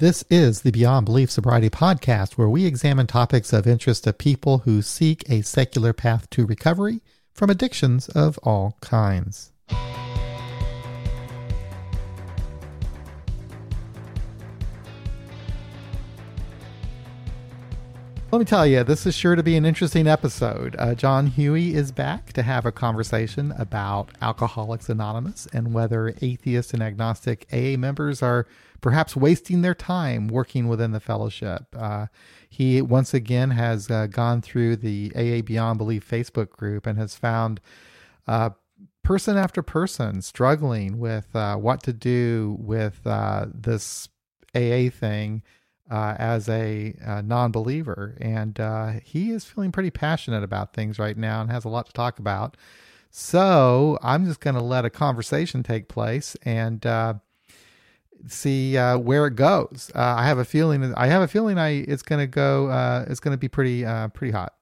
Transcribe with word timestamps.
This 0.00 0.24
is 0.30 0.62
the 0.62 0.70
Beyond 0.70 1.04
Belief 1.04 1.30
Sobriety 1.30 1.68
podcast, 1.68 2.38
where 2.38 2.48
we 2.48 2.64
examine 2.64 3.06
topics 3.06 3.52
of 3.52 3.66
interest 3.66 4.04
to 4.04 4.14
people 4.14 4.60
who 4.60 4.80
seek 4.80 5.28
a 5.28 5.42
secular 5.42 5.92
path 5.92 6.30
to 6.30 6.46
recovery 6.46 7.02
from 7.34 7.50
addictions 7.50 8.08
of 8.08 8.38
all 8.38 8.78
kinds. 8.80 9.52
Let 18.32 18.38
me 18.38 18.44
tell 18.44 18.66
you, 18.66 18.84
this 18.84 19.04
is 19.04 19.14
sure 19.14 19.34
to 19.34 19.42
be 19.42 19.56
an 19.56 19.66
interesting 19.66 20.06
episode. 20.06 20.76
Uh, 20.78 20.94
John 20.94 21.26
Huey 21.26 21.74
is 21.74 21.92
back 21.92 22.32
to 22.34 22.42
have 22.42 22.64
a 22.64 22.72
conversation 22.72 23.52
about 23.58 24.12
Alcoholics 24.22 24.88
Anonymous 24.88 25.46
and 25.52 25.74
whether 25.74 26.14
atheist 26.22 26.72
and 26.72 26.80
agnostic 26.82 27.46
AA 27.52 27.76
members 27.76 28.22
are 28.22 28.46
perhaps 28.80 29.16
wasting 29.16 29.62
their 29.62 29.74
time 29.74 30.28
working 30.28 30.68
within 30.68 30.92
the 30.92 31.00
fellowship. 31.00 31.64
Uh, 31.76 32.06
he 32.48 32.82
once 32.82 33.14
again 33.14 33.50
has 33.50 33.90
uh, 33.90 34.06
gone 34.06 34.40
through 34.40 34.76
the 34.76 35.12
AA 35.14 35.42
Beyond 35.42 35.78
Belief 35.78 36.08
Facebook 36.08 36.50
group 36.50 36.86
and 36.86 36.98
has 36.98 37.14
found 37.14 37.60
uh, 38.26 38.50
person 39.02 39.36
after 39.36 39.62
person 39.62 40.22
struggling 40.22 40.98
with 40.98 41.34
uh, 41.34 41.56
what 41.56 41.82
to 41.82 41.92
do 41.92 42.56
with 42.60 43.00
uh, 43.06 43.46
this 43.54 44.08
AA 44.54 44.88
thing 44.90 45.42
uh, 45.90 46.14
as 46.18 46.48
a 46.48 46.94
non 47.24 47.50
believer. 47.50 48.16
And 48.20 48.58
he 49.04 49.30
is 49.30 49.44
feeling 49.44 49.72
pretty 49.72 49.90
passionate 49.90 50.42
about 50.42 50.72
things 50.72 50.98
right 50.98 51.16
now 51.16 51.40
and 51.40 51.50
has 51.50 51.64
a 51.64 51.68
lot 51.68 51.86
to 51.86 51.92
talk 51.92 52.18
about. 52.18 52.56
So 53.12 53.98
I'm 54.02 54.24
just 54.24 54.40
going 54.40 54.54
to 54.54 54.62
let 54.62 54.84
a 54.84 54.90
conversation 54.90 55.64
take 55.64 55.88
place 55.88 56.36
and 56.42 56.86
see 58.26 58.76
uh, 58.76 58.98
where 58.98 59.26
it 59.26 59.36
goes. 59.36 59.90
Uh, 59.94 60.14
I 60.18 60.24
have 60.26 60.38
a 60.38 60.44
feeling. 60.44 60.94
I 60.94 61.06
have 61.06 61.22
a 61.22 61.28
feeling. 61.28 61.58
I 61.58 61.84
it's 61.88 62.02
going 62.02 62.20
to 62.20 62.26
go. 62.26 63.04
it's 63.08 63.20
going 63.20 63.32
to 63.32 63.38
be 63.38 63.48
pretty 63.48 63.84
pretty 64.14 64.32
hot. 64.32 64.54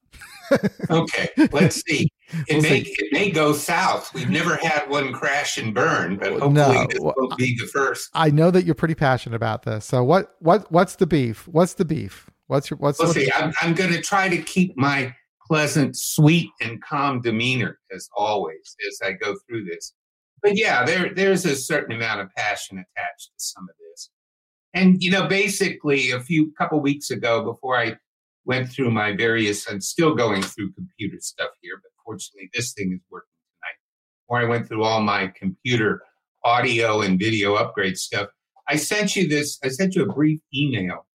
okay, 0.91 1.28
let's 1.53 1.83
see. 1.87 2.11
It 2.31 2.47
we'll 2.55 2.62
may 2.62 2.84
see. 2.84 2.95
it 2.98 3.12
may 3.12 3.31
go 3.31 3.53
south. 3.53 4.12
We've 4.15 4.31
never 4.31 4.56
had 4.56 4.89
one 4.89 5.12
crash 5.12 5.59
and 5.59 5.75
burn, 5.75 6.17
but 6.17 6.33
hopefully 6.33 6.53
no. 6.53 6.87
this 6.89 6.98
will 7.00 7.34
be 7.37 7.56
the 7.59 7.67
first. 7.67 8.11
I 8.15 8.31
know 8.31 8.50
that 8.50 8.65
you're 8.65 8.75
pretty 8.75 8.95
passionate 8.95 9.37
about 9.37 9.62
this. 9.62 9.84
So 9.84 10.03
what 10.05 10.37
what 10.41 10.70
what's 10.72 10.97
the 10.97 11.06
beef? 11.06 11.47
What's 11.48 11.75
the 11.75 11.84
beef? 11.84 12.31
What's 12.47 12.70
your 12.70 12.78
what's? 12.78 12.98
Let's 13.00 13.15
see. 13.15 13.31
I'm 13.33 13.53
I'm 13.61 13.75
going 13.75 13.93
to 13.93 14.00
try 14.00 14.28
to 14.28 14.39
keep 14.39 14.77
my 14.77 15.15
pleasant, 15.47 15.97
sweet, 15.97 16.50
and 16.61 16.83
calm 16.83 17.20
demeanor 17.20 17.78
as 17.95 18.09
always 18.17 18.77
as 18.89 19.00
I 19.03 19.12
go 19.12 19.34
through 19.47 19.65
this. 19.65 19.95
But 20.42 20.56
yeah, 20.56 20.84
there 20.84 21.12
there's 21.14 21.44
a 21.44 21.56
certain 21.56 21.94
amount 21.94 22.20
of 22.20 22.34
passion 22.36 22.78
attached 22.78 23.27
to 23.28 23.39
some 23.39 23.64
of 23.64 23.75
this. 23.91 24.11
And 24.75 25.03
you 25.03 25.11
know, 25.11 25.27
basically, 25.27 26.11
a 26.11 26.20
few 26.20 26.53
couple 26.53 26.81
weeks 26.81 27.11
ago, 27.11 27.42
before 27.42 27.78
I 27.78 27.97
went 28.44 28.70
through 28.70 28.91
my 28.91 29.14
various, 29.14 29.69
I'm 29.70 29.81
still 29.81 30.14
going 30.14 30.42
through 30.42 30.72
computer 30.72 31.19
stuff 31.20 31.50
here, 31.61 31.81
but 31.83 31.91
fortunately 32.05 32.50
this 32.55 32.72
thing 32.72 32.92
is 32.92 33.00
working 33.11 33.28
tonight. 33.61 33.77
Where 34.27 34.41
I 34.41 34.48
went 34.48 34.69
through 34.69 34.84
all 34.84 35.00
my 35.00 35.33
computer 35.36 36.03
audio 36.44 37.03
and 37.03 37.19
video 37.19 37.55
upgrade 37.55 37.98
stuff. 37.98 38.28
I 38.69 38.77
sent 38.77 39.16
you 39.16 39.28
this, 39.28 39.59
I 39.64 39.69
sent 39.69 39.94
you 39.94 40.03
a 40.03 40.12
brief 40.12 40.41
email. 40.55 41.06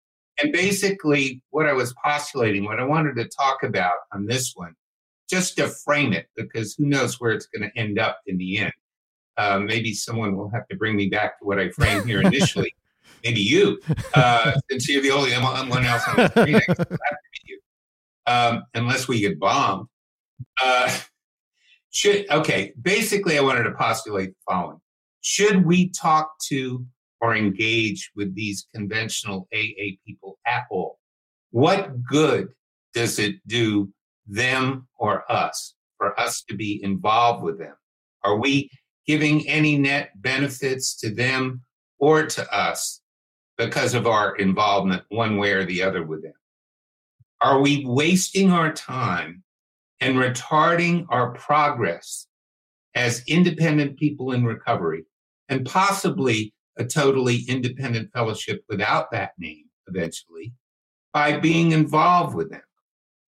And 0.42 0.52
basically, 0.52 1.42
what 1.50 1.66
I 1.66 1.72
was 1.72 1.94
postulating, 2.04 2.64
what 2.64 2.80
I 2.80 2.84
wanted 2.84 3.16
to 3.16 3.28
talk 3.28 3.62
about 3.62 3.96
on 4.12 4.26
this 4.26 4.52
one, 4.54 4.74
just 5.30 5.56
to 5.56 5.68
frame 5.68 6.12
it, 6.12 6.26
because 6.36 6.74
who 6.74 6.86
knows 6.86 7.20
where 7.20 7.32
it's 7.32 7.46
going 7.46 7.70
to 7.70 7.80
end 7.80 7.98
up 7.98 8.18
in 8.26 8.38
the 8.38 8.58
end. 8.58 8.72
Uh, 9.38 9.58
maybe 9.58 9.94
someone 9.94 10.36
will 10.36 10.50
have 10.50 10.68
to 10.68 10.76
bring 10.76 10.94
me 10.94 11.08
back 11.08 11.38
to 11.38 11.44
what 11.44 11.58
I 11.58 11.70
framed 11.70 12.06
here 12.06 12.20
initially 12.20 12.74
maybe 13.24 13.40
you, 13.40 13.78
uh, 14.14 14.52
since 14.70 14.88
you're 14.88 15.02
the 15.02 15.10
only 15.10 15.32
one 15.32 15.84
else 15.84 16.02
on 16.08 16.16
the 16.16 16.28
screen. 16.28 16.60
you, 17.44 17.60
um, 18.26 18.64
unless 18.74 19.08
we 19.08 19.20
get 19.20 19.38
bombed. 19.38 19.88
Uh, 20.62 20.90
should 21.90 22.28
okay. 22.30 22.72
Basically, 22.80 23.38
I 23.38 23.42
wanted 23.42 23.64
to 23.64 23.72
postulate 23.72 24.30
the 24.30 24.52
following: 24.52 24.80
Should 25.20 25.64
we 25.64 25.90
talk 25.90 26.32
to 26.48 26.84
or 27.20 27.36
engage 27.36 28.10
with 28.16 28.34
these 28.34 28.66
conventional 28.74 29.46
AA 29.54 29.96
people 30.06 30.38
at 30.46 30.64
all? 30.70 30.98
What 31.50 32.02
good 32.02 32.48
does 32.94 33.18
it 33.18 33.36
do 33.46 33.92
them 34.26 34.88
or 34.98 35.30
us 35.30 35.74
for 35.98 36.18
us 36.18 36.42
to 36.48 36.56
be 36.56 36.82
involved 36.82 37.42
with 37.42 37.58
them? 37.58 37.74
Are 38.24 38.36
we 38.36 38.70
giving 39.06 39.48
any 39.48 39.76
net 39.76 40.10
benefits 40.16 40.96
to 40.96 41.14
them 41.14 41.62
or 41.98 42.26
to 42.26 42.54
us 42.54 43.00
because 43.58 43.94
of 43.94 44.06
our 44.06 44.36
involvement 44.36 45.02
one 45.08 45.36
way 45.36 45.52
or 45.52 45.64
the 45.64 45.82
other 45.82 46.02
with 46.02 46.22
them? 46.22 46.32
Are 47.40 47.60
we 47.60 47.84
wasting 47.84 48.50
our 48.50 48.72
time 48.72 49.42
and 50.00 50.16
retarding 50.16 51.06
our 51.10 51.32
progress 51.32 52.26
as 52.94 53.22
independent 53.26 53.98
people 53.98 54.32
in 54.32 54.44
recovery 54.44 55.04
and 55.48 55.66
possibly 55.66 56.54
a 56.76 56.84
totally 56.84 57.40
independent 57.48 58.10
fellowship 58.12 58.64
without 58.68 59.10
that 59.10 59.32
name 59.38 59.64
eventually 59.86 60.52
by 61.12 61.38
being 61.38 61.72
involved 61.72 62.34
with 62.34 62.50
them? 62.50 62.62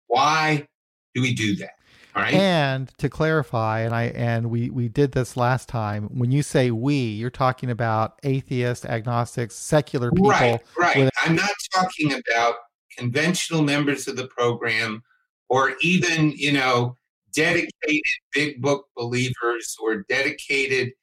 Why 0.08 0.68
do 1.14 1.22
we 1.22 1.34
do 1.34 1.56
that? 1.58 1.77
Right. 2.18 2.34
And 2.34 2.92
to 2.98 3.10
clarify, 3.10 3.82
and 3.82 3.94
I 3.94 4.06
and 4.06 4.50
we 4.50 4.72
we 4.72 4.90
did 4.90 5.12
this 5.12 5.38
last 5.38 5.70
time. 5.70 6.06
When 6.06 6.32
you 6.32 6.42
say 6.42 6.72
we, 6.72 6.96
you're 6.96 7.30
talking 7.30 7.70
about 7.70 8.20
atheists, 8.24 8.86
agnostics, 8.86 9.56
secular 9.56 10.10
people. 10.12 10.32
Right, 10.32 10.62
right. 10.76 10.98
With- 10.98 11.14
I'm 11.22 11.36
not 11.36 11.52
talking 11.76 12.14
about 12.14 12.56
conventional 12.98 13.62
members 13.62 14.08
of 14.08 14.16
the 14.16 14.28
program, 14.30 15.04
or 15.50 15.76
even 15.82 16.32
you 16.36 16.54
know 16.54 16.96
dedicated 17.36 18.02
big 18.34 18.64
book 18.64 18.88
believers, 18.96 19.76
or 19.80 20.04
dedicated 20.10 20.94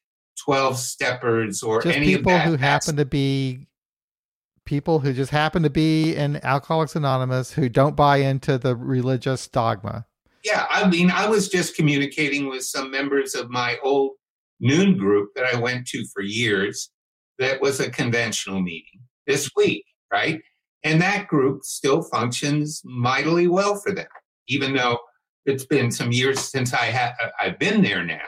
twelve 0.45 0.79
steppers, 0.79 1.63
or 1.63 1.81
just 1.81 1.97
any 1.97 2.17
people 2.17 2.37
who 2.41 2.57
happen 2.57 2.97
to 2.97 3.05
be 3.05 3.69
people 4.65 4.99
who 4.99 5.13
just 5.13 5.31
happen 5.31 5.63
to 5.63 5.71
be 5.71 6.17
in 6.17 6.45
Alcoholics 6.45 6.97
Anonymous 6.97 7.53
who 7.53 7.69
don't 7.69 7.95
buy 7.95 8.17
into 8.17 8.59
the 8.59 8.75
religious 8.75 9.47
dogma. 9.47 10.07
Yeah, 10.45 10.67
I 10.69 10.87
mean, 10.89 11.11
I 11.11 11.27
was 11.27 11.49
just 11.49 11.75
communicating 11.75 12.49
with 12.49 12.65
some 12.65 12.91
members 12.91 13.35
of 13.35 13.49
my 13.49 13.79
old 13.83 14.13
noon 14.61 14.99
group 14.99 15.31
that 15.35 15.47
I 15.47 15.59
went 15.59 15.87
to 15.89 16.05
for 16.13 16.23
years. 16.23 16.91
That 17.39 17.61
was 17.61 17.81
a 17.81 17.91
conventional 17.91 18.61
meeting 18.61 19.01
this 19.27 19.51
week, 19.57 19.85
right? 20.13 20.41
And 20.85 21.01
that 21.01 21.27
group 21.27 21.65
still 21.65 22.03
functions 22.03 22.83
mightily 22.85 23.49
well 23.49 23.77
for 23.77 23.93
them, 23.93 24.07
even 24.49 24.75
though 24.75 24.99
it's 25.47 25.65
been 25.65 25.91
some 25.91 26.13
years 26.13 26.41
since 26.41 26.73
I 26.73 26.87
have 26.87 27.15
I've 27.41 27.59
been 27.59 27.83
there 27.83 28.05
now. 28.05 28.19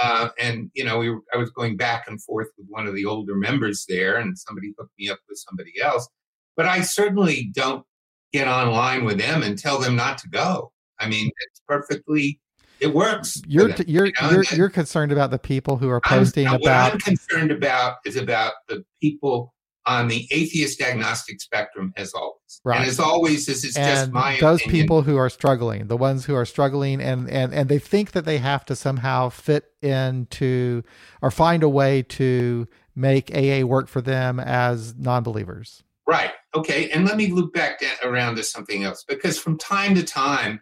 Uh, 0.00 0.28
and 0.38 0.70
you 0.74 0.84
know, 0.84 0.98
we 0.98 1.10
were, 1.10 1.20
I 1.34 1.38
was 1.38 1.50
going 1.50 1.76
back 1.76 2.08
and 2.08 2.22
forth 2.22 2.48
with 2.56 2.66
one 2.68 2.86
of 2.86 2.94
the 2.94 3.04
older 3.04 3.34
members 3.34 3.84
there, 3.88 4.16
and 4.16 4.38
somebody 4.38 4.72
hooked 4.78 4.92
me 4.98 5.08
up 5.08 5.18
with 5.28 5.42
somebody 5.48 5.72
else. 5.82 6.08
But 6.56 6.66
I 6.66 6.82
certainly 6.82 7.50
don't 7.54 7.84
get 8.32 8.48
online 8.48 9.04
with 9.04 9.18
them 9.18 9.42
and 9.42 9.58
tell 9.58 9.78
them 9.78 9.96
not 9.96 10.18
to 10.18 10.28
go. 10.28 10.71
I 11.02 11.08
mean, 11.08 11.30
it's 11.50 11.60
perfectly 11.66 12.40
it 12.82 12.92
works. 12.92 13.40
You're 13.46 13.70
you're 13.86 14.06
you 14.06 14.12
know? 14.20 14.30
you're, 14.30 14.44
you're 14.54 14.68
concerned 14.68 15.12
about 15.12 15.30
the 15.30 15.38
people 15.38 15.76
who 15.76 15.88
are 15.88 16.00
posting 16.00 16.48
I'm, 16.48 16.56
about. 16.56 16.84
What 16.84 16.94
I'm 16.94 16.98
concerned 16.98 17.52
about 17.52 17.96
is 18.04 18.16
about 18.16 18.54
the 18.68 18.84
people 19.00 19.54
on 19.86 20.08
the 20.08 20.28
atheist 20.30 20.80
agnostic 20.80 21.40
spectrum, 21.40 21.92
as 21.96 22.12
always. 22.12 22.60
Right. 22.64 22.80
And 22.80 22.88
as 22.88 23.00
always, 23.00 23.46
this 23.46 23.64
is 23.64 23.76
and 23.76 23.84
just 23.84 24.12
my 24.12 24.38
those 24.40 24.60
opinion. 24.60 24.82
people 24.82 25.02
who 25.02 25.16
are 25.16 25.30
struggling, 25.30 25.86
the 25.86 25.96
ones 25.96 26.24
who 26.24 26.34
are 26.34 26.44
struggling, 26.44 27.00
and 27.00 27.30
and 27.30 27.54
and 27.54 27.68
they 27.68 27.78
think 27.78 28.12
that 28.12 28.24
they 28.24 28.38
have 28.38 28.64
to 28.66 28.76
somehow 28.76 29.28
fit 29.28 29.66
into 29.80 30.82
or 31.20 31.30
find 31.30 31.62
a 31.62 31.68
way 31.68 32.02
to 32.02 32.66
make 32.94 33.34
AA 33.34 33.64
work 33.64 33.88
for 33.88 34.00
them 34.00 34.38
as 34.38 34.94
non-believers. 34.96 35.82
Right. 36.06 36.32
Okay. 36.54 36.90
And 36.90 37.06
let 37.06 37.16
me 37.16 37.28
loop 37.28 37.54
back 37.54 37.80
down, 37.80 37.94
around 38.02 38.36
to 38.36 38.42
something 38.42 38.82
else 38.82 39.04
because 39.08 39.38
from 39.38 39.56
time 39.56 39.94
to 39.94 40.02
time 40.02 40.60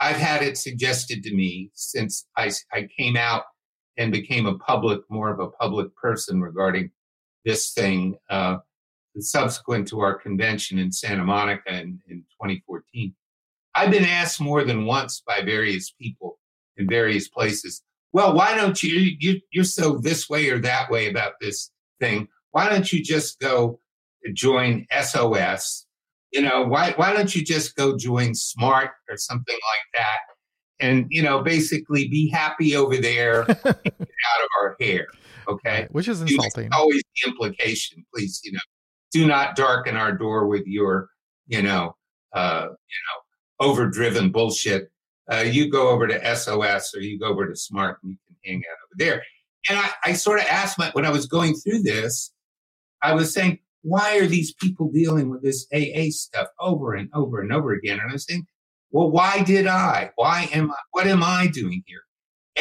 I've 0.00 0.16
had 0.16 0.42
it 0.42 0.58
suggested 0.58 1.22
to 1.24 1.34
me 1.34 1.70
since 1.74 2.26
I, 2.36 2.50
I 2.72 2.88
came 2.96 3.16
out 3.16 3.44
and 3.96 4.12
became 4.12 4.46
a 4.46 4.58
public, 4.58 5.00
more 5.08 5.30
of 5.30 5.40
a 5.40 5.50
public 5.50 5.94
person 5.96 6.40
regarding 6.40 6.90
this 7.44 7.72
thing, 7.72 8.16
uh, 8.30 8.56
subsequent 9.18 9.86
to 9.88 10.00
our 10.00 10.14
convention 10.14 10.78
in 10.78 10.90
Santa 10.90 11.24
Monica 11.24 11.72
in, 11.72 12.00
in 12.08 12.24
2014. 12.42 13.14
I've 13.74 13.90
been 13.90 14.04
asked 14.04 14.40
more 14.40 14.64
than 14.64 14.86
once 14.86 15.22
by 15.26 15.42
various 15.42 15.90
people 15.90 16.38
in 16.76 16.88
various 16.88 17.28
places, 17.28 17.82
well, 18.12 18.34
why 18.34 18.56
don't 18.56 18.80
you, 18.82 19.16
you, 19.18 19.40
you're 19.50 19.64
so 19.64 19.98
this 19.98 20.28
way 20.28 20.48
or 20.50 20.58
that 20.60 20.90
way 20.90 21.08
about 21.08 21.34
this 21.40 21.70
thing. 22.00 22.28
Why 22.52 22.68
don't 22.68 22.92
you 22.92 23.02
just 23.02 23.40
go 23.40 23.80
join 24.32 24.86
SOS 25.02 25.86
you 26.34 26.42
know, 26.42 26.64
why 26.64 26.92
why 26.96 27.12
don't 27.12 27.34
you 27.34 27.44
just 27.44 27.76
go 27.76 27.96
join 27.96 28.34
Smart 28.34 28.90
or 29.08 29.16
something 29.16 29.54
like 29.54 30.00
that? 30.02 30.18
And 30.80 31.06
you 31.08 31.22
know, 31.22 31.42
basically 31.42 32.08
be 32.08 32.28
happy 32.28 32.74
over 32.74 32.96
there, 32.96 33.42
out 33.48 33.64
of 33.64 34.48
our 34.60 34.76
hair. 34.80 35.06
Okay, 35.48 35.86
which 35.92 36.08
is 36.08 36.20
insulting. 36.20 36.70
always 36.72 37.02
the 37.02 37.30
implication. 37.30 38.04
Please, 38.12 38.40
you 38.42 38.50
know, 38.52 38.60
do 39.12 39.26
not 39.26 39.54
darken 39.54 39.96
our 39.96 40.10
door 40.12 40.48
with 40.48 40.66
your, 40.66 41.08
you 41.46 41.62
know, 41.62 41.94
uh, 42.32 42.66
you 42.66 42.68
know, 42.68 43.70
overdriven 43.70 44.32
bullshit. 44.32 44.90
Uh, 45.30 45.36
you 45.36 45.70
go 45.70 45.88
over 45.88 46.08
to 46.08 46.36
SOS 46.36 46.94
or 46.94 47.00
you 47.00 47.18
go 47.18 47.26
over 47.26 47.48
to 47.48 47.54
Smart 47.56 47.98
and 48.02 48.10
you 48.12 48.18
can 48.26 48.36
hang 48.44 48.56
out 48.56 48.76
over 48.84 48.96
there. 48.98 49.22
And 49.70 49.78
I, 49.78 50.10
I 50.10 50.12
sort 50.14 50.40
of 50.40 50.46
asked 50.46 50.78
my, 50.78 50.90
when 50.92 51.06
I 51.06 51.10
was 51.10 51.26
going 51.26 51.54
through 51.54 51.82
this, 51.82 52.32
I 53.02 53.14
was 53.14 53.32
saying, 53.32 53.60
why 53.84 54.18
are 54.18 54.26
these 54.26 54.54
people 54.54 54.90
dealing 54.90 55.28
with 55.28 55.42
this 55.42 55.66
AA 55.72 56.08
stuff 56.08 56.48
over 56.58 56.94
and 56.94 57.10
over 57.12 57.40
and 57.40 57.52
over 57.52 57.72
again? 57.72 58.00
And 58.00 58.10
I 58.10 58.14
was 58.14 58.24
saying, 58.26 58.46
well, 58.90 59.10
why 59.10 59.42
did 59.42 59.66
I? 59.66 60.10
Why 60.16 60.48
am 60.52 60.70
I? 60.70 60.76
What 60.92 61.06
am 61.06 61.22
I 61.22 61.48
doing 61.48 61.82
here? 61.86 62.00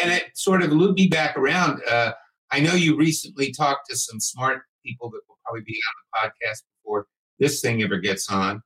And 0.02 0.12
it 0.12 0.26
sort 0.36 0.62
of 0.64 0.72
looped 0.72 1.00
me 1.00 1.08
back 1.08 1.38
around. 1.38 1.82
Uh, 1.90 2.12
I 2.52 2.60
know 2.60 2.74
you 2.74 2.98
recently 2.98 3.54
talked 3.54 3.90
to 3.90 3.96
some 3.96 4.20
smart 4.20 4.64
people 4.86 5.10
that 5.12 5.22
will 5.30 5.38
probably 5.46 5.62
be 5.62 5.80
on 5.80 6.24
the 6.24 6.30
podcast 6.30 6.64
before 6.78 7.08
this 7.40 7.62
thing 7.62 7.82
ever 7.84 7.98
gets 7.98 8.30
on, 8.30 8.62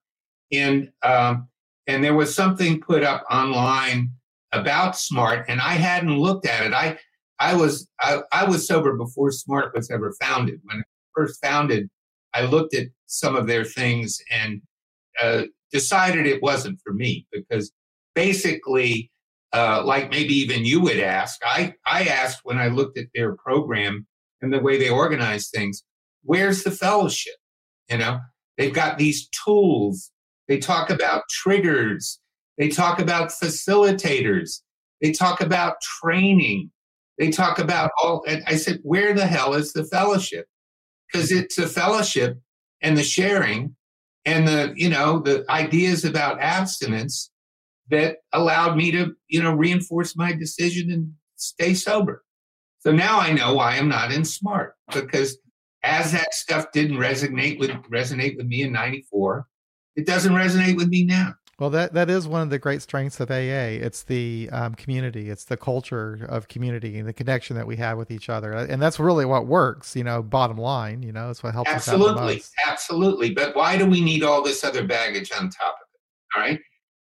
and 0.51 0.89
um, 1.03 1.49
and 1.85 2.03
there 2.03 2.15
was 2.15 2.33
something 2.33 2.81
put 2.81 3.03
up 3.03 3.23
online 3.29 4.11
about 4.51 4.97
smart, 4.97 5.45
and 5.47 5.61
I 5.61 5.73
hadn't 5.73 6.17
looked 6.17 6.47
at 6.47 6.65
it. 6.65 6.73
I 6.73 6.97
I 7.39 7.55
was 7.55 7.87
I, 7.99 8.21
I 8.31 8.45
was 8.45 8.65
sober 8.65 8.95
before 8.95 9.31
smart 9.31 9.75
was 9.75 9.91
ever 9.91 10.15
founded. 10.19 10.59
When 10.63 10.79
it 10.79 10.85
first 11.15 11.39
founded, 11.43 11.89
I 12.37 12.45
looked 12.45 12.75
at 12.75 12.87
some 13.07 13.35
of 13.35 13.47
their 13.47 13.63
things 13.65 14.21
and 14.31 14.61
uh, 15.19 15.43
decided 15.71 16.27
it 16.27 16.43
wasn't 16.43 16.79
for 16.83 16.93
me 16.93 17.25
because 17.31 17.71
basically, 18.13 19.11
uh, 19.53 19.81
like 19.83 20.11
maybe 20.11 20.35
even 20.35 20.63
you 20.63 20.79
would 20.81 20.99
ask, 20.99 21.39
I, 21.43 21.73
I 21.87 22.03
asked 22.03 22.41
when 22.43 22.59
I 22.59 22.67
looked 22.67 22.99
at 22.99 23.07
their 23.15 23.35
program 23.35 24.05
and 24.41 24.53
the 24.53 24.59
way 24.59 24.77
they 24.77 24.89
organize 24.89 25.49
things, 25.49 25.83
where's 26.21 26.63
the 26.63 26.69
fellowship? 26.69 27.33
You 27.89 27.97
know, 27.97 28.19
they've 28.57 28.73
got 28.73 28.99
these 28.99 29.27
tools. 29.29 30.11
They 30.47 30.59
talk 30.59 30.91
about 30.91 31.23
triggers. 31.29 32.19
They 32.59 32.69
talk 32.69 32.99
about 32.99 33.29
facilitators. 33.29 34.61
They 35.01 35.11
talk 35.11 35.41
about 35.41 35.81
training. 35.81 36.69
They 37.17 37.31
talk 37.31 37.57
about 37.57 37.89
all. 38.03 38.23
And 38.27 38.43
I 38.45 38.57
said, 38.57 38.79
where 38.83 39.15
the 39.15 39.25
hell 39.25 39.55
is 39.55 39.73
the 39.73 39.85
fellowship? 39.85 40.45
Because 41.11 41.31
it's 41.31 41.55
the 41.55 41.67
fellowship 41.67 42.39
and 42.81 42.97
the 42.97 43.03
sharing 43.03 43.75
and 44.25 44.47
the 44.47 44.73
you 44.75 44.89
know 44.89 45.19
the 45.19 45.45
ideas 45.49 46.05
about 46.05 46.39
abstinence 46.39 47.31
that 47.89 48.17
allowed 48.33 48.75
me 48.75 48.91
to 48.91 49.15
you 49.27 49.41
know 49.41 49.53
reinforce 49.53 50.15
my 50.15 50.33
decision 50.33 50.91
and 50.91 51.13
stay 51.35 51.73
sober. 51.73 52.23
So 52.79 52.91
now 52.91 53.19
i 53.19 53.33
know 53.33 53.55
why 53.55 53.77
i'm 53.77 53.89
not 53.89 54.11
in 54.11 54.23
smart 54.23 54.75
because 54.93 55.37
as 55.83 56.11
that 56.11 56.33
stuff 56.33 56.71
didn't 56.71 56.97
resonate 56.97 57.59
with 57.59 57.71
resonate 57.91 58.37
with 58.37 58.45
me 58.45 58.61
in 58.61 58.71
94 58.71 59.45
it 59.95 60.05
doesn't 60.05 60.33
resonate 60.33 60.77
with 60.77 60.87
me 60.87 61.03
now 61.03 61.33
well, 61.59 61.71
that 61.71 61.93
that 61.93 62.09
is 62.09 62.27
one 62.27 62.41
of 62.41 62.51
the 62.51 62.59
great 62.59 62.83
strengths 62.83 63.19
of 63.19 63.31
AA. 63.31 63.81
It's 63.81 64.03
the 64.03 64.47
um, 64.51 64.75
community. 64.75 65.31
It's 65.31 65.45
the 65.45 65.57
culture 65.57 66.25
of 66.29 66.47
community 66.47 66.99
and 66.99 67.07
the 67.07 67.13
connection 67.13 67.55
that 67.55 67.65
we 67.65 67.75
have 67.77 67.97
with 67.97 68.11
each 68.11 68.29
other, 68.29 68.53
and 68.53 68.79
that's 68.79 68.99
really 68.99 69.25
what 69.25 69.47
works. 69.47 69.95
You 69.95 70.03
know, 70.03 70.21
bottom 70.21 70.57
line, 70.57 71.01
you 71.01 71.11
know, 71.11 71.31
it's 71.31 71.41
what 71.41 71.53
helps. 71.53 71.71
Absolutely, 71.71 72.43
absolutely. 72.67 73.33
But 73.33 73.55
why 73.55 73.75
do 73.75 73.87
we 73.87 74.01
need 74.01 74.23
all 74.23 74.43
this 74.43 74.63
other 74.63 74.85
baggage 74.85 75.31
on 75.31 75.49
top 75.49 75.75
of 75.75 75.87
it? 75.93 76.37
All 76.37 76.43
right. 76.43 76.59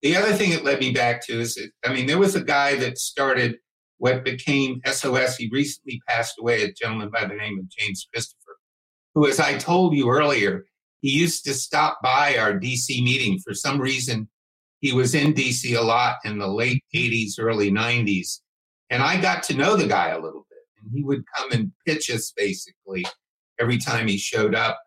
The 0.02 0.16
other 0.16 0.34
thing 0.34 0.50
that 0.50 0.64
led 0.64 0.80
me 0.80 0.92
back 0.92 1.24
to 1.26 1.40
is, 1.40 1.58
I 1.82 1.94
mean, 1.94 2.06
there 2.06 2.18
was 2.18 2.34
a 2.34 2.44
guy 2.44 2.76
that 2.76 2.98
started 2.98 3.56
what 3.96 4.22
became 4.22 4.82
SOS. 4.84 5.38
He 5.38 5.48
recently 5.50 6.02
passed 6.06 6.34
away, 6.38 6.62
a 6.62 6.72
gentleman 6.74 7.08
by 7.08 7.24
the 7.24 7.34
name 7.34 7.58
of 7.58 7.70
James 7.70 8.06
Christopher, 8.12 8.58
who, 9.14 9.26
as 9.26 9.40
I 9.40 9.56
told 9.56 9.94
you 9.94 10.10
earlier, 10.10 10.66
he 11.00 11.10
used 11.10 11.46
to 11.46 11.54
stop 11.54 12.00
by 12.02 12.36
our 12.36 12.52
DC 12.52 13.02
meeting 13.02 13.38
for 13.38 13.54
some 13.54 13.80
reason 13.80 14.28
he 14.84 14.92
was 14.92 15.14
in 15.14 15.32
DC 15.32 15.74
a 15.74 15.80
lot 15.80 16.16
in 16.26 16.36
the 16.36 16.46
late 16.46 16.84
80s, 16.94 17.36
early 17.38 17.70
90s. 17.70 18.40
And 18.90 19.02
I 19.02 19.18
got 19.18 19.42
to 19.44 19.56
know 19.56 19.76
the 19.76 19.86
guy 19.86 20.10
a 20.10 20.20
little 20.20 20.46
bit. 20.50 20.58
And 20.78 20.92
he 20.94 21.02
would 21.02 21.24
come 21.34 21.52
and 21.52 21.72
pitch 21.86 22.10
us 22.10 22.34
basically 22.36 23.06
every 23.58 23.78
time 23.78 24.08
he 24.08 24.18
showed 24.18 24.54
up. 24.54 24.78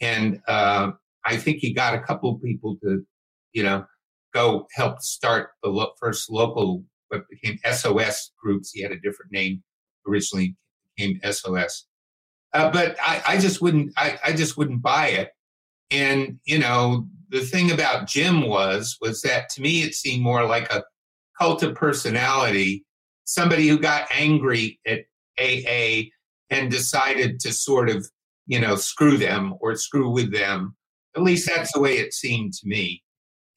And 0.00 0.40
uh, 0.46 0.92
I 1.24 1.36
think 1.36 1.58
he 1.58 1.72
got 1.72 1.94
a 1.94 1.98
couple 1.98 2.38
people 2.38 2.76
to, 2.84 3.04
you 3.52 3.64
know, 3.64 3.84
go 4.32 4.68
help 4.72 5.00
start 5.00 5.50
the 5.64 5.68
lo- 5.68 5.94
first 5.98 6.30
local, 6.30 6.84
what 7.08 7.24
became 7.28 7.58
SOS 7.68 8.30
groups. 8.40 8.70
He 8.70 8.82
had 8.82 8.92
a 8.92 9.00
different 9.00 9.32
name 9.32 9.64
originally, 10.06 10.54
became 10.96 11.18
SOS. 11.28 11.86
Uh, 12.52 12.70
but 12.70 12.96
I, 13.02 13.20
I, 13.26 13.38
just 13.38 13.60
wouldn't, 13.60 13.94
I, 13.96 14.16
I 14.24 14.32
just 14.32 14.56
wouldn't 14.56 14.80
buy 14.80 15.08
it. 15.08 15.32
And, 15.90 16.38
you 16.44 16.58
know, 16.58 17.06
the 17.30 17.40
thing 17.40 17.70
about 17.70 18.06
Jim 18.06 18.48
was 18.48 18.96
was 19.00 19.20
that 19.22 19.48
to 19.50 19.60
me 19.60 19.82
it 19.82 19.94
seemed 19.94 20.22
more 20.22 20.46
like 20.46 20.72
a 20.72 20.84
cult 21.38 21.62
of 21.62 21.74
personality, 21.74 22.84
somebody 23.24 23.68
who 23.68 23.78
got 23.78 24.08
angry 24.12 24.80
at 24.86 25.00
AA 25.38 26.10
and 26.50 26.70
decided 26.70 27.40
to 27.40 27.52
sort 27.52 27.90
of, 27.90 28.08
you 28.46 28.60
know, 28.60 28.76
screw 28.76 29.16
them 29.16 29.54
or 29.60 29.74
screw 29.74 30.10
with 30.10 30.32
them. 30.32 30.76
At 31.16 31.22
least 31.22 31.48
that's 31.52 31.72
the 31.72 31.80
way 31.80 31.94
it 31.94 32.14
seemed 32.14 32.52
to 32.54 32.68
me. 32.68 33.02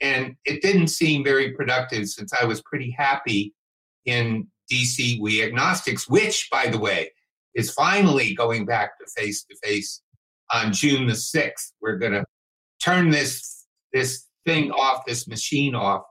And 0.02 0.36
it 0.46 0.62
didn't 0.62 0.88
seem 0.88 1.24
very 1.24 1.54
productive 1.54 2.08
since 2.08 2.32
I 2.34 2.46
was 2.46 2.62
pretty 2.62 2.92
happy 2.98 3.54
in 4.06 4.48
DC 4.72 5.20
We 5.20 5.44
Agnostics, 5.44 6.08
which, 6.08 6.50
by 6.52 6.68
the 6.68 6.78
way, 6.78 7.12
is 7.56 7.72
finally 7.72 8.36
going 8.36 8.66
back 8.66 8.98
to 9.00 9.06
face 9.16 9.44
to 9.46 9.58
face 9.64 10.02
on 10.54 10.74
June 10.74 11.08
the 11.08 11.14
6th. 11.14 11.72
We're 11.82 11.98
going 11.98 12.14
to 12.14 12.26
turn 12.84 13.10
this 13.10 13.66
this 13.94 14.26
thing 14.46 14.72
off, 14.72 15.06
this 15.06 15.28
machine 15.28 15.76
off, 15.76 16.04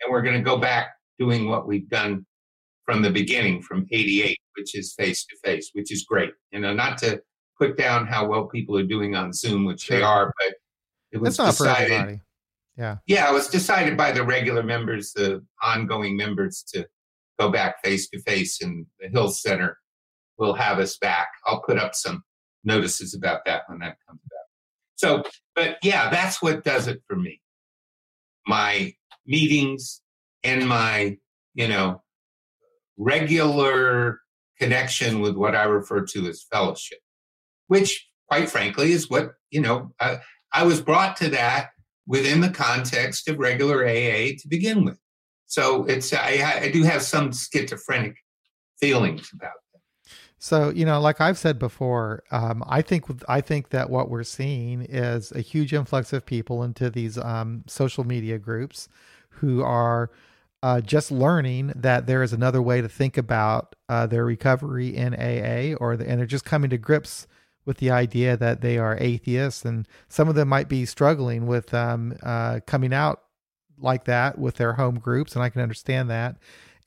and 0.00 0.12
we're 0.12 0.22
going 0.22 0.36
to 0.36 0.42
go 0.42 0.56
back 0.56 0.90
doing 1.18 1.48
what 1.48 1.66
we've 1.66 1.88
done 1.88 2.26
from 2.84 3.02
the 3.02 3.10
beginning, 3.10 3.62
from 3.62 3.86
88, 3.90 4.38
which 4.56 4.76
is 4.76 4.94
face 4.94 5.24
to 5.26 5.36
face, 5.44 5.70
which 5.72 5.92
is 5.92 6.04
great. 6.04 6.30
You 6.52 6.60
know, 6.60 6.72
not 6.72 6.98
to 6.98 7.20
put 7.58 7.76
down 7.76 8.06
how 8.06 8.26
well 8.26 8.46
people 8.46 8.76
are 8.76 8.84
doing 8.84 9.14
on 9.14 9.32
Zoom, 9.32 9.64
which 9.64 9.88
they 9.88 10.02
are, 10.02 10.32
but 10.38 10.54
it 11.12 11.18
was 11.18 11.36
decided. 11.36 12.20
Yeah. 12.76 12.96
Yeah, 13.06 13.30
it 13.30 13.32
was 13.32 13.48
decided 13.48 13.96
by 13.96 14.12
the 14.12 14.22
regular 14.22 14.62
members, 14.62 15.12
the 15.12 15.42
ongoing 15.62 16.16
members, 16.16 16.62
to 16.74 16.86
go 17.38 17.50
back 17.50 17.82
face 17.82 18.08
to 18.10 18.20
face, 18.22 18.60
and 18.60 18.86
the 19.00 19.08
Hill 19.08 19.28
Center 19.28 19.78
will 20.38 20.54
have 20.54 20.78
us 20.78 20.98
back. 20.98 21.28
I'll 21.46 21.62
put 21.62 21.78
up 21.78 21.94
some 21.94 22.22
notices 22.66 23.14
about 23.14 23.44
that 23.46 23.62
when 23.68 23.78
that 23.78 23.96
comes 24.06 24.20
back. 24.20 24.46
So, 24.96 25.22
but 25.54 25.78
yeah, 25.82 26.10
that's 26.10 26.42
what 26.42 26.64
does 26.64 26.88
it 26.88 27.02
for 27.06 27.16
me. 27.16 27.40
My 28.46 28.94
meetings 29.26 30.00
and 30.42 30.68
my, 30.68 31.16
you 31.54 31.68
know, 31.68 32.02
regular 32.96 34.20
connection 34.58 35.20
with 35.20 35.36
what 35.36 35.54
I 35.54 35.64
refer 35.64 36.04
to 36.06 36.26
as 36.28 36.46
fellowship, 36.50 36.98
which, 37.68 38.08
quite 38.28 38.48
frankly, 38.48 38.92
is 38.92 39.10
what, 39.10 39.32
you 39.50 39.60
know, 39.60 39.92
I, 40.00 40.18
I 40.52 40.64
was 40.64 40.80
brought 40.80 41.16
to 41.16 41.28
that 41.30 41.70
within 42.06 42.40
the 42.40 42.50
context 42.50 43.28
of 43.28 43.38
regular 43.38 43.84
AA 43.84 44.32
to 44.38 44.48
begin 44.48 44.84
with. 44.84 44.98
So 45.46 45.84
it's, 45.84 46.12
I, 46.12 46.60
I 46.62 46.70
do 46.70 46.82
have 46.84 47.02
some 47.02 47.32
schizophrenic 47.32 48.16
feelings 48.80 49.30
about 49.34 49.52
so 50.38 50.70
you 50.70 50.84
know, 50.84 51.00
like 51.00 51.20
I've 51.20 51.38
said 51.38 51.58
before, 51.58 52.22
um, 52.30 52.62
I 52.66 52.82
think 52.82 53.04
I 53.28 53.40
think 53.40 53.70
that 53.70 53.88
what 53.90 54.10
we're 54.10 54.22
seeing 54.22 54.82
is 54.82 55.32
a 55.32 55.40
huge 55.40 55.72
influx 55.72 56.12
of 56.12 56.26
people 56.26 56.62
into 56.62 56.90
these 56.90 57.16
um, 57.18 57.64
social 57.66 58.04
media 58.04 58.38
groups 58.38 58.88
who 59.30 59.62
are 59.62 60.10
uh, 60.62 60.80
just 60.80 61.10
learning 61.10 61.72
that 61.76 62.06
there 62.06 62.22
is 62.22 62.32
another 62.32 62.60
way 62.60 62.80
to 62.80 62.88
think 62.88 63.16
about 63.16 63.74
uh, 63.88 64.06
their 64.06 64.24
recovery 64.24 64.94
in 64.94 65.14
AA, 65.14 65.74
or 65.76 65.96
the, 65.96 66.08
and 66.08 66.18
they're 66.18 66.26
just 66.26 66.44
coming 66.44 66.70
to 66.70 66.78
grips 66.78 67.26
with 67.64 67.78
the 67.78 67.90
idea 67.90 68.36
that 68.36 68.60
they 68.60 68.78
are 68.78 68.96
atheists, 69.00 69.64
and 69.64 69.88
some 70.08 70.28
of 70.28 70.34
them 70.34 70.48
might 70.48 70.68
be 70.68 70.84
struggling 70.84 71.46
with 71.46 71.72
um, 71.72 72.14
uh, 72.22 72.60
coming 72.66 72.92
out 72.92 73.22
like 73.78 74.04
that 74.04 74.38
with 74.38 74.56
their 74.56 74.74
home 74.74 74.98
groups, 74.98 75.34
and 75.34 75.42
I 75.42 75.48
can 75.48 75.62
understand 75.62 76.10
that 76.10 76.36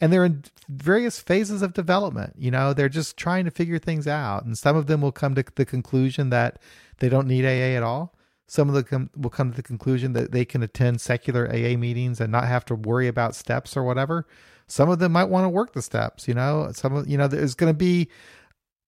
and 0.02 0.14
they're 0.14 0.26
in 0.26 0.44
various 0.70 1.20
phases 1.20 1.62
of 1.62 1.74
development. 1.74 2.34
You 2.38 2.52
know, 2.52 2.74
they're 2.74 2.90
just 2.90 3.18
trying 3.18 3.46
to 3.46 3.52
figure 3.52 3.80
things 3.80 4.08
out, 4.08 4.46
and 4.46 4.58
some 4.58 4.76
of 4.76 4.88
them 4.88 5.02
will 5.02 5.12
come 5.12 5.36
to 5.36 5.44
the 5.56 5.66
conclusion 5.66 6.30
that 6.30 6.60
they 7.00 7.10
don't 7.10 7.28
need 7.28 7.46
AA 7.46 7.76
at 7.76 7.84
all. 7.84 8.16
Some 8.48 8.70
of 8.70 8.90
them 8.90 9.10
will 9.16 9.30
come 9.30 9.52
to 9.52 9.56
the 9.56 9.64
conclusion 9.64 10.14
that 10.14 10.32
they 10.32 10.44
can 10.44 10.64
attend 10.64 11.02
secular 11.02 11.48
AA 11.48 11.78
meetings 11.78 12.20
and 12.20 12.32
not 12.32 12.48
have 12.48 12.66
to 12.66 12.76
worry 12.76 13.08
about 13.08 13.36
steps 13.36 13.78
or 13.78 13.84
whatever. 13.84 14.26
Some 14.68 14.90
of 14.90 15.00
them 15.00 15.12
might 15.12 15.26
want 15.26 15.46
to 15.46 15.50
work 15.50 15.74
the 15.74 15.82
steps. 15.82 16.28
You 16.28 16.34
know, 16.34 16.72
some 16.74 16.96
of 16.96 17.08
you 17.08 17.18
know 17.18 17.28
there's 17.28 17.56
going 17.56 17.72
to 17.72 17.78
be, 17.78 18.10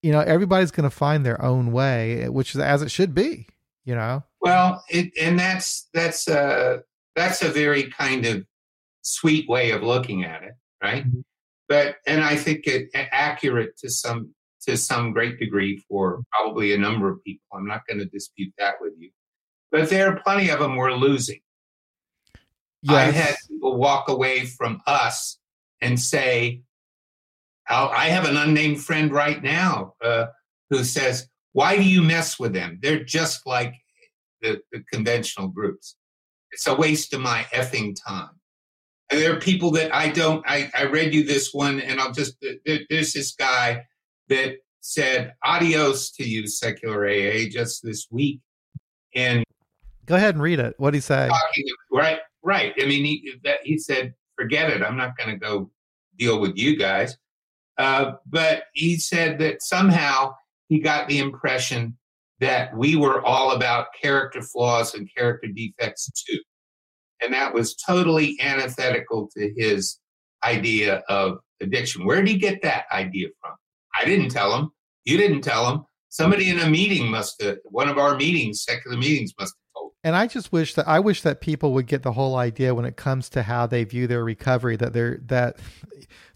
you 0.01 0.12
know, 0.12 0.22
everybody's 0.22 0.72
going 0.72 0.89
to 0.89 0.96
find 0.96 1.25
their 1.25 1.41
own 1.44 1.72
way, 1.72 2.24
eh, 2.24 2.27
which 2.27 2.56
is 2.56 2.62
as 2.62 2.82
it 2.82 2.89
should 2.89 3.13
be. 3.13 3.48
You 3.84 3.96
know. 3.96 4.24
Well, 4.39 4.84
it, 4.89 5.12
and 5.20 5.38
that's 5.38 5.89
that's 5.94 6.27
a 6.27 6.84
that's 7.15 7.41
a 7.41 7.50
very 7.50 7.84
kind 7.91 8.25
of 8.25 8.46
sweet 9.01 9.50
way 9.50 9.72
of 9.72 9.84
looking 9.84 10.24
at 10.24 10.44
it 10.44 10.53
right? 10.82 11.06
Mm-hmm. 11.06 11.22
But 11.70 11.98
and 12.06 12.24
I 12.24 12.36
think 12.36 12.68
it 12.68 12.90
accurate 12.94 13.78
to 13.78 13.90
some 13.90 14.34
to 14.64 14.78
some 14.78 15.14
great 15.14 15.40
degree 15.40 15.84
for 15.90 16.22
probably 16.32 16.74
a 16.74 16.78
number 16.78 17.10
of 17.10 17.24
people. 17.24 17.46
I'm 17.54 17.68
not 17.68 17.88
going 17.88 18.00
to 18.00 18.06
dispute 18.06 18.54
that 18.58 18.76
with 18.80 18.94
you. 18.98 19.10
but 19.72 19.90
there 19.90 20.10
are 20.10 20.20
plenty 20.20 20.50
of 20.50 20.60
them 20.60 20.76
we're 20.76 20.92
losing. 20.92 21.40
Yes. 22.84 22.96
I've 22.96 23.14
had 23.14 23.36
people 23.50 23.78
walk 23.78 24.10
away 24.10 24.46
from 24.46 24.82
us 24.86 25.40
and 25.82 26.00
say, 26.00 26.62
I 27.68 28.08
have 28.10 28.26
an 28.26 28.38
unnamed 28.38 28.84
friend 28.84 29.12
right 29.12 29.42
now 29.42 29.94
uh, 30.04 30.28
who 30.70 30.84
says, 30.84 31.28
Why 31.54 31.78
do 31.78 31.84
you 31.84 32.02
mess 32.02 32.40
with 32.40 32.54
them? 32.54 32.80
They're 32.82 33.04
just 33.04 33.46
like 33.48 33.76
the, 34.42 34.62
the 34.72 34.84
conventional 34.92 35.48
groups. 35.48 35.96
It's 36.52 36.68
a 36.68 36.76
waste 36.76 37.14
of 37.14 37.22
my 37.22 37.46
effing 37.54 37.96
time. 38.06 38.40
There 39.12 39.34
are 39.34 39.39
people 39.39 39.72
that 39.72 39.94
I 39.94 40.10
don't, 40.10 40.44
I, 40.48 40.72
I 40.74 40.86
read 40.86 41.13
you 41.13 41.24
this 41.24 41.53
one, 41.53 41.82
and 41.82 42.00
I'll 42.00 42.13
just, 42.13 42.38
there, 42.65 42.80
there's 42.89 43.13
this 43.13 43.34
guy 43.34 43.86
that 44.30 44.56
said 44.80 45.34
adios 45.44 46.12
to 46.12 46.24
you, 46.24 46.48
secular 46.48 47.06
AA, 47.06 47.50
just 47.50 47.84
this 47.84 48.08
week. 48.10 48.39
And 49.13 49.44
go 50.06 50.15
ahead 50.15 50.36
and 50.36 50.41
read 50.41 50.60
it. 50.60 50.75
What 50.77 50.91
did 50.91 50.98
he 50.98 51.01
say? 51.01 51.30
Right, 51.91 52.20
right. 52.41 52.74
I 52.82 52.86
mean, 52.86 53.03
he, 53.03 53.34
that, 53.44 53.60
he 53.63 53.77
said, 53.77 54.13
forget 54.38 54.70
it. 54.70 54.82
I'm 54.82 54.98
not 54.98 55.18
going 55.18 55.30
to 55.30 55.38
go 55.38 55.70
deal 56.18 56.39
with 56.39 56.58
you 56.58 56.77
guys. 56.77 57.18
Uh, 57.77 58.13
but 58.25 58.63
he 58.74 58.98
said 58.98 59.39
that 59.39 59.62
somehow 59.62 60.36
he 60.70 60.80
got 60.80 61.08
the 61.08 61.20
impression 61.20 61.98
that 62.39 62.75
we 62.75 62.96
were 62.96 63.24
all 63.24 63.51
about 63.51 63.88
character 64.00 64.41
flaws 64.41 64.96
and 64.96 65.10
character 65.15 65.48
defects 65.48 66.10
too. 66.12 66.39
And 67.22 67.34
that 67.34 67.54
was 67.54 67.75
totally 67.75 68.38
antithetical 68.42 69.30
to 69.38 69.54
his 69.56 70.00
idea 70.44 71.04
of 71.08 71.38
addiction. 71.62 72.06
Where 72.06 72.18
did 72.18 72.28
he 72.28 72.38
get 72.38 72.62
that 72.63 72.86
idea 72.92 73.28
from? 73.40 73.51
I 74.00 74.06
didn't 74.06 74.30
tell 74.30 74.56
him. 74.58 74.72
You 75.06 75.18
didn't 75.18 75.42
tell 75.42 75.72
him. 75.72 75.84
Somebody 76.10 76.50
in 76.50 76.60
a 76.60 76.70
meeting 76.70 77.10
must 77.10 77.42
have, 77.42 77.58
one 77.63 77.88
of 77.88 77.98
our 77.98 78.16
meetings, 78.16 78.63
secular 78.63 78.98
meetings, 78.98 79.34
must 79.40 79.54
have 79.54 79.82
told. 79.82 79.92
And 80.04 80.16
I 80.16 80.28
just 80.28 80.51
wish 80.51 80.74
that 80.74 80.88
I 80.88 81.00
wish 81.00 81.22
that 81.22 81.42
people 81.42 81.74
would 81.74 81.88
get 81.88 82.04
the 82.04 82.12
whole 82.12 82.36
idea 82.36 82.75
when 82.75 82.86
it 82.86 82.98
comes 82.98 83.30
to 83.30 83.44
how 83.44 83.68
they 83.68 83.84
view 83.84 84.08
their 84.08 84.24
recovery 84.24 84.75
that 84.78 84.94
they're 84.94 85.20
that 85.25 85.58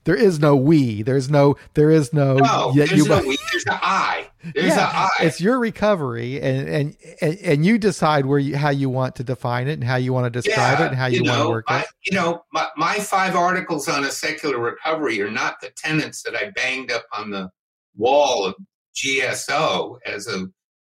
there 0.06 0.16
is 0.16 0.40
no 0.40 0.56
we. 0.56 1.02
There's 1.02 1.30
no. 1.30 1.58
There 1.74 1.90
is 1.90 2.14
no. 2.14 2.36
No, 2.36 2.72
there's 2.74 2.92
you, 2.92 3.08
no 3.08 3.22
we. 3.22 3.38
There's 3.52 3.66
an 3.66 3.80
I. 3.82 4.30
There's 4.54 4.68
yeah, 4.68 4.90
an 4.90 5.10
I. 5.20 5.26
It's 5.26 5.42
your 5.42 5.60
recovery, 5.60 6.40
and, 6.40 6.70
and 6.70 6.98
and 7.22 7.40
and 7.40 7.66
you 7.66 7.80
decide 7.80 8.28
where 8.28 8.38
you 8.38 8.56
how 8.56 8.70
you 8.70 8.88
want 8.88 9.16
to 9.16 9.24
define 9.24 9.68
it 9.68 9.74
and 9.74 9.84
how 9.84 9.96
you 9.96 10.14
want 10.14 10.32
to 10.32 10.42
describe 10.42 10.80
yeah, 10.80 10.86
it 10.86 10.88
and 10.90 10.96
how 10.96 11.08
you, 11.08 11.18
you 11.18 11.24
know, 11.24 11.32
want 11.32 11.44
to 11.44 11.50
work 11.50 11.66
it. 11.72 11.88
You 12.06 12.16
know, 12.16 12.44
my, 12.54 12.68
my 12.78 13.00
five 13.00 13.36
articles 13.36 13.90
on 13.90 14.04
a 14.04 14.12
secular 14.12 14.60
recovery 14.60 15.20
are 15.22 15.32
not 15.32 15.60
the 15.60 15.72
tenets 15.76 16.22
that 16.22 16.36
I 16.36 16.52
banged 16.52 16.92
up 16.92 17.06
on 17.12 17.32
the 17.32 17.50
wall 17.98 18.46
of 18.46 18.54
GSO 18.96 19.98
as 20.06 20.28
a 20.28 20.48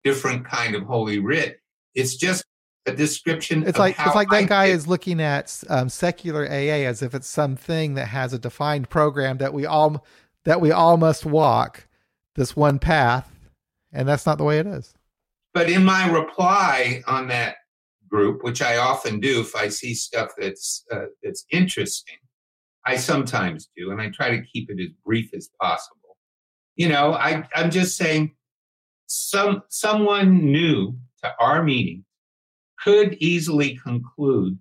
different 0.04 0.46
kind 0.46 0.76
of 0.76 0.84
holy 0.84 1.20
writ. 1.20 1.60
It's 1.96 2.18
just 2.18 2.44
a 2.88 2.96
description. 2.96 3.68
It's 3.68 3.78
like 3.78 3.96
it's 4.00 4.16
like 4.16 4.30
that 4.30 4.36
I 4.36 4.44
guy 4.44 4.66
is 4.68 4.88
looking 4.88 5.22
at 5.22 5.64
um, 5.70 5.90
secular 5.90 6.46
AA 6.46 6.86
as 6.88 7.02
if 7.02 7.14
it's 7.14 7.28
something 7.28 7.96
that 7.96 8.08
has 8.08 8.34
a 8.34 8.40
defined 8.40 8.90
program 8.90 9.38
that 9.38 9.54
we 9.54 9.66
all 9.66 10.06
that 10.46 10.62
we 10.62 10.72
all 10.72 10.98
must 10.98 11.26
walk 11.26 11.88
this 12.36 12.56
one 12.56 12.80
path, 12.80 13.32
and 13.92 14.08
that's 14.08 14.26
not 14.26 14.38
the 14.38 14.44
way 14.44 14.60
it 14.60 14.68
is. 14.68 14.94
But 15.54 15.70
in 15.70 15.84
my 15.84 16.10
reply 16.10 17.04
on 17.08 17.28
that 17.28 17.58
group, 18.10 18.44
which 18.44 18.62
I 18.62 18.78
often 18.78 19.20
do 19.20 19.42
if 19.42 19.56
I 19.56 19.68
see 19.68 19.94
stuff 19.94 20.32
that's 20.38 20.86
uh, 20.92 21.06
that's 21.24 21.46
interesting, 21.52 22.18
I 22.86 22.96
sometimes 22.96 23.70
do, 23.76 23.92
and 23.92 24.02
I 24.02 24.10
try 24.10 24.30
to 24.32 24.42
keep 24.42 24.70
it 24.70 24.80
as 24.80 24.90
brief 25.06 25.34
as 25.36 25.50
possible. 25.60 26.18
You 26.76 26.90
know, 26.90 27.14
I 27.14 27.48
I'm 27.54 27.72
just 27.72 27.98
saying 27.98 28.36
some 29.08 29.64
someone 29.70 30.52
new 30.52 30.98
to 31.24 31.34
our 31.40 31.64
meeting 31.64 32.06
could 32.84 33.16
easily 33.16 33.78
conclude 33.78 34.58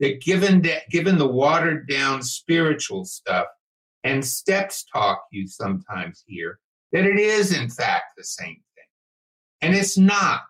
that 0.00 0.20
given 0.20 0.62
that, 0.62 0.88
given 0.90 1.18
the 1.18 1.26
watered 1.26 1.88
down 1.88 2.22
spiritual 2.22 3.04
stuff 3.04 3.46
and 4.04 4.24
steps 4.24 4.84
talk 4.92 5.22
you 5.32 5.46
sometimes 5.46 6.22
hear, 6.26 6.58
that 6.92 7.04
it 7.04 7.18
is 7.18 7.52
in 7.52 7.68
fact 7.68 8.12
the 8.16 8.24
same 8.24 8.56
thing. 8.74 8.84
And 9.60 9.74
it's 9.74 9.98
not. 9.98 10.42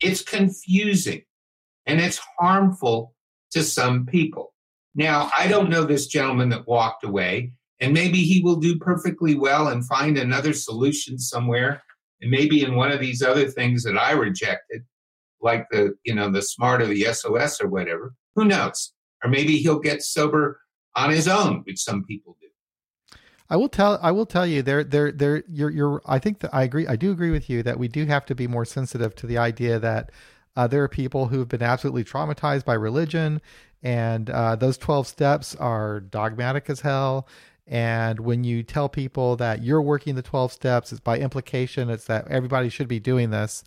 It's 0.00 0.22
confusing 0.22 1.22
and 1.86 2.00
it's 2.00 2.20
harmful 2.38 3.14
to 3.50 3.62
some 3.62 4.06
people. 4.06 4.52
Now, 4.94 5.30
I 5.36 5.48
don't 5.48 5.70
know 5.70 5.84
this 5.84 6.06
gentleman 6.06 6.48
that 6.50 6.66
walked 6.66 7.04
away, 7.04 7.52
and 7.80 7.92
maybe 7.94 8.18
he 8.18 8.42
will 8.42 8.56
do 8.56 8.78
perfectly 8.78 9.34
well 9.34 9.68
and 9.68 9.86
find 9.86 10.18
another 10.18 10.52
solution 10.52 11.18
somewhere. 11.18 11.82
And 12.20 12.30
maybe 12.30 12.62
in 12.62 12.74
one 12.74 12.90
of 12.90 13.00
these 13.00 13.22
other 13.22 13.48
things 13.48 13.84
that 13.84 13.96
I 13.96 14.12
rejected, 14.12 14.84
like 15.40 15.66
the 15.70 15.94
you 16.04 16.14
know 16.14 16.30
the 16.30 16.42
smart 16.42 16.82
or 16.82 16.86
the 16.86 17.04
SOS 17.12 17.60
or 17.60 17.68
whatever. 17.68 18.14
Who 18.34 18.44
knows? 18.44 18.92
Or 19.22 19.30
maybe 19.30 19.58
he'll 19.58 19.80
get 19.80 20.02
sober 20.02 20.60
on 20.94 21.10
his 21.10 21.28
own, 21.28 21.62
which 21.66 21.80
some 21.80 22.04
people 22.04 22.36
do. 22.40 22.48
I 23.50 23.56
will 23.56 23.68
tell. 23.68 23.98
I 24.02 24.10
will 24.10 24.26
tell 24.26 24.46
you. 24.46 24.62
There, 24.62 24.84
there, 24.84 25.10
there. 25.10 25.42
You're, 25.48 25.70
you're. 25.70 26.02
I 26.06 26.18
think 26.18 26.40
that 26.40 26.54
I 26.54 26.64
agree. 26.64 26.86
I 26.86 26.96
do 26.96 27.10
agree 27.10 27.30
with 27.30 27.48
you 27.48 27.62
that 27.62 27.78
we 27.78 27.88
do 27.88 28.04
have 28.06 28.26
to 28.26 28.34
be 28.34 28.46
more 28.46 28.64
sensitive 28.64 29.14
to 29.16 29.26
the 29.26 29.38
idea 29.38 29.78
that 29.78 30.10
uh, 30.56 30.66
there 30.66 30.82
are 30.82 30.88
people 30.88 31.28
who 31.28 31.38
have 31.38 31.48
been 31.48 31.62
absolutely 31.62 32.04
traumatized 32.04 32.64
by 32.64 32.74
religion, 32.74 33.40
and 33.82 34.28
uh, 34.28 34.56
those 34.56 34.76
twelve 34.76 35.06
steps 35.06 35.54
are 35.56 36.00
dogmatic 36.00 36.68
as 36.68 36.80
hell. 36.80 37.26
And 37.66 38.20
when 38.20 38.44
you 38.44 38.62
tell 38.62 38.88
people 38.88 39.36
that 39.36 39.62
you're 39.62 39.82
working 39.82 40.14
the 40.14 40.22
twelve 40.22 40.52
steps, 40.52 40.92
it's 40.92 41.00
by 41.00 41.18
implication. 41.18 41.88
It's 41.88 42.04
that 42.04 42.28
everybody 42.28 42.68
should 42.68 42.88
be 42.88 43.00
doing 43.00 43.30
this. 43.30 43.64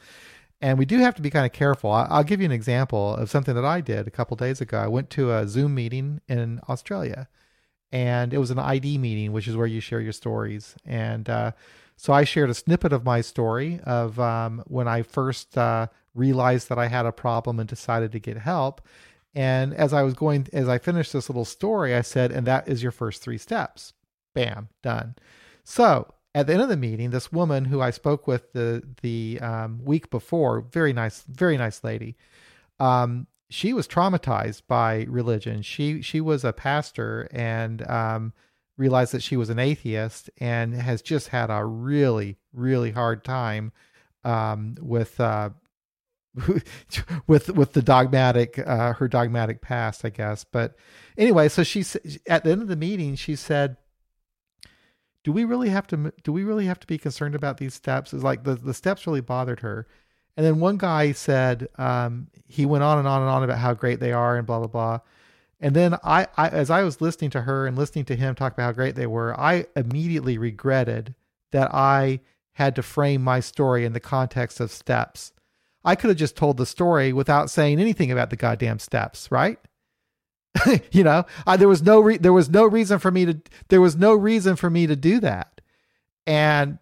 And 0.62 0.78
we 0.78 0.86
do 0.86 1.00
have 1.00 1.16
to 1.16 1.24
be 1.24 1.32
kind 1.32 1.46
of 1.46 1.52
careful. 1.54 1.92
I'll 1.92 2.24
give 2.24 2.40
you 2.40 2.46
an 2.46 2.52
example 2.52 3.16
of 3.16 3.32
something 3.32 3.56
that 3.56 3.66
I 3.66 3.82
did 3.82 4.08
a 4.08 4.12
couple 4.12 4.38
days 4.38 4.62
ago. 4.62 4.78
I 4.78 4.88
went 4.88 5.10
to 5.12 5.34
a 5.34 5.48
Zoom 5.48 5.74
meeting 5.74 6.22
in 6.28 6.62
Australia, 6.70 7.28
and 7.92 8.32
it 8.32 8.38
was 8.38 8.52
an 8.52 8.60
ID 8.60 9.00
meeting, 9.00 9.32
which 9.32 9.48
is 9.48 9.56
where 9.56 9.66
you 9.66 9.80
share 9.80 10.02
your 10.02 10.12
stories. 10.12 10.76
And 10.86 11.28
uh, 11.28 11.54
so 11.98 12.14
I 12.14 12.26
shared 12.26 12.52
a 12.52 12.54
snippet 12.54 12.94
of 12.94 13.04
my 13.04 13.22
story 13.22 13.80
of 13.86 14.20
um, 14.20 14.64
when 14.68 14.88
I 14.88 15.02
first 15.02 15.58
uh, 15.58 15.88
realized 16.14 16.70
that 16.70 16.78
I 16.78 16.88
had 16.88 17.08
a 17.08 17.12
problem 17.12 17.60
and 17.60 17.68
decided 17.68 18.12
to 18.12 18.20
get 18.20 18.38
help. 18.38 18.82
And 19.34 19.74
as 19.74 19.94
I 19.94 20.04
was 20.04 20.14
going, 20.14 20.48
as 20.54 20.70
I 20.70 20.78
finished 20.78 21.14
this 21.14 21.30
little 21.30 21.46
story, 21.46 21.96
I 21.96 22.02
said, 22.02 22.32
and 22.32 22.46
that 22.46 22.68
is 22.68 22.84
your 22.84 22.92
first 22.92 23.24
three 23.24 23.38
steps. 23.38 23.94
Bam, 24.36 24.70
done. 24.84 25.16
So 25.64 26.14
at 26.34 26.48
the 26.48 26.54
end 26.54 26.62
of 26.62 26.70
the 26.70 26.78
meeting, 26.78 27.10
this 27.10 27.32
woman 27.32 27.66
who 27.66 27.82
I 27.82 27.92
spoke 27.92 28.28
with 28.28 28.54
the 28.54 28.84
the 29.02 29.40
um, 29.42 29.84
week 29.84 30.10
before, 30.10 30.62
very 30.62 30.94
nice, 30.94 31.24
very 31.28 31.58
nice 31.58 31.84
lady. 31.84 32.16
Um, 32.80 33.28
she 33.50 33.74
was 33.74 33.88
traumatized 33.88 34.64
by 34.68 35.06
religion. 35.10 35.62
She 35.62 36.02
she 36.02 36.22
was 36.22 36.46
a 36.46 36.54
pastor 36.54 37.28
and 37.32 37.88
um, 37.90 38.34
realized 38.78 39.14
that 39.14 39.24
she 39.24 39.36
was 39.36 39.50
an 39.50 39.60
atheist 39.60 40.30
and 40.38 40.74
has 40.74 41.02
just 41.02 41.30
had 41.30 41.50
a 41.50 41.66
really 41.66 42.38
really 42.54 42.92
hard 42.92 43.26
time 43.26 43.74
um, 44.24 44.76
with 44.80 45.20
uh, 45.20 45.50
with 47.28 47.50
with 47.50 47.74
the 47.74 47.82
dogmatic 47.82 48.58
uh, 48.58 48.94
her 48.94 49.10
dogmatic 49.10 49.62
past, 49.62 50.06
I 50.06 50.10
guess. 50.10 50.46
But 50.46 50.76
anyway, 51.18 51.50
so 51.50 51.64
she 51.64 51.84
at 52.28 52.46
the 52.46 52.52
end 52.52 52.62
of 52.62 52.70
the 52.70 52.78
meeting, 52.78 53.16
she 53.16 53.36
said 53.36 53.76
do 55.24 55.32
we 55.32 55.44
really 55.44 55.70
have 55.70 55.88
to 55.88 56.14
do 56.24 56.32
we 56.32 56.44
really 56.44 56.66
have 56.66 56.80
to 56.80 56.88
be 56.88 56.98
concerned 56.98 57.36
about 57.36 57.58
these 57.58 57.74
steps? 57.74 58.14
Is 58.14 58.24
like 58.24 58.44
the, 58.44 58.56
the 58.56 58.74
steps 58.74 59.06
really 59.06 59.22
bothered 59.22 59.60
her. 59.62 59.88
And 60.38 60.46
then 60.46 60.60
one 60.60 60.78
guy 60.78 61.12
said 61.12 61.68
um, 61.78 62.28
he 62.48 62.66
went 62.66 62.84
on 62.84 62.98
and 62.98 63.08
on 63.08 63.22
and 63.22 63.30
on 63.30 63.44
about 63.44 63.60
how 63.60 63.74
great 63.74 64.00
they 64.00 64.14
are 64.14 64.38
and 64.38 64.48
blah 64.48 64.60
blah 64.60 64.68
blah. 64.68 65.00
And 65.60 65.76
then 65.76 65.96
I, 66.04 66.28
I 66.38 66.50
as 66.50 66.72
i 66.72 66.82
was 66.82 67.02
listening 67.02 67.30
to 67.32 67.42
her 67.42 67.68
and 67.68 67.78
listening 67.78 68.06
to 68.06 68.16
him 68.16 68.34
talk 68.34 68.54
about 68.54 68.64
how 68.64 68.72
great 68.72 68.96
they 68.96 69.06
were 69.06 69.40
i 69.40 69.68
immediately 69.76 70.40
regretted 70.40 71.14
that 71.52 71.72
i 71.74 72.20
had 72.54 72.76
to 72.76 72.84
frame 72.84 73.22
my 73.22 73.40
story 73.40 73.86
in 73.86 73.94
the 73.94 74.00
context 74.00 74.60
of 74.60 74.72
steps. 74.72 75.32
I 75.84 75.96
could 75.96 76.10
have 76.10 76.18
just 76.18 76.36
told 76.36 76.58
the 76.58 76.66
story 76.66 77.14
without 77.14 77.50
saying 77.50 77.80
anything 77.80 78.12
about 78.12 78.30
the 78.30 78.36
goddamn 78.36 78.80
steps 78.80 79.32
right 79.32 79.60
you 80.92 81.04
know, 81.04 81.26
I, 81.48 81.58
there 81.58 81.68
was 81.68 81.82
no 81.82 82.00
re- 82.00 82.18
there 82.18 82.34
was 82.34 82.50
no 82.50 82.66
reason 82.66 83.00
for 83.00 83.12
me 83.12 83.26
to 83.26 83.42
there 83.70 83.82
was 83.82 83.96
no 83.96 84.14
reason 84.14 84.56
for 84.56 84.70
me 84.70 84.88
to 84.88 84.96
do 84.96 85.20
that, 85.22 85.62
and 86.28 86.78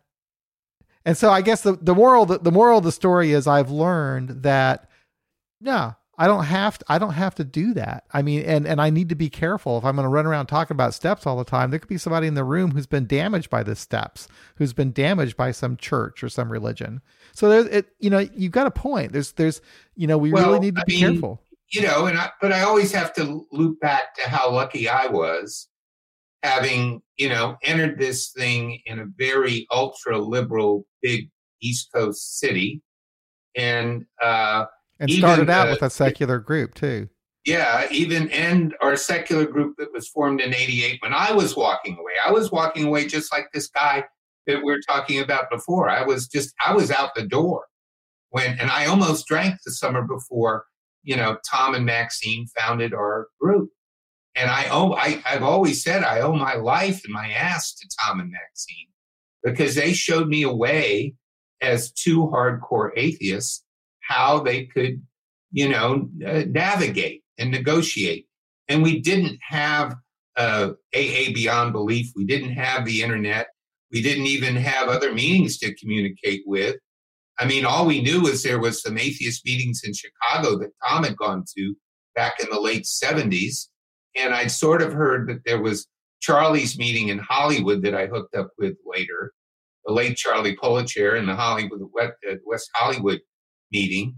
and 1.05 1.17
so 1.17 1.29
I 1.29 1.41
guess 1.41 1.61
the 1.61 1.73
the 1.73 1.95
moral 1.95 2.25
the, 2.25 2.39
the 2.39 2.51
moral 2.51 2.79
of 2.79 2.83
the 2.83 2.91
story 2.91 3.31
is 3.31 3.47
I've 3.47 3.69
learned 3.69 4.43
that 4.43 4.89
no, 5.61 5.95
I 6.17 6.27
don't 6.27 6.43
have 6.43 6.77
to, 6.79 6.85
I 6.89 6.97
don't 6.97 7.13
have 7.13 7.35
to 7.35 7.43
do 7.43 7.73
that. 7.75 8.03
I 8.11 8.21
mean, 8.21 8.41
and 8.41 8.67
and 8.67 8.81
I 8.81 8.89
need 8.89 9.09
to 9.09 9.15
be 9.15 9.29
careful 9.29 9.77
if 9.77 9.85
I'm 9.85 9.95
going 9.95 10.03
to 10.03 10.09
run 10.09 10.25
around 10.25 10.47
talking 10.47 10.75
about 10.75 10.93
steps 10.93 11.25
all 11.25 11.37
the 11.37 11.45
time. 11.45 11.69
There 11.69 11.79
could 11.79 11.87
be 11.87 11.97
somebody 11.97 12.27
in 12.27 12.33
the 12.33 12.43
room 12.43 12.71
who's 12.71 12.87
been 12.87 13.05
damaged 13.05 13.49
by 13.49 13.63
the 13.63 13.75
steps, 13.75 14.27
who's 14.55 14.73
been 14.73 14.91
damaged 14.91 15.37
by 15.37 15.51
some 15.51 15.77
church 15.77 16.23
or 16.23 16.27
some 16.27 16.51
religion. 16.51 17.01
So 17.33 17.49
there's 17.49 17.67
it, 17.67 17.93
you 17.99 18.09
know, 18.09 18.19
you've 18.35 18.51
got 18.51 18.67
a 18.67 18.71
point. 18.71 19.13
There's 19.13 19.31
there's 19.33 19.61
you 19.95 20.07
know, 20.07 20.17
we 20.17 20.33
well, 20.33 20.47
really 20.47 20.59
need 20.59 20.75
to 20.75 20.81
I 20.81 20.85
be 20.85 20.93
mean, 20.93 21.13
careful 21.13 21.41
you 21.71 21.81
know, 21.81 22.05
and 22.07 22.17
I, 22.17 22.31
but 22.41 22.51
I 22.51 22.61
always 22.61 22.91
have 22.91 23.13
to 23.13 23.45
loop 23.51 23.79
back 23.79 24.15
to 24.15 24.29
how 24.29 24.51
lucky 24.51 24.89
I 24.89 25.07
was 25.07 25.67
having, 26.43 27.01
you 27.17 27.29
know, 27.29 27.57
entered 27.63 27.99
this 27.99 28.31
thing 28.31 28.81
in 28.85 28.99
a 28.99 29.05
very 29.17 29.67
ultra 29.71 30.17
liberal, 30.17 30.85
big 31.01 31.29
East 31.61 31.89
Coast 31.93 32.39
city. 32.39 32.81
And, 33.55 34.05
uh, 34.21 34.65
and 34.99 35.11
started 35.11 35.49
out 35.49 35.67
uh, 35.67 35.71
with 35.71 35.81
a 35.81 35.89
secular 35.89 36.39
group 36.39 36.75
too. 36.75 37.09
Yeah, 37.45 37.87
even 37.89 38.29
and 38.31 38.75
our 38.81 38.95
secular 38.95 39.45
group 39.45 39.75
that 39.77 39.93
was 39.93 40.07
formed 40.07 40.41
in 40.41 40.53
'88 40.53 41.01
when 41.01 41.13
I 41.13 41.31
was 41.31 41.55
walking 41.55 41.97
away. 41.97 42.11
I 42.23 42.31
was 42.31 42.51
walking 42.51 42.85
away 42.85 43.07
just 43.07 43.31
like 43.31 43.47
this 43.53 43.69
guy 43.69 44.03
that 44.45 44.63
we 44.63 44.73
are 44.73 44.81
talking 44.87 45.21
about 45.21 45.49
before. 45.49 45.89
I 45.89 46.03
was 46.03 46.27
just 46.27 46.53
I 46.65 46.73
was 46.73 46.91
out 46.91 47.15
the 47.15 47.25
door 47.25 47.63
when, 48.29 48.59
and 48.59 48.69
I 48.69 48.85
almost 48.87 49.25
drank 49.25 49.55
the 49.65 49.71
summer 49.71 50.03
before. 50.03 50.65
You 51.03 51.15
know, 51.15 51.37
Tom 51.49 51.75
and 51.75 51.85
Maxine 51.85 52.47
founded 52.57 52.93
our 52.93 53.27
group, 53.39 53.69
and 54.35 54.49
I 54.49 54.67
owe 54.69 54.93
I, 54.93 55.21
I've 55.25 55.43
always 55.43 55.83
said 55.83 56.03
I 56.03 56.19
owe 56.21 56.35
my 56.35 56.55
life 56.55 57.03
and 57.03 57.13
my 57.13 57.29
ass 57.29 57.73
to 57.75 57.87
Tom 58.03 58.19
and 58.19 58.31
Maxine 58.31 58.87
because 59.43 59.75
they 59.75 59.93
showed 59.93 60.27
me 60.27 60.43
a 60.43 60.53
way 60.53 61.13
as 61.61 61.91
two 61.91 62.27
hardcore 62.27 62.91
atheists 62.95 63.63
how 64.01 64.39
they 64.39 64.65
could, 64.65 65.01
you 65.51 65.69
know, 65.69 66.09
uh, 66.25 66.43
navigate 66.47 67.23
and 67.37 67.51
negotiate. 67.51 68.27
And 68.67 68.81
we 68.83 68.99
didn't 68.99 69.37
have 69.47 69.95
uh, 70.35 70.71
AA 70.95 71.31
Beyond 71.33 71.73
Belief. 71.73 72.11
We 72.15 72.25
didn't 72.25 72.53
have 72.53 72.85
the 72.85 73.03
internet. 73.03 73.47
We 73.91 74.01
didn't 74.01 74.25
even 74.25 74.55
have 74.55 74.89
other 74.89 75.13
meetings 75.13 75.57
to 75.59 75.75
communicate 75.75 76.43
with. 76.45 76.75
I 77.39 77.45
mean, 77.45 77.65
all 77.65 77.85
we 77.85 78.01
knew 78.01 78.21
was 78.21 78.43
there 78.43 78.59
was 78.59 78.81
some 78.81 78.97
atheist 78.97 79.45
meetings 79.45 79.81
in 79.85 79.93
Chicago 79.93 80.59
that 80.59 80.71
Tom 80.85 81.05
had 81.05 81.15
gone 81.15 81.45
to 81.57 81.75
back 82.13 82.33
in 82.41 82.49
the 82.49 82.59
late 82.59 82.83
70s. 82.83 83.67
And 84.15 84.33
I'd 84.33 84.51
sort 84.51 84.81
of 84.81 84.91
heard 84.91 85.29
that 85.29 85.45
there 85.45 85.61
was 85.61 85.87
Charlie's 86.21 86.77
meeting 86.77 87.07
in 87.07 87.19
Hollywood 87.19 87.81
that 87.83 87.95
I 87.95 88.07
hooked 88.07 88.35
up 88.35 88.49
with 88.57 88.75
later, 88.85 89.31
the 89.85 89.93
late 89.93 90.17
Charlie 90.17 90.57
Polacheck 90.57 91.17
in 91.17 91.27
the 91.27 91.35
Hollywood 91.35 91.81
uh, 92.01 92.35
West 92.45 92.69
Hollywood 92.75 93.21
meeting. 93.71 94.17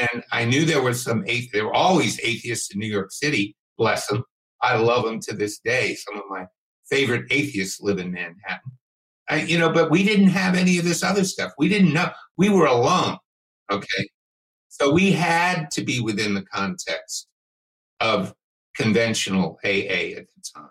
And 0.00 0.24
I 0.32 0.46
knew 0.46 0.64
there 0.64 0.82
was 0.82 1.02
some, 1.02 1.24
there 1.52 1.66
were 1.66 1.74
always 1.74 2.18
atheists 2.20 2.72
in 2.72 2.80
New 2.80 2.86
York 2.86 3.12
City, 3.12 3.54
bless 3.76 4.06
them. 4.06 4.24
I 4.62 4.76
love 4.78 5.04
them 5.04 5.20
to 5.20 5.34
this 5.34 5.58
day. 5.58 5.94
Some 5.94 6.16
of 6.16 6.24
my 6.30 6.46
favorite 6.88 7.26
atheists 7.30 7.82
live 7.82 7.98
in 7.98 8.12
Manhattan. 8.12 8.72
I, 9.28 9.42
you 9.42 9.58
know, 9.58 9.72
but 9.72 9.90
we 9.90 10.04
didn't 10.04 10.28
have 10.28 10.54
any 10.54 10.78
of 10.78 10.84
this 10.84 11.02
other 11.02 11.24
stuff. 11.24 11.52
We 11.58 11.68
didn't 11.68 11.92
know. 11.92 12.10
We 12.36 12.50
were 12.50 12.66
alone. 12.66 13.16
Okay. 13.70 14.08
So 14.68 14.92
we 14.92 15.12
had 15.12 15.70
to 15.72 15.82
be 15.82 16.00
within 16.00 16.34
the 16.34 16.42
context 16.42 17.28
of 18.00 18.34
conventional 18.76 19.58
AA 19.64 20.16
at 20.16 20.26
the 20.26 20.42
time. 20.54 20.68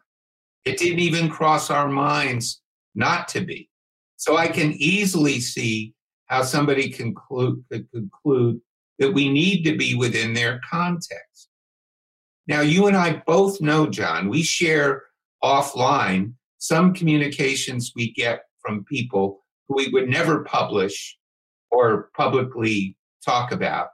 It 0.66 0.78
didn't 0.78 1.00
even 1.00 1.30
cross 1.30 1.70
our 1.70 1.88
minds 1.88 2.62
not 2.96 3.28
to 3.30 3.42
be. 3.42 3.70
So 4.18 4.38
I 4.38 4.48
can 4.48 4.74
easily 4.74 5.40
see 5.40 5.94
how 6.28 6.44
somebody 6.44 6.90
conclude, 6.90 7.64
could 7.72 7.90
conclude 7.92 8.62
that 9.00 9.14
we 9.14 9.30
need 9.30 9.64
to 9.64 9.76
be 9.76 9.96
within 9.96 10.34
their 10.34 10.62
context. 10.70 11.50
Now, 12.48 12.62
you 12.62 12.88
and 12.88 12.98
I 12.98 13.24
both 13.26 13.62
know, 13.62 13.88
John, 13.88 14.30
we 14.30 14.44
share 14.44 15.04
offline 15.44 16.34
some 16.64 16.94
communications 16.94 17.92
we 17.94 18.14
get 18.14 18.44
from 18.62 18.86
people 18.86 19.44
who 19.68 19.76
we 19.76 19.90
would 19.90 20.08
never 20.08 20.46
publish 20.46 21.18
or 21.70 22.10
publicly 22.16 22.96
talk 23.26 23.52
about 23.52 23.90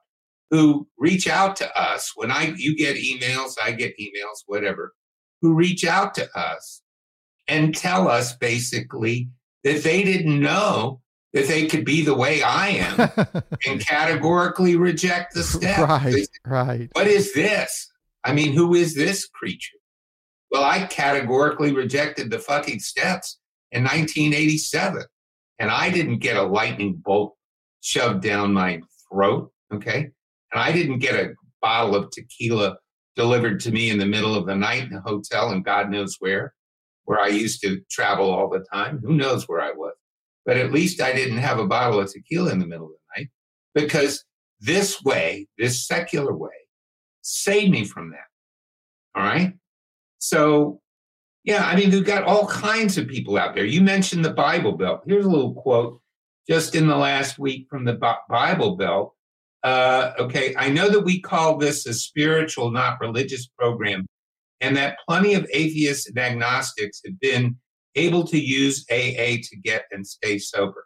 who 0.52 0.88
reach 1.00 1.28
out 1.28 1.56
to 1.56 1.80
us 1.80 2.12
when 2.16 2.30
I 2.30 2.54
you 2.58 2.78
get 2.78 2.96
emails, 2.96 3.54
I 3.64 3.72
get 3.72 3.98
emails, 4.00 4.44
whatever, 4.46 4.94
who 5.42 5.56
reach 5.56 5.84
out 5.84 6.14
to 6.16 6.30
us 6.38 6.84
and 7.48 7.76
tell 7.76 8.08
us 8.08 8.36
basically 8.36 9.30
that 9.64 9.82
they 9.82 10.04
didn't 10.04 10.40
know 10.40 11.02
that 11.34 11.48
they 11.48 11.66
could 11.66 11.86
be 11.86 12.04
the 12.04 12.16
way 12.16 12.44
I 12.44 12.68
am 12.70 13.44
and 13.68 13.84
categorically 13.84 14.76
reject 14.76 15.34
the 15.34 15.42
step. 15.42 15.88
Right, 15.90 16.28
right. 16.46 16.90
What 16.92 17.08
is 17.08 17.34
this? 17.34 17.92
I 18.24 18.34
mean, 18.34 18.54
who 18.54 18.76
is 18.76 18.94
this 18.94 19.28
creature? 19.28 19.79
Well, 20.52 20.64
I 20.64 20.86
categorically 20.86 21.74
rejected 21.74 22.32
the 22.32 22.40
fucking 22.40 22.80
steps 22.80 23.40
in 23.72 23.84
1987, 23.84 25.04
and 25.60 25.70
I 25.70 25.90
didn't 25.90 26.20
get 26.20 26.38
a 26.38 26.44
lightning 26.44 27.02
bolt 27.04 27.36
shoved 27.82 28.22
down 28.22 28.54
my 28.54 28.82
throat. 29.10 29.52
Okay. 29.74 30.10
And 30.52 30.62
I 30.62 30.72
didn't 30.72 31.00
get 31.00 31.16
a 31.16 31.34
bottle 31.62 31.96
of 31.96 32.12
tequila 32.12 32.78
delivered 33.16 33.60
to 33.62 33.72
me 33.72 33.90
in 33.90 34.00
the 34.00 34.06
middle 34.06 34.36
of 34.36 34.46
the 34.46 34.56
night 34.56 34.84
in 34.84 34.94
a 34.94 35.02
hotel 35.02 35.52
and 35.52 35.64
God 35.64 35.90
knows 35.90 36.16
where, 36.20 36.54
where 37.06 37.20
I 37.20 37.28
used 37.28 37.62
to 37.64 37.82
travel 37.92 38.30
all 38.30 38.50
the 38.50 38.66
time. 38.72 39.00
Who 39.04 39.14
knows 39.14 39.48
where 39.48 39.62
I 39.62 39.72
was? 39.72 39.94
But 40.46 40.58
at 40.58 40.72
least 40.72 41.02
I 41.02 41.14
didn't 41.14 41.38
have 41.38 41.60
a 41.60 41.68
bottle 41.68 42.00
of 42.00 42.12
tequila 42.12 42.52
in 42.52 42.60
the 42.60 42.66
middle 42.66 42.86
of 42.86 42.94
the 42.94 43.22
night 43.22 43.30
because 43.76 44.24
this 44.60 45.02
way, 45.04 45.48
this 45.58 45.86
secular 45.86 46.36
way, 46.36 46.50
saved 47.22 47.72
me 47.72 47.84
from 47.84 48.12
that. 48.12 48.28
All 49.16 49.24
right. 49.24 49.54
So, 50.20 50.80
yeah, 51.44 51.66
I 51.66 51.76
mean, 51.76 51.92
we've 51.92 52.06
got 52.06 52.24
all 52.24 52.48
kinds 52.48 52.98
of 52.98 53.08
people 53.08 53.38
out 53.38 53.56
there. 53.56 53.66
You 53.66 53.82
mentioned 53.82 54.24
the 54.24 54.34
Bible 54.34 54.74
Belt. 54.74 55.02
Here's 55.08 55.26
a 55.26 55.30
little 55.30 55.56
quote 55.56 56.02
just 56.48 56.76
in 56.76 56.88
the 56.88 56.96
last 56.96 57.40
week 57.40 57.68
from 57.70 57.86
the 57.86 58.00
Bible 58.30 58.76
Belt. 58.76 59.16
Uh, 59.64 60.12
okay, 60.20 60.56
I 60.58 60.70
know 60.70 60.90
that 60.90 61.02
we 61.02 61.22
call 61.22 61.58
this 61.58 61.86
a 61.86 61.94
spiritual, 61.94 62.72
not 62.72 63.00
religious 63.02 63.48
program, 63.58 64.06
and 64.62 64.76
that 64.78 64.98
plenty 65.08 65.34
of 65.34 65.48
atheists 65.54 66.08
and 66.08 66.18
agnostics 66.18 67.02
have 67.06 67.20
been 67.20 67.58
able 67.96 68.26
to 68.26 68.40
use 68.40 68.86
AA 68.90 69.42
to 69.44 69.58
get 69.64 69.84
and 69.92 70.06
stay 70.06 70.38
sober. 70.38 70.86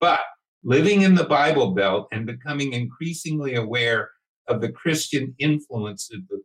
But 0.00 0.20
living 0.64 1.02
in 1.02 1.14
the 1.14 1.24
Bible 1.24 1.72
Belt 1.72 2.08
and 2.12 2.26
becoming 2.26 2.72
increasingly 2.72 3.54
aware 3.54 4.10
of 4.48 4.60
the 4.60 4.72
Christian 4.72 5.34
influence 5.38 6.10
of 6.12 6.20
the, 6.28 6.42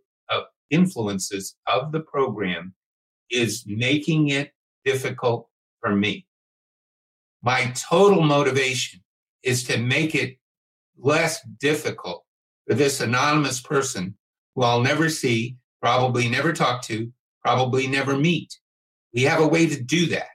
influences 0.74 1.56
of 1.68 1.92
the 1.92 2.00
program 2.00 2.74
is 3.30 3.64
making 3.68 4.30
it 4.30 4.52
difficult 4.84 5.48
for 5.80 5.96
me. 5.96 6.26
My 7.42 7.72
total 7.76 8.22
motivation 8.22 9.02
is 9.44 9.64
to 9.66 9.78
make 9.78 10.16
it 10.16 10.38
less 10.98 11.40
difficult 11.60 12.24
for 12.68 12.74
this 12.74 13.02
anonymous 13.02 13.62
person 13.62 14.16
who 14.56 14.64
I'll 14.64 14.82
never 14.82 15.10
see, 15.10 15.58
probably 15.82 16.30
never 16.30 16.54
talk 16.54 16.82
to, 16.84 17.12
probably 17.44 17.88
never 17.88 18.18
meet. 18.18 18.58
We 19.14 19.24
have 19.24 19.42
a 19.42 19.48
way 19.48 19.68
to 19.68 19.82
do 19.82 20.08
that. 20.08 20.28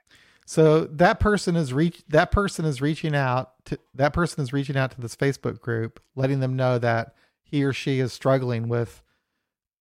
So 0.45 0.85
that 0.85 1.19
person 1.19 1.55
is 1.55 1.73
reach 1.73 2.01
that 2.09 2.31
person 2.31 2.65
is 2.65 2.81
reaching 2.81 3.15
out 3.15 3.53
to 3.65 3.77
that 3.93 4.13
person 4.13 4.41
is 4.41 4.51
reaching 4.51 4.77
out 4.77 4.91
to 4.91 5.01
this 5.01 5.15
Facebook 5.15 5.59
group, 5.59 5.99
letting 6.15 6.39
them 6.39 6.55
know 6.55 6.79
that 6.79 7.13
he 7.43 7.63
or 7.63 7.73
she 7.73 7.99
is 7.99 8.13
struggling 8.13 8.67
with, 8.67 9.03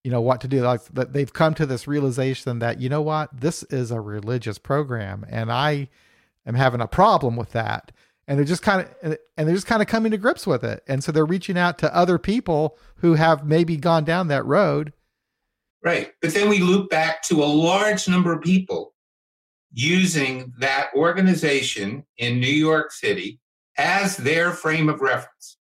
you 0.05 0.11
know, 0.11 0.21
what 0.21 0.41
to 0.43 0.49
do. 0.49 0.63
Like 0.63 0.85
that 0.87 1.13
they've 1.13 1.33
come 1.33 1.55
to 1.55 1.67
this 1.67 1.87
realization 1.87 2.59
that 2.61 2.81
you 2.81 2.89
know 2.89 3.03
what, 3.03 3.29
this 3.39 3.63
is 3.65 3.91
a 3.91 4.01
religious 4.01 4.59
program, 4.59 5.27
and 5.29 5.53
I 5.53 5.89
am 6.47 6.55
having 6.55 6.81
a 6.81 6.89
problem 6.89 7.37
with 7.37 7.53
that. 7.53 7.93
And 8.27 8.39
they're 8.39 8.45
just 8.45 8.63
kind 8.63 8.83
of 8.83 9.19
and 9.37 9.49
they're 9.49 9.55
just 9.55 9.67
kind 9.67 9.83
of 9.83 9.89
coming 9.89 10.13
to 10.13 10.19
grips 10.19 10.47
with 10.47 10.63
it. 10.65 10.83
And 10.87 11.03
so 11.03 11.13
they're 11.13 11.25
reaching 11.25 11.59
out 11.59 11.79
to 11.79 11.95
other 11.95 12.19
people 12.19 12.77
who 12.97 13.15
have 13.15 13.47
maybe 13.47 13.77
gone 13.77 14.05
down 14.05 14.29
that 14.29 14.45
road. 14.45 14.93
Right. 15.83 16.13
But 16.21 16.35
then 16.35 16.49
we 16.49 16.59
loop 16.59 16.91
back 16.91 17.23
to 17.25 17.43
a 17.43 17.47
large 17.47 18.09
number 18.09 18.33
of 18.33 18.43
people 18.43 18.95
using 19.73 20.53
that 20.59 20.89
organization 20.95 22.05
in 22.17 22.41
new 22.41 22.47
york 22.47 22.91
city 22.91 23.39
as 23.77 24.17
their 24.17 24.51
frame 24.51 24.89
of 24.89 25.01
reference. 25.01 25.59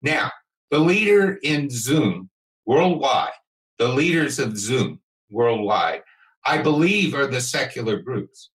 Now 0.00 0.30
the 0.70 0.78
leader 0.78 1.38
in 1.42 1.68
zoom 1.68 2.30
worldwide 2.66 3.32
the 3.78 3.88
leaders 3.88 4.38
of 4.38 4.56
zoom 4.56 5.00
worldwide 5.30 6.02
i 6.44 6.60
believe 6.60 7.14
are 7.14 7.26
the 7.26 7.40
secular 7.40 7.98
groups 7.98 8.50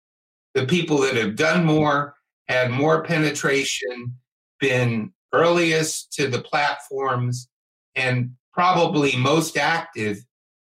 the 0.55 0.66
people 0.66 0.98
that 0.98 1.16
have 1.16 1.37
done 1.37 1.64
more 1.64 2.14
had 2.48 2.70
more 2.70 3.03
penetration, 3.03 4.14
been 4.61 5.12
earliest 5.33 6.12
to 6.12 6.29
the 6.29 6.42
platforms, 6.42 7.48
and 7.94 8.33
probably 8.53 9.16
most 9.16 9.57
active 9.57 10.18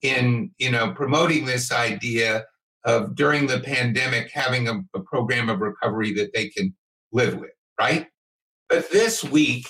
in 0.01 0.51
you 0.57 0.71
know 0.71 0.91
promoting 0.91 1.45
this 1.45 1.71
idea 1.71 2.45
of 2.85 3.15
during 3.15 3.47
the 3.47 3.59
pandemic 3.59 4.29
having 4.31 4.67
a, 4.67 4.79
a 4.93 4.99
program 5.01 5.49
of 5.49 5.59
recovery 5.59 6.13
that 6.13 6.31
they 6.33 6.47
can 6.49 6.73
live 7.11 7.35
with, 7.35 7.51
right? 7.79 8.07
But 8.69 8.89
this 8.91 9.23
week, 9.23 9.67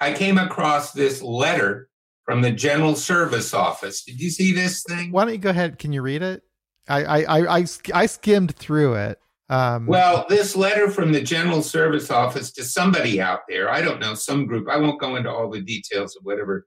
I 0.00 0.12
came 0.12 0.38
across 0.38 0.92
this 0.92 1.20
letter 1.22 1.88
from 2.26 2.42
the 2.42 2.50
General 2.50 2.94
Service 2.94 3.54
Office. 3.54 4.02
Did 4.02 4.20
you 4.20 4.28
see 4.30 4.52
this 4.52 4.82
thing? 4.82 5.12
Why 5.12 5.24
don't 5.24 5.32
you 5.32 5.38
go 5.38 5.50
ahead? 5.50 5.78
Can 5.78 5.92
you 5.92 6.02
read 6.02 6.22
it? 6.22 6.42
I 6.88 7.04
I 7.04 7.38
I, 7.38 7.58
I, 7.58 7.64
I 7.94 8.06
skimmed 8.06 8.54
through 8.56 8.94
it. 8.94 9.18
Um, 9.48 9.86
well, 9.86 10.26
this 10.28 10.56
letter 10.56 10.90
from 10.90 11.12
the 11.12 11.20
General 11.22 11.62
Service 11.62 12.10
Office 12.10 12.50
to 12.52 12.64
somebody 12.64 13.20
out 13.20 13.40
there, 13.48 13.70
I 13.70 13.80
don't 13.80 14.00
know, 14.00 14.14
some 14.14 14.44
group, 14.44 14.68
I 14.68 14.76
won't 14.76 15.00
go 15.00 15.14
into 15.14 15.30
all 15.30 15.48
the 15.48 15.60
details 15.60 16.16
of 16.16 16.24
whatever 16.24 16.66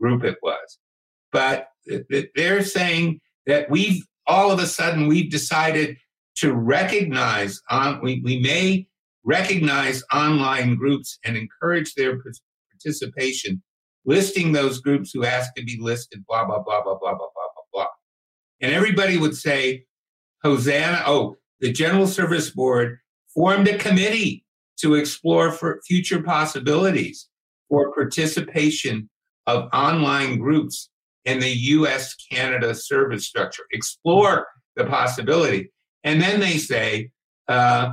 group 0.00 0.22
it 0.22 0.38
was, 0.40 0.78
but 1.32 1.66
they're 2.36 2.62
saying 2.62 3.20
that 3.46 3.68
we've 3.68 4.04
all 4.28 4.52
of 4.52 4.60
a 4.60 4.66
sudden 4.66 5.08
we've 5.08 5.30
decided 5.30 5.96
to 6.36 6.54
recognize 6.54 7.60
on 7.68 8.00
we, 8.00 8.20
we 8.24 8.38
may 8.38 8.86
recognize 9.24 10.02
online 10.12 10.76
groups 10.76 11.18
and 11.24 11.36
encourage 11.36 11.94
their 11.94 12.20
participation 12.72 13.60
listing 14.04 14.52
those 14.52 14.80
groups 14.80 15.10
who 15.12 15.24
asked 15.24 15.52
to 15.56 15.64
be 15.64 15.78
listed, 15.80 16.24
blah, 16.26 16.44
blah, 16.44 16.62
blah, 16.62 16.82
blah, 16.82 16.94
blah, 16.94 17.14
blah, 17.14 17.16
blah, 17.18 17.28
blah, 17.34 17.64
blah. 17.72 17.86
And 18.60 18.72
everybody 18.72 19.16
would 19.16 19.36
say, 19.36 19.84
Hosanna, 20.42 21.02
oh, 21.06 21.36
the 21.60 21.72
General 21.72 22.06
Service 22.06 22.50
Board 22.50 22.98
formed 23.34 23.68
a 23.68 23.78
committee 23.78 24.44
to 24.78 24.94
explore 24.94 25.52
for 25.52 25.80
future 25.86 26.22
possibilities 26.22 27.28
for 27.68 27.92
participation 27.92 29.08
of 29.46 29.68
online 29.72 30.38
groups 30.38 30.90
in 31.24 31.38
the 31.38 31.50
US 31.50 32.14
Canada 32.30 32.74
service 32.74 33.26
structure. 33.26 33.64
Explore 33.72 34.46
the 34.76 34.86
possibility. 34.86 35.70
And 36.04 36.20
then 36.20 36.40
they 36.40 36.56
say, 36.56 37.10
uh, 37.48 37.92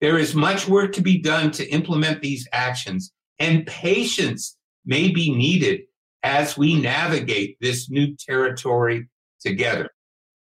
there 0.00 0.18
is 0.18 0.34
much 0.34 0.68
work 0.68 0.92
to 0.92 1.02
be 1.02 1.18
done 1.18 1.50
to 1.52 1.66
implement 1.70 2.20
these 2.20 2.46
actions, 2.52 3.12
and 3.38 3.66
patience 3.66 4.55
may 4.86 5.10
be 5.10 5.34
needed 5.34 5.82
as 6.22 6.56
we 6.56 6.80
navigate 6.80 7.56
this 7.60 7.90
new 7.90 8.16
territory 8.16 9.08
together. 9.40 9.90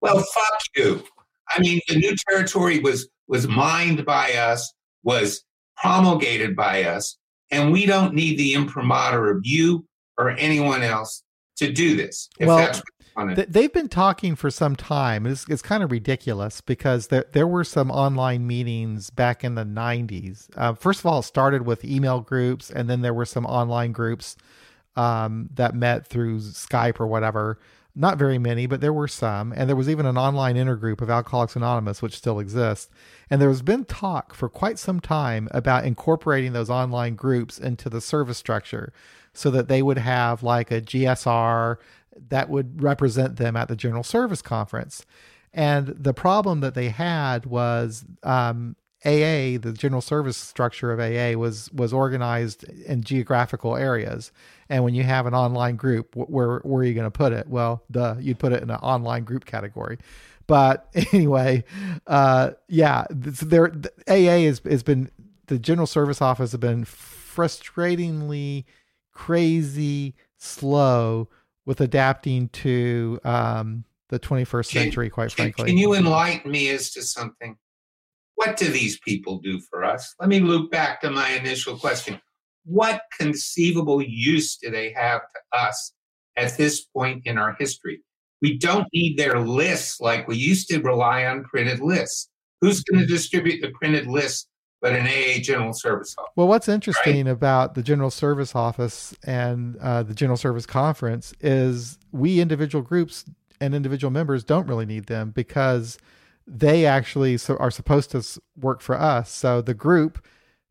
Well, 0.02 0.20
fuck 0.20 0.60
you. 0.76 1.04
I 1.50 1.60
mean, 1.60 1.80
the 1.88 1.96
new 1.96 2.16
territory 2.30 2.80
was 2.80 3.10
was 3.28 3.48
mined 3.48 4.06
by 4.06 4.34
us, 4.34 4.74
was 5.04 5.44
promulgated 5.76 6.56
by 6.56 6.84
us, 6.84 7.18
and 7.52 7.72
we 7.72 7.86
don't 7.86 8.14
need 8.14 8.38
the 8.38 8.54
imprimatur 8.54 9.30
of 9.30 9.42
you 9.44 9.86
or 10.18 10.32
anyone 10.32 10.84
else 10.84 11.24
to 11.58 11.72
do 11.72 11.96
this. 11.96 12.30
well, 12.40 12.72
th- 13.36 13.48
they've 13.50 13.74
been 13.74 13.90
talking 13.90 14.36
for 14.36 14.52
some 14.52 14.76
time. 14.76 15.26
It's, 15.26 15.48
it's 15.50 15.62
kind 15.62 15.84
of 15.84 15.92
ridiculous 15.92 16.62
because 16.62 17.08
there 17.08 17.26
there 17.32 17.48
were 17.48 17.64
some 17.64 17.90
online 17.92 18.46
meetings 18.46 19.10
back 19.10 19.44
in 19.44 19.56
the 19.56 19.64
'90s. 19.64 20.50
Uh, 20.56 20.74
first 20.74 21.00
of 21.00 21.06
all, 21.06 21.20
it 21.20 21.24
started 21.24 21.66
with 21.66 21.84
email 21.84 22.22
groups, 22.22 22.70
and 22.70 22.90
then 22.90 23.02
there 23.02 23.14
were 23.14 23.26
some 23.26 23.46
online 23.46 23.92
groups 23.92 24.38
um, 24.96 25.50
that 25.54 25.76
met 25.76 26.08
through 26.08 26.40
Skype 26.40 27.00
or 27.00 27.08
whatever. 27.08 27.60
Not 27.96 28.20
very 28.20 28.38
many, 28.38 28.68
but 28.68 28.80
there 28.80 28.94
were 28.94 29.08
some. 29.08 29.52
And 29.54 29.68
there 29.68 29.76
was 29.76 29.90
even 29.90 30.06
an 30.06 30.20
online 30.20 30.56
intergroup 30.56 31.02
of 31.02 31.10
Alcoholics 31.10 31.56
Anonymous, 31.56 32.00
which 32.00 32.16
still 32.16 32.40
exists. 32.40 32.90
And 33.28 33.42
there 33.42 33.50
has 33.50 33.64
been 33.64 33.86
talk 33.86 34.36
for 34.36 34.50
quite 34.50 34.78
some 34.78 35.00
time 35.00 35.48
about 35.50 35.84
incorporating 35.84 36.54
those 36.54 36.70
online 36.70 37.16
groups 37.16 37.58
into 37.58 37.90
the 37.90 38.00
service 38.00 38.38
structure 38.38 38.94
so 39.34 39.50
that 39.50 39.68
they 39.68 39.82
would 39.82 39.98
have 39.98 40.44
like 40.44 40.70
a 40.70 40.82
GSR 40.82 41.78
that 42.30 42.50
would 42.50 42.82
represent 42.82 43.38
them 43.38 43.56
at 43.56 43.68
the 43.68 43.76
General 43.76 44.04
Service 44.04 44.42
Conference. 44.42 45.06
And 45.54 45.88
the 45.88 46.14
problem 46.14 46.60
that 46.60 46.76
they 46.76 46.90
had 46.90 47.46
was 47.46 48.06
um, 48.24 48.76
AA, 49.06 49.58
the 49.58 49.74
general 49.78 50.02
service 50.02 50.38
structure 50.38 50.92
of 50.92 51.00
AA, 51.00 51.38
was 51.38 51.72
was 51.72 51.94
organized 51.94 52.64
in 52.64 53.04
geographical 53.04 53.76
areas. 53.76 54.32
And 54.70 54.84
when 54.84 54.96
you 54.96 55.04
have 55.04 55.26
an 55.26 55.34
online 55.34 55.76
group, 55.76 56.16
where 56.16 56.60
where 56.60 56.82
are 56.82 56.84
you 56.84 56.94
going 56.94 57.06
to 57.06 57.12
put 57.12 57.32
it? 57.32 57.48
Well, 57.48 57.84
duh, 57.90 58.16
you'd 58.20 58.40
put 58.40 58.54
it 58.54 58.64
in 58.64 58.70
an 58.70 58.78
online 58.78 59.24
group 59.24 59.46
category. 59.46 60.00
But 60.48 60.90
anyway, 61.14 61.64
uh, 62.08 62.52
yeah, 62.68 63.06
there 63.10 63.70
the 63.70 63.92
AA 64.08 64.46
has 64.48 64.62
has 64.66 64.84
been 64.84 65.12
the 65.46 65.60
general 65.60 65.88
service 65.88 66.22
office 66.22 66.52
has 66.52 66.60
been 66.60 66.84
frustratingly 66.84 68.66
crazy 69.14 70.16
slow 70.38 71.30
with 71.68 71.82
adapting 71.82 72.48
to 72.50 73.20
um, 73.26 73.84
the 74.10 74.18
21st 74.18 74.66
century. 74.66 75.10
Quite 75.10 75.36
can, 75.36 75.52
frankly, 75.52 75.66
can 75.66 75.78
you 75.78 75.94
enlighten 75.94 76.50
me 76.50 76.70
as 76.70 76.90
to 76.92 77.04
something? 77.04 77.58
What 78.36 78.56
do 78.56 78.70
these 78.70 78.98
people 79.00 79.40
do 79.40 79.60
for 79.60 79.84
us? 79.84 80.16
Let 80.20 80.30
me 80.30 80.40
loop 80.40 80.72
back 80.72 81.02
to 81.02 81.12
my 81.12 81.30
initial 81.32 81.78
question. 81.78 82.20
What 82.64 83.02
conceivable 83.20 84.02
use 84.02 84.58
do 84.58 84.72
they 84.72 84.94
have 84.94 85.22
to 85.22 85.60
us 85.60 85.94
at 86.38 86.58
this 86.58 86.86
point 86.86 87.24
in 87.26 87.38
our 87.38 87.56
history? 87.60 88.02
We 88.42 88.58
don't 88.58 88.88
need 88.94 89.18
their 89.18 89.40
lists 89.40 90.00
like 90.00 90.28
we 90.28 90.38
used 90.38 90.70
to 90.70 90.80
rely 90.80 91.26
on 91.26 91.44
printed 91.44 91.82
lists. 91.82 92.30
Who's 92.62 92.82
going 92.84 93.02
to 93.02 93.08
distribute 93.08 93.62
the 93.62 93.72
printed 93.72 94.08
lists 94.08 94.48
but 94.82 94.94
an 94.94 95.08
AA 95.08 95.40
General 95.42 95.74
Service 95.74 96.16
Office? 96.18 96.32
Well, 96.36 96.48
what's 96.48 96.70
interesting 96.70 97.26
right? 97.26 97.32
about 97.32 97.76
the 97.76 97.84
General 97.84 98.12
Service 98.12 98.56
Office 98.56 99.16
and 99.24 99.78
uh, 99.78 100.04
the 100.04 100.14
General 100.14 100.38
Service 100.38 100.66
Conference 100.66 101.34
is 101.42 101.98
we 102.12 102.40
individual 102.40 102.84
groups 102.84 103.26
and 103.60 103.74
individual 103.74 104.12
members 104.12 104.44
don't 104.44 104.68
really 104.68 104.86
need 104.86 105.08
them 105.08 105.32
because 105.32 105.98
they 106.46 106.86
actually 106.86 107.38
so 107.38 107.58
are 107.58 107.72
supposed 107.72 108.12
to 108.12 108.24
work 108.60 108.82
for 108.82 109.00
us. 109.00 109.32
So 109.32 109.62
the 109.62 109.74
group, 109.74 110.26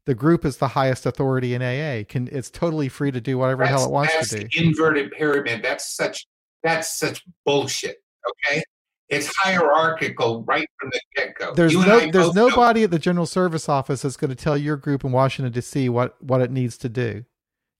the 0.07 0.14
group 0.14 0.45
is 0.45 0.57
the 0.57 0.69
highest 0.69 1.05
authority 1.05 1.55
in 1.55 1.62
AA. 1.62 2.05
Can 2.09 2.29
it's 2.33 2.51
totally 2.51 2.88
free 2.88 3.11
to 3.11 3.21
do 3.21 3.38
whatever 3.38 3.64
that's, 3.64 3.71
hell 3.71 3.85
it 3.85 3.90
wants 3.90 4.31
to 4.31 4.45
do. 4.45 4.64
Inverted 4.64 5.11
pyramid. 5.12 5.62
That's 5.62 5.95
such 5.95 6.27
that's 6.62 6.99
such 6.99 7.25
bullshit. 7.45 8.03
Okay. 8.51 8.62
It's 9.09 9.29
hierarchical 9.37 10.42
right 10.45 10.69
from 10.81 10.90
the 10.90 11.01
get 11.14 11.35
go. 11.37 11.55
There's 11.55 11.75
no, 11.75 12.11
there's 12.11 12.35
nobody 12.35 12.81
know. 12.81 12.85
at 12.85 12.90
the 12.90 12.99
General 12.99 13.27
Service 13.27 13.69
Office 13.69 14.03
that's 14.03 14.16
going 14.16 14.31
to 14.31 14.37
tell 14.37 14.57
your 14.57 14.77
group 14.77 15.05
in 15.05 15.12
Washington 15.12 15.53
D.C. 15.53 15.88
what 15.88 16.21
what 16.23 16.40
it 16.40 16.51
needs 16.51 16.77
to 16.79 16.88
do. 16.88 17.25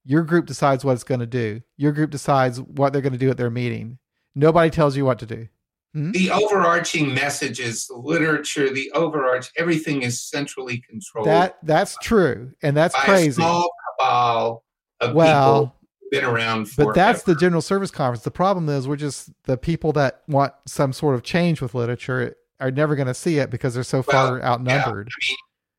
Your 0.05 0.23
group 0.23 0.47
decides 0.47 0.85
what 0.85 0.93
it's 0.93 1.03
going 1.03 1.21
to 1.21 1.27
do. 1.27 1.63
Your 1.77 1.91
group 1.91 2.11
decides 2.11 2.61
what 2.61 2.93
they're 2.93 3.03
going 3.03 3.13
to 3.13 3.19
do 3.19 3.31
at 3.31 3.37
their 3.37 3.51
meeting. 3.51 3.99
Nobody 4.37 4.71
tells 4.71 4.97
you 4.97 5.05
what 5.05 5.19
to 5.19 5.27
do. 5.27 5.49
Hmm? 5.95 6.13
The 6.13 6.31
overarching 6.31 7.13
messages, 7.13 7.87
the 7.87 7.97
literature, 7.97 8.73
the 8.73 8.91
overarch, 8.93 9.51
everything 9.57 10.03
is 10.03 10.23
centrally 10.23 10.81
controlled. 10.89 11.27
That 11.27 11.59
that's 11.65 11.97
true, 12.01 12.53
and 12.63 12.77
that's 12.77 12.95
crazy. 12.95 13.33
small 13.33 13.69
cabal 13.99 14.63
of 15.01 15.15
well, 15.15 15.61
people 15.61 15.77
been 16.11 16.25
around 16.25 16.67
for 16.67 16.87
But 16.87 16.95
that's 16.95 17.23
the 17.23 17.35
General 17.35 17.63
Service 17.63 17.91
Conference. 17.91 18.25
The 18.25 18.31
problem 18.31 18.69
is 18.69 18.89
we're 18.89 18.97
just 18.97 19.31
the 19.45 19.57
people 19.57 19.93
that 19.93 20.23
want 20.29 20.53
some 20.67 20.93
sort 20.93 21.15
of 21.15 21.23
change 21.23 21.61
with 21.61 21.75
literature 21.75 22.37
are 22.61 22.71
never 22.71 22.97
going 22.97 23.09
to 23.09 23.15
see 23.15 23.39
it 23.39 23.51
because 23.51 23.75
they're 23.75 23.83
so 23.83 24.05
well, 24.07 24.29
far 24.29 24.43
outnumbered. 24.43 25.09
Yeah, 25.09 25.35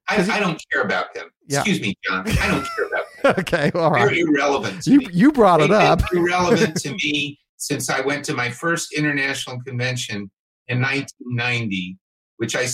I, 0.09 0.21
mean, 0.21 0.31
I, 0.31 0.35
I, 0.37 0.39
don't 0.39 0.63
care 0.71 0.81
about 0.81 1.13
them. 1.13 1.29
Yeah. 1.47 1.59
Excuse 1.59 1.81
me, 1.81 1.95
John. 2.05 2.27
I 2.27 2.47
don't 2.47 2.67
care 2.75 2.85
about 2.85 3.05
them. 3.23 3.35
okay, 3.39 3.71
all 3.77 3.91
right. 3.91 4.09
They're 4.09 4.27
irrelevant. 4.27 4.85
you 4.85 4.99
me. 4.99 5.07
you 5.11 5.31
brought 5.31 5.59
They've 5.59 5.71
it 5.71 5.75
up. 5.75 6.01
irrelevant 6.13 6.75
to 6.77 6.91
me 7.03 7.39
since 7.57 7.89
I 7.89 8.01
went 8.01 8.23
to 8.25 8.33
my 8.33 8.49
first 8.49 8.93
international 8.93 9.59
convention 9.61 10.29
in 10.67 10.81
1990, 10.81 11.97
which 12.37 12.55
I 12.55 12.67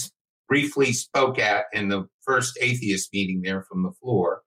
briefly 0.47 0.91
spoke 0.91 1.39
at 1.39 1.65
in 1.73 1.87
the 1.87 2.07
first 2.21 2.57
atheist 2.61 3.09
meeting 3.13 3.41
there 3.41 3.63
from 3.63 3.83
the 3.83 3.91
floor. 3.91 4.41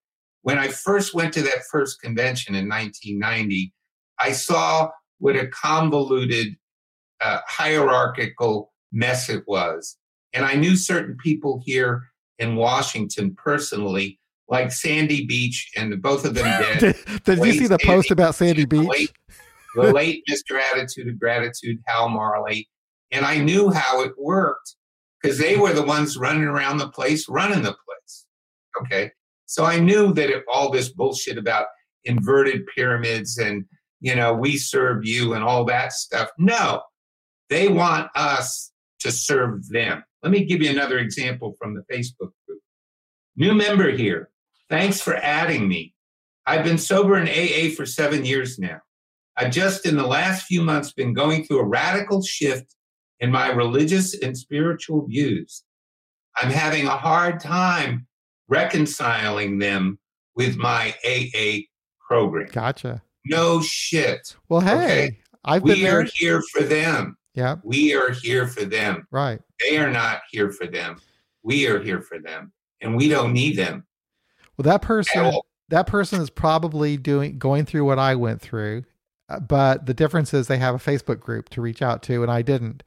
When 0.47 0.57
I 0.57 0.69
first 0.69 1.13
went 1.13 1.33
to 1.33 1.41
that 1.41 1.65
first 1.69 1.99
convention 1.99 2.55
in 2.55 2.69
1990, 2.69 3.73
I 4.17 4.31
saw 4.31 4.89
what 5.19 5.35
a 5.35 5.47
convoluted 5.47 6.55
uh, 7.19 7.39
hierarchical 7.45 8.71
mess 8.93 9.27
it 9.27 9.43
was. 9.45 9.97
And 10.31 10.45
I 10.45 10.53
knew 10.53 10.77
certain 10.77 11.17
people 11.21 11.61
here 11.65 12.01
in 12.39 12.55
Washington 12.55 13.35
personally, 13.35 14.21
like 14.47 14.71
Sandy 14.71 15.25
Beach, 15.25 15.69
and 15.75 16.01
both 16.01 16.23
of 16.23 16.33
them 16.33 16.45
dead. 16.61 16.79
did, 16.79 17.23
did 17.25 17.45
you 17.45 17.51
see 17.51 17.67
the 17.67 17.77
Sandy 17.77 17.85
post 17.85 18.11
about 18.11 18.33
Sandy 18.33 18.63
Beach? 18.63 18.87
Late, 18.87 19.11
the 19.75 19.91
late 19.91 20.23
Mr. 20.31 20.61
Attitude 20.71 21.09
of 21.09 21.19
Gratitude, 21.19 21.77
Hal 21.87 22.07
Marley. 22.07 22.69
And 23.11 23.25
I 23.25 23.39
knew 23.39 23.69
how 23.69 24.01
it 24.01 24.13
worked 24.17 24.77
because 25.21 25.39
they 25.39 25.57
were 25.57 25.73
the 25.73 25.83
ones 25.83 26.17
running 26.17 26.45
around 26.45 26.77
the 26.77 26.87
place, 26.87 27.27
running 27.27 27.63
the 27.63 27.75
place. 27.75 28.25
Okay. 28.81 29.11
So 29.47 29.65
I 29.65 29.79
knew 29.79 30.13
that 30.13 30.29
all 30.51 30.69
this 30.69 30.89
bullshit 30.89 31.37
about 31.37 31.65
inverted 32.03 32.67
pyramids 32.75 33.37
and, 33.37 33.65
you 33.99 34.15
know, 34.15 34.33
we 34.33 34.57
serve 34.57 35.05
you 35.05 35.33
and 35.33 35.43
all 35.43 35.65
that 35.65 35.93
stuff. 35.93 36.29
No, 36.37 36.83
they 37.49 37.67
want 37.67 38.09
us 38.15 38.71
to 38.99 39.11
serve 39.11 39.67
them. 39.69 40.03
Let 40.21 40.31
me 40.31 40.45
give 40.45 40.61
you 40.61 40.69
another 40.69 40.99
example 40.99 41.55
from 41.59 41.75
the 41.75 41.83
Facebook 41.91 42.31
group. 42.45 42.61
New 43.35 43.53
member 43.53 43.89
here. 43.89 44.29
Thanks 44.69 44.99
for 44.99 45.15
adding 45.15 45.67
me. 45.67 45.93
I've 46.45 46.63
been 46.63 46.77
sober 46.77 47.17
in 47.17 47.27
AA 47.27 47.73
for 47.73 47.85
seven 47.85 48.25
years 48.25 48.59
now. 48.59 48.79
I've 49.37 49.51
just 49.51 49.85
in 49.85 49.95
the 49.95 50.07
last 50.07 50.45
few 50.45 50.61
months 50.61 50.91
been 50.91 51.13
going 51.13 51.43
through 51.43 51.59
a 51.59 51.67
radical 51.67 52.21
shift 52.21 52.75
in 53.19 53.31
my 53.31 53.49
religious 53.49 54.13
and 54.19 54.37
spiritual 54.37 55.05
views. 55.05 55.63
I'm 56.35 56.49
having 56.49 56.85
a 56.85 56.97
hard 56.97 57.39
time 57.39 58.06
reconciling 58.47 59.59
them 59.59 59.99
with 60.35 60.57
my 60.57 60.95
AA 61.05 61.65
program. 62.07 62.49
Gotcha. 62.51 63.01
No 63.25 63.61
shit. 63.61 64.35
Well, 64.49 64.61
hey, 64.61 64.75
okay? 64.75 65.19
I've 65.45 65.63
we 65.63 65.87
are 65.87 66.03
there. 66.03 66.11
here 66.13 66.41
for 66.53 66.63
them. 66.63 67.17
Yeah. 67.33 67.57
We 67.63 67.93
are 67.93 68.11
here 68.11 68.47
for 68.47 68.65
them. 68.65 69.07
Right. 69.11 69.39
They 69.59 69.77
are 69.77 69.91
not 69.91 70.21
here 70.31 70.51
for 70.51 70.67
them. 70.67 70.99
We 71.43 71.67
are 71.67 71.81
here 71.81 72.01
for 72.01 72.19
them. 72.19 72.51
And 72.81 72.95
we 72.95 73.09
don't 73.09 73.33
need 73.33 73.57
them. 73.57 73.85
Well, 74.55 74.63
that 74.63 74.81
person 74.81 75.33
that 75.69 75.87
person 75.87 76.21
is 76.21 76.29
probably 76.29 76.97
doing 76.97 77.37
going 77.37 77.65
through 77.65 77.85
what 77.85 77.99
I 77.99 78.15
went 78.15 78.41
through 78.41 78.83
uh, 79.29 79.39
but 79.39 79.85
the 79.85 79.93
difference 79.93 80.33
is 80.33 80.47
they 80.47 80.57
have 80.57 80.75
a 80.75 80.77
Facebook 80.77 81.19
group 81.19 81.49
to 81.49 81.61
reach 81.61 81.81
out 81.81 82.01
to, 82.03 82.21
and 82.21 82.31
I 82.31 82.41
didn't. 82.41 82.83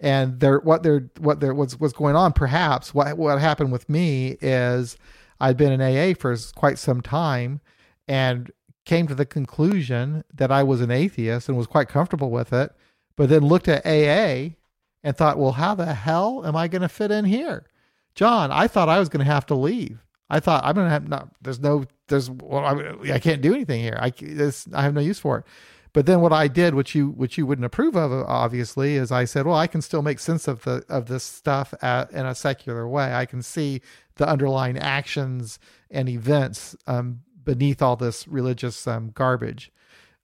And 0.00 0.40
they're 0.40 0.60
what 0.60 0.82
they're 0.82 1.10
what 1.18 1.40
they're 1.40 1.54
what's 1.54 1.78
what's 1.78 1.92
going 1.92 2.16
on. 2.16 2.32
Perhaps 2.32 2.94
what 2.94 3.18
what 3.18 3.38
happened 3.38 3.70
with 3.70 3.88
me 3.88 4.38
is 4.40 4.96
I'd 5.40 5.58
been 5.58 5.78
in 5.78 5.80
AA 5.82 6.14
for 6.18 6.34
quite 6.56 6.78
some 6.78 7.02
time, 7.02 7.60
and 8.08 8.50
came 8.84 9.06
to 9.06 9.14
the 9.14 9.26
conclusion 9.26 10.24
that 10.34 10.50
I 10.50 10.62
was 10.62 10.80
an 10.80 10.90
atheist 10.90 11.48
and 11.48 11.56
was 11.56 11.66
quite 11.66 11.88
comfortable 11.88 12.30
with 12.30 12.52
it, 12.52 12.72
but 13.16 13.28
then 13.28 13.46
looked 13.46 13.68
at 13.68 13.86
AA 13.86 14.56
and 15.04 15.16
thought, 15.16 15.38
well, 15.38 15.52
how 15.52 15.74
the 15.74 15.94
hell 15.94 16.44
am 16.44 16.56
I 16.56 16.68
going 16.68 16.82
to 16.82 16.88
fit 16.88 17.10
in 17.10 17.24
here? 17.24 17.66
John, 18.14 18.50
I 18.50 18.66
thought 18.66 18.88
I 18.88 18.98
was 18.98 19.08
going 19.08 19.24
to 19.24 19.32
have 19.32 19.46
to 19.46 19.54
leave. 19.54 20.04
I 20.28 20.40
thought 20.40 20.64
I'm 20.64 20.74
going 20.74 20.86
to 20.86 20.90
have 20.90 21.08
not, 21.08 21.28
there's 21.40 21.60
no, 21.60 21.84
there's, 22.08 22.30
well, 22.30 22.64
I, 22.64 23.12
I 23.14 23.18
can't 23.18 23.42
do 23.42 23.54
anything 23.54 23.80
here. 23.80 23.98
I, 24.00 24.10
this, 24.10 24.66
I 24.72 24.82
have 24.82 24.94
no 24.94 25.00
use 25.00 25.18
for 25.18 25.38
it. 25.38 25.44
But 25.92 26.06
then 26.06 26.20
what 26.20 26.32
I 26.32 26.48
did, 26.48 26.74
which 26.74 26.94
you, 26.94 27.08
which 27.10 27.36
you 27.36 27.46
wouldn't 27.46 27.64
approve 27.64 27.96
of, 27.96 28.12
obviously, 28.12 28.94
is 28.94 29.10
I 29.10 29.24
said, 29.24 29.46
well, 29.46 29.56
I 29.56 29.66
can 29.66 29.82
still 29.82 30.02
make 30.02 30.20
sense 30.20 30.46
of 30.46 30.62
the, 30.62 30.84
of 30.88 31.06
this 31.06 31.24
stuff 31.24 31.74
at, 31.82 32.10
in 32.12 32.26
a 32.26 32.34
secular 32.34 32.88
way. 32.88 33.12
I 33.12 33.26
can 33.26 33.42
see 33.42 33.80
the 34.16 34.28
underlying 34.28 34.78
actions 34.78 35.58
and 35.90 36.08
events 36.08 36.76
um, 36.86 37.20
beneath 37.42 37.82
all 37.82 37.96
this 37.96 38.28
religious 38.28 38.86
um, 38.86 39.10
garbage. 39.14 39.72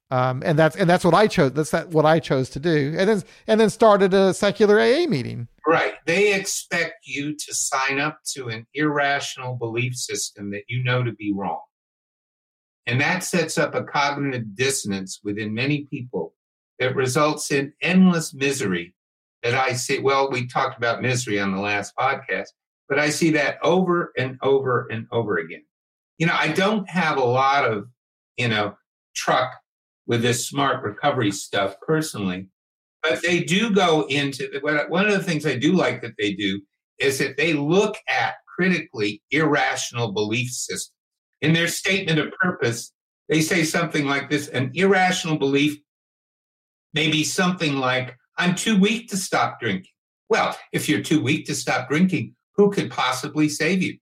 Um, 0.09 0.41
and 0.45 0.57
that's 0.57 0.77
and 0.77 0.89
that's 0.89 1.03
what 1.03 1.13
I 1.13 1.27
chose. 1.27 1.51
That's 1.51 1.71
that 1.71 1.89
what 1.89 2.05
I 2.05 2.19
chose 2.19 2.49
to 2.51 2.59
do, 2.59 2.95
and 2.97 3.09
then 3.09 3.23
and 3.45 3.59
then 3.59 3.69
started 3.69 4.13
a 4.13 4.33
secular 4.33 4.79
AA 4.79 5.05
meeting. 5.05 5.49
Right. 5.67 5.95
They 6.05 6.33
expect 6.33 7.05
you 7.05 7.35
to 7.35 7.53
sign 7.53 7.99
up 7.99 8.19
to 8.35 8.47
an 8.47 8.65
irrational 8.73 9.55
belief 9.57 9.95
system 9.95 10.51
that 10.51 10.63
you 10.69 10.81
know 10.81 11.03
to 11.03 11.11
be 11.11 11.33
wrong, 11.35 11.59
and 12.87 12.99
that 13.01 13.23
sets 13.23 13.57
up 13.57 13.75
a 13.75 13.83
cognitive 13.83 14.55
dissonance 14.55 15.19
within 15.23 15.53
many 15.53 15.85
people 15.85 16.33
that 16.79 16.95
results 16.95 17.51
in 17.51 17.73
endless 17.81 18.33
misery. 18.33 18.93
That 19.43 19.53
I 19.53 19.73
see. 19.73 19.99
Well, 19.99 20.31
we 20.31 20.47
talked 20.47 20.77
about 20.77 21.01
misery 21.01 21.39
on 21.39 21.51
the 21.51 21.61
last 21.61 21.93
podcast, 21.95 22.47
but 22.89 22.97
I 22.97 23.09
see 23.09 23.29
that 23.31 23.59
over 23.61 24.11
and 24.17 24.37
over 24.41 24.87
and 24.89 25.05
over 25.11 25.37
again. 25.37 25.63
You 26.17 26.25
know, 26.25 26.35
I 26.35 26.47
don't 26.47 26.89
have 26.89 27.17
a 27.17 27.23
lot 27.23 27.63
of 27.65 27.87
you 28.37 28.47
know 28.47 28.75
truck 29.15 29.51
with 30.07 30.21
this 30.21 30.47
smart 30.47 30.83
recovery 30.83 31.31
stuff 31.31 31.75
personally. 31.85 32.49
But 33.03 33.21
they 33.21 33.41
do 33.41 33.69
go 33.69 34.07
into 34.07 34.49
one 34.89 35.05
of 35.05 35.11
the 35.11 35.23
things 35.23 35.45
I 35.45 35.55
do 35.55 35.73
like 35.73 36.01
that 36.01 36.15
they 36.17 36.33
do 36.33 36.61
is 36.99 37.19
that 37.19 37.37
they 37.37 37.53
look 37.53 37.95
at 38.07 38.35
critically 38.57 39.21
irrational 39.29 40.11
belief 40.11 40.49
systems. 40.49 40.96
In 41.41 41.53
their 41.53 41.67
statement 41.67 42.19
of 42.19 42.31
purpose, 42.31 42.91
they 43.29 43.41
say 43.41 43.63
something 43.63 44.05
like 44.05 44.29
this 44.29 44.47
an 44.49 44.71
irrational 44.73 45.37
belief 45.37 45.77
may 46.93 47.09
be 47.11 47.23
something 47.23 47.75
like, 47.75 48.17
I'm 48.37 48.55
too 48.55 48.79
weak 48.79 49.09
to 49.09 49.17
stop 49.17 49.59
drinking. 49.59 49.91
Well, 50.29 50.57
if 50.71 50.89
you're 50.89 51.01
too 51.01 51.21
weak 51.21 51.45
to 51.47 51.55
stop 51.55 51.89
drinking, 51.89 52.35
who 52.55 52.71
could 52.71 52.89
possibly 52.89 53.49
save 53.49 53.81
you? 53.81 53.97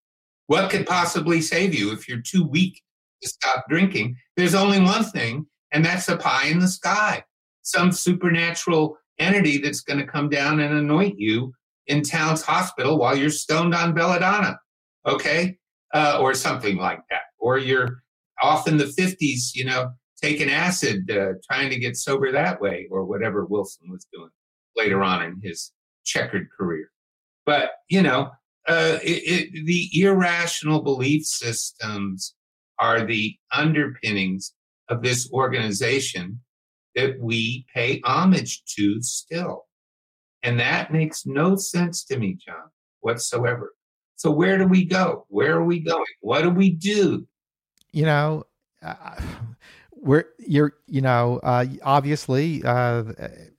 What 0.47 0.69
could 0.69 0.85
possibly 0.85 1.41
save 1.41 1.73
you 1.73 1.91
if 1.91 2.07
you're 2.07 2.21
too 2.21 2.43
weak 2.43 2.81
to 3.21 3.29
stop 3.29 3.65
drinking? 3.69 4.15
There's 4.37 4.55
only 4.55 4.79
one 4.79 5.03
thing, 5.03 5.47
and 5.71 5.83
that's 5.83 6.07
a 6.07 6.17
pie 6.17 6.47
in 6.47 6.59
the 6.59 6.67
sky. 6.67 7.23
Some 7.63 7.91
supernatural 7.91 8.97
entity 9.19 9.57
that's 9.57 9.81
going 9.81 9.99
to 9.99 10.05
come 10.05 10.29
down 10.29 10.59
and 10.59 10.73
anoint 10.73 11.19
you 11.19 11.53
in 11.87 12.01
Towns 12.01 12.41
Hospital 12.41 12.97
while 12.97 13.15
you're 13.15 13.29
stoned 13.29 13.73
on 13.73 13.93
belladonna, 13.93 14.59
okay? 15.05 15.57
Uh, 15.95 16.17
or 16.19 16.33
something 16.33 16.75
like 16.75 16.99
that. 17.09 17.21
Or 17.39 17.57
you're 17.57 18.03
off 18.41 18.67
in 18.67 18.75
the 18.75 18.83
50s, 18.83 19.55
you 19.55 19.63
know, 19.63 19.91
taking 20.21 20.49
acid, 20.49 21.09
uh, 21.09 21.35
trying 21.49 21.69
to 21.69 21.79
get 21.79 21.95
sober 21.95 22.33
that 22.33 22.59
way, 22.59 22.87
or 22.91 23.05
whatever 23.05 23.45
Wilson 23.45 23.89
was 23.89 24.05
doing 24.11 24.29
later 24.75 25.01
on 25.03 25.23
in 25.23 25.39
his 25.41 25.71
checkered 26.03 26.49
career. 26.51 26.89
But, 27.45 27.71
you 27.89 28.01
know, 28.01 28.31
uh, 28.67 28.97
it, 29.01 29.53
it, 29.53 29.65
the 29.65 29.89
irrational 30.01 30.81
belief 30.81 31.23
systems 31.23 32.35
are 32.77 33.05
the 33.05 33.37
underpinnings 33.53 34.53
of 34.89 35.01
this 35.01 35.31
organization 35.31 36.41
that 36.95 37.21
we 37.21 37.65
pay 37.73 38.01
homage 38.03 38.63
to 38.75 39.01
still. 39.01 39.63
And 40.43 40.59
that 40.59 40.91
makes 40.91 41.25
no 41.25 41.55
sense 41.55 42.03
to 42.05 42.19
me, 42.19 42.37
John, 42.45 42.69
whatsoever. 42.99 43.71
So, 44.15 44.31
where 44.31 44.57
do 44.57 44.67
we 44.67 44.85
go? 44.85 45.25
Where 45.29 45.57
are 45.57 45.63
we 45.63 45.79
going? 45.79 46.05
What 46.21 46.41
do 46.41 46.49
we 46.49 46.71
do? 46.71 47.27
You 47.91 48.05
know, 48.05 48.43
uh, 48.81 49.21
we're 49.91 50.25
you're 50.39 50.73
you 50.87 51.01
know 51.01 51.39
uh, 51.43 51.65
obviously 51.83 52.63
uh, 52.63 53.03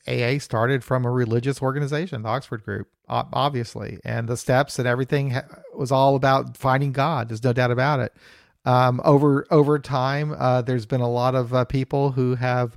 AA 0.06 0.38
started 0.38 0.84
from 0.84 1.04
a 1.04 1.10
religious 1.10 1.60
organization, 1.60 2.22
the 2.22 2.28
Oxford 2.28 2.64
Group, 2.64 2.88
obviously, 3.08 3.98
and 4.04 4.28
the 4.28 4.36
steps 4.36 4.78
and 4.78 4.86
everything 4.86 5.36
was 5.74 5.90
all 5.90 6.14
about 6.14 6.56
finding 6.56 6.92
God. 6.92 7.28
There's 7.28 7.42
no 7.42 7.52
doubt 7.52 7.70
about 7.70 8.00
it. 8.00 8.14
Um, 8.64 9.00
over 9.04 9.46
over 9.50 9.78
time, 9.78 10.34
uh, 10.36 10.62
there's 10.62 10.86
been 10.86 11.00
a 11.00 11.10
lot 11.10 11.34
of 11.34 11.52
uh, 11.52 11.64
people 11.64 12.12
who 12.12 12.34
have 12.36 12.76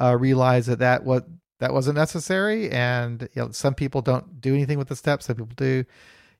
uh, 0.00 0.16
realized 0.18 0.68
that 0.68 0.78
that 0.80 1.04
what 1.04 1.26
that 1.60 1.72
wasn't 1.72 1.96
necessary, 1.96 2.70
and 2.70 3.28
you 3.34 3.42
know, 3.42 3.50
some 3.50 3.74
people 3.74 4.02
don't 4.02 4.40
do 4.40 4.54
anything 4.54 4.78
with 4.78 4.88
the 4.88 4.96
steps. 4.96 5.26
Some 5.26 5.36
people 5.36 5.54
do. 5.56 5.84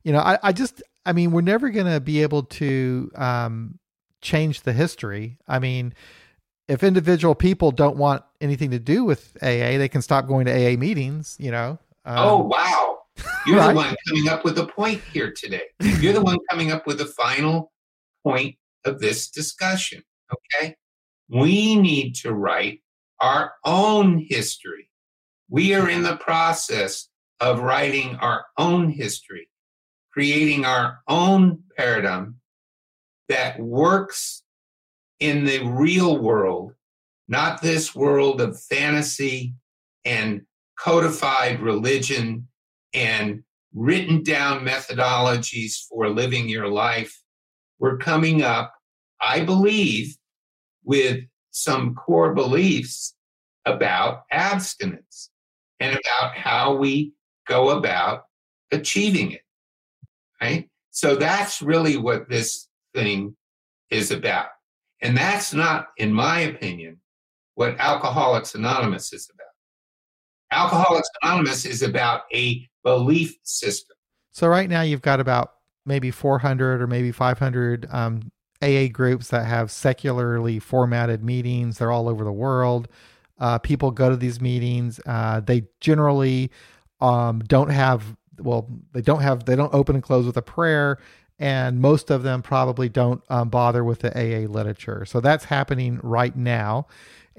You 0.04 0.12
know, 0.12 0.20
I, 0.20 0.38
I 0.42 0.52
just, 0.52 0.82
I 1.04 1.12
mean, 1.12 1.32
we're 1.32 1.40
never 1.40 1.70
going 1.70 1.86
to 1.86 2.00
be 2.00 2.22
able 2.22 2.44
to 2.44 3.10
um, 3.14 3.78
change 4.22 4.62
the 4.62 4.72
history. 4.72 5.38
I 5.46 5.58
mean, 5.58 5.94
if 6.68 6.82
individual 6.82 7.34
people 7.34 7.72
don't 7.72 7.96
want 7.96 8.22
anything 8.40 8.70
to 8.70 8.78
do 8.78 9.04
with 9.04 9.36
AA, 9.42 9.76
they 9.78 9.88
can 9.88 10.02
stop 10.02 10.26
going 10.26 10.46
to 10.46 10.52
AA 10.52 10.76
meetings. 10.76 11.36
You 11.40 11.50
know. 11.50 11.78
Um, 12.04 12.16
oh 12.18 12.38
wow! 12.38 12.98
You're 13.46 13.58
right? 13.58 13.68
the 13.68 13.74
one 13.74 13.96
coming 14.08 14.28
up 14.28 14.44
with 14.44 14.58
a 14.58 14.66
point 14.66 15.02
here 15.12 15.32
today. 15.32 15.64
You're 15.80 16.12
the 16.12 16.22
one 16.22 16.38
coming 16.50 16.70
up 16.70 16.86
with 16.86 16.98
the 16.98 17.06
final 17.06 17.72
point 18.24 18.56
of 18.84 19.00
this 19.00 19.28
discussion. 19.30 20.02
Okay. 20.32 20.76
We 21.28 21.76
need 21.76 22.14
to 22.16 22.32
write 22.32 22.82
our 23.20 23.52
own 23.64 24.26
history. 24.28 24.90
We 25.48 25.74
are 25.74 25.88
in 25.88 26.02
the 26.02 26.16
process 26.16 27.08
of 27.40 27.60
writing 27.60 28.16
our 28.16 28.44
own 28.58 28.90
history, 28.90 29.48
creating 30.20 30.66
our 30.66 31.00
own 31.08 31.62
paradigm 31.78 32.34
that 33.30 33.58
works 33.58 34.42
in 35.18 35.46
the 35.46 35.64
real 35.64 36.18
world, 36.18 36.74
not 37.26 37.62
this 37.62 37.94
world 37.94 38.38
of 38.42 38.62
fantasy 38.64 39.54
and 40.04 40.42
codified 40.78 41.58
religion 41.60 42.46
and 42.92 43.42
written 43.72 44.22
down 44.22 44.62
methodologies 44.62 45.86
for 45.88 46.10
living 46.10 46.50
your 46.50 46.68
life 46.68 47.18
we're 47.78 47.96
coming 47.96 48.42
up, 48.42 48.74
I 49.22 49.42
believe, 49.42 50.18
with 50.84 51.24
some 51.50 51.94
core 51.94 52.34
beliefs 52.34 53.14
about 53.64 54.24
abstinence 54.30 55.30
and 55.80 55.98
about 55.98 56.34
how 56.36 56.74
we 56.74 57.14
go 57.48 57.70
about 57.70 58.24
achieving 58.70 59.32
it. 59.32 59.40
Right? 60.40 60.68
So 60.90 61.16
that's 61.16 61.62
really 61.62 61.96
what 61.96 62.28
this 62.28 62.68
thing 62.94 63.36
is 63.90 64.10
about. 64.10 64.46
And 65.02 65.16
that's 65.16 65.54
not, 65.54 65.88
in 65.96 66.12
my 66.12 66.40
opinion, 66.40 66.98
what 67.54 67.78
Alcoholics 67.78 68.54
Anonymous 68.54 69.12
is 69.12 69.30
about. 69.32 69.46
Alcoholics 70.52 71.08
Anonymous 71.22 71.64
is 71.64 71.82
about 71.82 72.22
a 72.34 72.68
belief 72.84 73.36
system. 73.42 73.96
So 74.32 74.48
right 74.48 74.68
now 74.68 74.82
you've 74.82 75.02
got 75.02 75.20
about 75.20 75.52
maybe 75.86 76.10
400 76.10 76.80
or 76.80 76.86
maybe 76.86 77.12
500 77.12 77.86
um, 77.90 78.30
AA 78.62 78.88
groups 78.92 79.28
that 79.28 79.46
have 79.46 79.70
secularly 79.70 80.58
formatted 80.58 81.22
meetings. 81.24 81.78
They're 81.78 81.92
all 81.92 82.08
over 82.08 82.24
the 82.24 82.32
world. 82.32 82.88
Uh, 83.38 83.58
people 83.58 83.90
go 83.90 84.10
to 84.10 84.16
these 84.16 84.40
meetings. 84.40 85.00
Uh, 85.06 85.40
they 85.40 85.64
generally 85.80 86.50
um, 87.00 87.40
don't 87.40 87.70
have 87.70 88.16
well, 88.40 88.68
they 88.92 89.02
don't 89.02 89.22
have 89.22 89.44
they 89.44 89.56
don't 89.56 89.72
open 89.74 89.94
and 89.96 90.02
close 90.02 90.26
with 90.26 90.36
a 90.36 90.42
prayer, 90.42 90.98
and 91.38 91.80
most 91.80 92.10
of 92.10 92.22
them 92.22 92.42
probably 92.42 92.88
don't 92.88 93.22
um, 93.28 93.48
bother 93.48 93.84
with 93.84 94.00
the 94.00 94.10
AA 94.16 94.50
literature. 94.50 95.04
So 95.04 95.20
that's 95.20 95.44
happening 95.44 96.00
right 96.02 96.34
now 96.36 96.86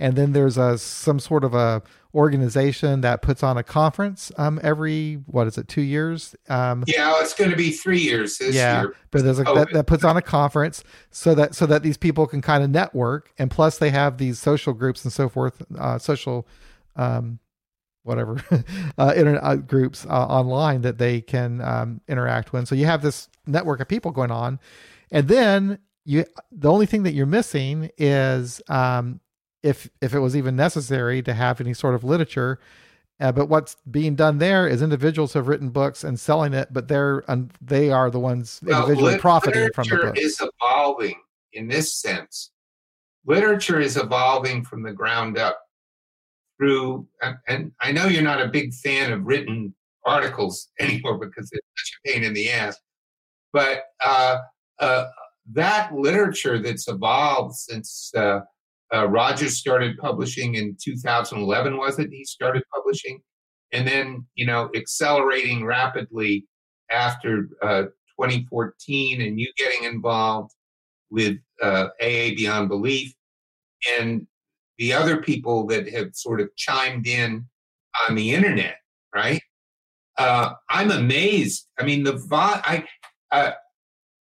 and 0.01 0.15
then 0.15 0.33
there's 0.33 0.57
a 0.57 0.77
some 0.77 1.19
sort 1.19 1.43
of 1.43 1.53
a 1.53 1.81
organization 2.13 3.01
that 3.01 3.21
puts 3.21 3.41
on 3.41 3.57
a 3.57 3.63
conference 3.63 4.31
um, 4.37 4.59
every 4.63 5.15
what 5.27 5.47
is 5.47 5.57
it 5.57 5.67
two 5.67 5.81
years 5.81 6.35
um, 6.49 6.83
yeah 6.87 7.13
it's 7.21 7.33
going 7.33 7.49
to 7.49 7.55
be 7.55 7.71
three 7.71 7.99
years 7.99 8.41
yeah 8.41 8.81
year. 8.81 8.95
but 9.11 9.23
there's 9.23 9.39
a 9.39 9.43
that, 9.43 9.71
that, 9.71 9.87
puts 9.87 10.03
on 10.03 10.17
a 10.17 10.21
conference 10.21 10.83
so 11.11 11.33
that 11.33 11.55
so 11.55 11.65
that 11.65 11.83
these 11.83 11.97
people 11.97 12.27
can 12.27 12.41
kind 12.41 12.63
of 12.63 12.69
network 12.69 13.31
and 13.37 13.49
plus 13.49 13.77
they 13.77 13.91
have 13.91 14.17
these 14.17 14.39
social 14.39 14.73
groups 14.73 15.05
and 15.05 15.13
so 15.13 15.29
forth 15.29 15.61
uh, 15.77 15.97
social 15.97 16.45
um, 16.97 17.39
whatever 18.03 18.43
uh, 18.97 19.13
internet 19.15 19.43
uh, 19.43 19.55
groups 19.55 20.05
uh, 20.05 20.09
online 20.09 20.81
that 20.81 20.97
they 20.97 21.21
can 21.21 21.61
um, 21.61 22.01
interact 22.07 22.53
with 22.53 22.67
so 22.67 22.75
you 22.75 22.85
have 22.85 23.01
this 23.01 23.29
network 23.45 23.79
of 23.79 23.87
people 23.87 24.11
going 24.11 24.31
on 24.31 24.59
and 25.11 25.27
then 25.27 25.77
you 26.05 26.25
the 26.51 26.71
only 26.71 26.85
thing 26.85 27.03
that 27.03 27.13
you're 27.13 27.25
missing 27.25 27.89
is 27.97 28.61
um, 28.69 29.19
if 29.63 29.89
if 30.01 30.13
it 30.13 30.19
was 30.19 30.35
even 30.35 30.55
necessary 30.55 31.21
to 31.21 31.33
have 31.33 31.61
any 31.61 31.73
sort 31.73 31.95
of 31.95 32.03
literature. 32.03 32.59
Uh, 33.19 33.31
but 33.31 33.49
what's 33.49 33.77
being 33.91 34.15
done 34.15 34.39
there 34.39 34.67
is 34.67 34.81
individuals 34.81 35.33
have 35.33 35.47
written 35.47 35.69
books 35.69 36.03
and 36.03 36.19
selling 36.19 36.55
it, 36.55 36.69
but 36.71 36.87
they're 36.87 37.23
um, 37.29 37.49
they 37.61 37.91
are 37.91 38.09
the 38.09 38.19
ones 38.19 38.59
individually 38.63 39.17
profiting 39.19 39.69
from 39.73 39.87
the 39.87 39.95
book. 39.97 40.17
Is 40.17 40.41
evolving 40.41 41.19
in 41.53 41.67
this 41.67 41.93
sense 41.93 42.49
literature 43.25 43.79
is 43.79 43.97
evolving 43.97 44.63
from 44.63 44.81
the 44.81 44.91
ground 44.91 45.37
up 45.37 45.59
through, 46.61 47.07
and 47.47 47.71
I 47.81 47.91
know 47.91 48.05
you're 48.05 48.21
not 48.21 48.41
a 48.41 48.47
big 48.47 48.73
fan 48.73 49.11
of 49.11 49.25
written 49.25 49.73
articles 50.05 50.69
anymore 50.79 51.17
because 51.17 51.49
it's 51.51 51.67
such 51.75 51.99
a 52.05 52.09
pain 52.09 52.23
in 52.23 52.33
the 52.33 52.51
ass, 52.51 52.77
but 53.51 53.85
uh, 54.05 54.37
uh, 54.79 55.05
that 55.53 55.93
literature 55.93 56.59
that's 56.59 56.87
evolved 56.87 57.55
since 57.55 58.11
uh, 58.15 58.41
uh 58.93 59.07
Rogers 59.07 59.57
started 59.57 59.97
publishing 59.97 60.55
in 60.55 60.77
2011, 60.83 61.77
was 61.77 61.97
it? 61.97 62.09
He 62.11 62.23
started 62.25 62.63
publishing, 62.73 63.21
and 63.71 63.87
then 63.87 64.27
you 64.35 64.45
know 64.45 64.69
accelerating 64.75 65.65
rapidly 65.65 66.45
after 66.91 67.49
uh, 67.63 67.83
2014, 68.19 69.21
and 69.21 69.39
you 69.39 69.51
getting 69.57 69.85
involved 69.85 70.51
with 71.09 71.37
uh, 71.61 71.87
AA 72.01 72.35
Beyond 72.37 72.69
Belief, 72.69 73.13
and 73.99 74.27
the 74.81 74.91
other 74.91 75.17
people 75.17 75.67
that 75.67 75.87
have 75.93 76.09
sort 76.15 76.41
of 76.41 76.49
chimed 76.55 77.05
in 77.05 77.45
on 78.09 78.15
the 78.15 78.33
internet, 78.33 78.77
right? 79.13 79.39
Uh, 80.17 80.53
I'm 80.71 80.89
amazed. 80.89 81.67
I 81.79 81.83
mean, 81.83 82.03
the 82.03 82.19
I, 82.31 82.83
uh, 83.31 83.51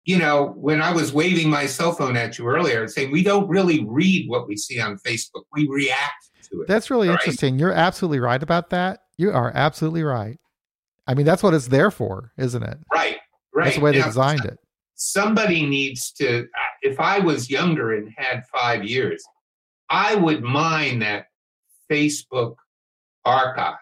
you 0.05 0.17
know, 0.17 0.55
when 0.57 0.81
I 0.81 0.93
was 0.93 1.13
waving 1.13 1.51
my 1.51 1.67
cell 1.67 1.91
phone 1.93 2.17
at 2.17 2.39
you 2.39 2.47
earlier, 2.47 2.83
and 2.83 2.91
saying 2.91 3.11
we 3.11 3.25
don't 3.25 3.49
really 3.49 3.85
read 3.85 4.31
what 4.31 4.47
we 4.47 4.57
see 4.57 4.81
on 4.81 4.97
Facebook, 4.99 5.43
we 5.53 5.67
react 5.69 6.31
to 6.51 6.63
it. 6.63 6.69
That's 6.69 6.89
really 6.89 7.09
right? 7.09 7.19
interesting. 7.19 7.59
You're 7.59 7.73
absolutely 7.73 8.21
right 8.21 8.43
about 8.43 8.71
that. 8.71 9.01
You 9.17 9.33
are 9.33 9.51
absolutely 9.57 10.05
right. 10.05 10.39
I 11.09 11.15
mean, 11.15 11.27
that's 11.27 11.43
what 11.43 11.53
it's 11.53 11.67
there 11.67 11.91
for, 11.91 12.31
isn't 12.39 12.63
it? 12.63 12.79
Right, 12.93 13.17
right. 13.53 13.65
That's 13.65 13.77
the 13.77 13.83
way 13.83 13.91
now, 13.91 14.03
they 14.03 14.05
designed 14.05 14.45
it. 14.45 14.59
Somebody 14.95 15.67
needs 15.67 16.13
to. 16.13 16.47
If 16.83 17.01
I 17.01 17.19
was 17.19 17.51
younger 17.51 17.95
and 17.95 18.13
had 18.17 18.45
five 18.53 18.85
years, 18.85 19.21
I 19.91 20.15
would 20.15 20.43
mine 20.43 21.01
that 21.01 21.27
Facebook 21.91 22.57
archive 23.25 23.77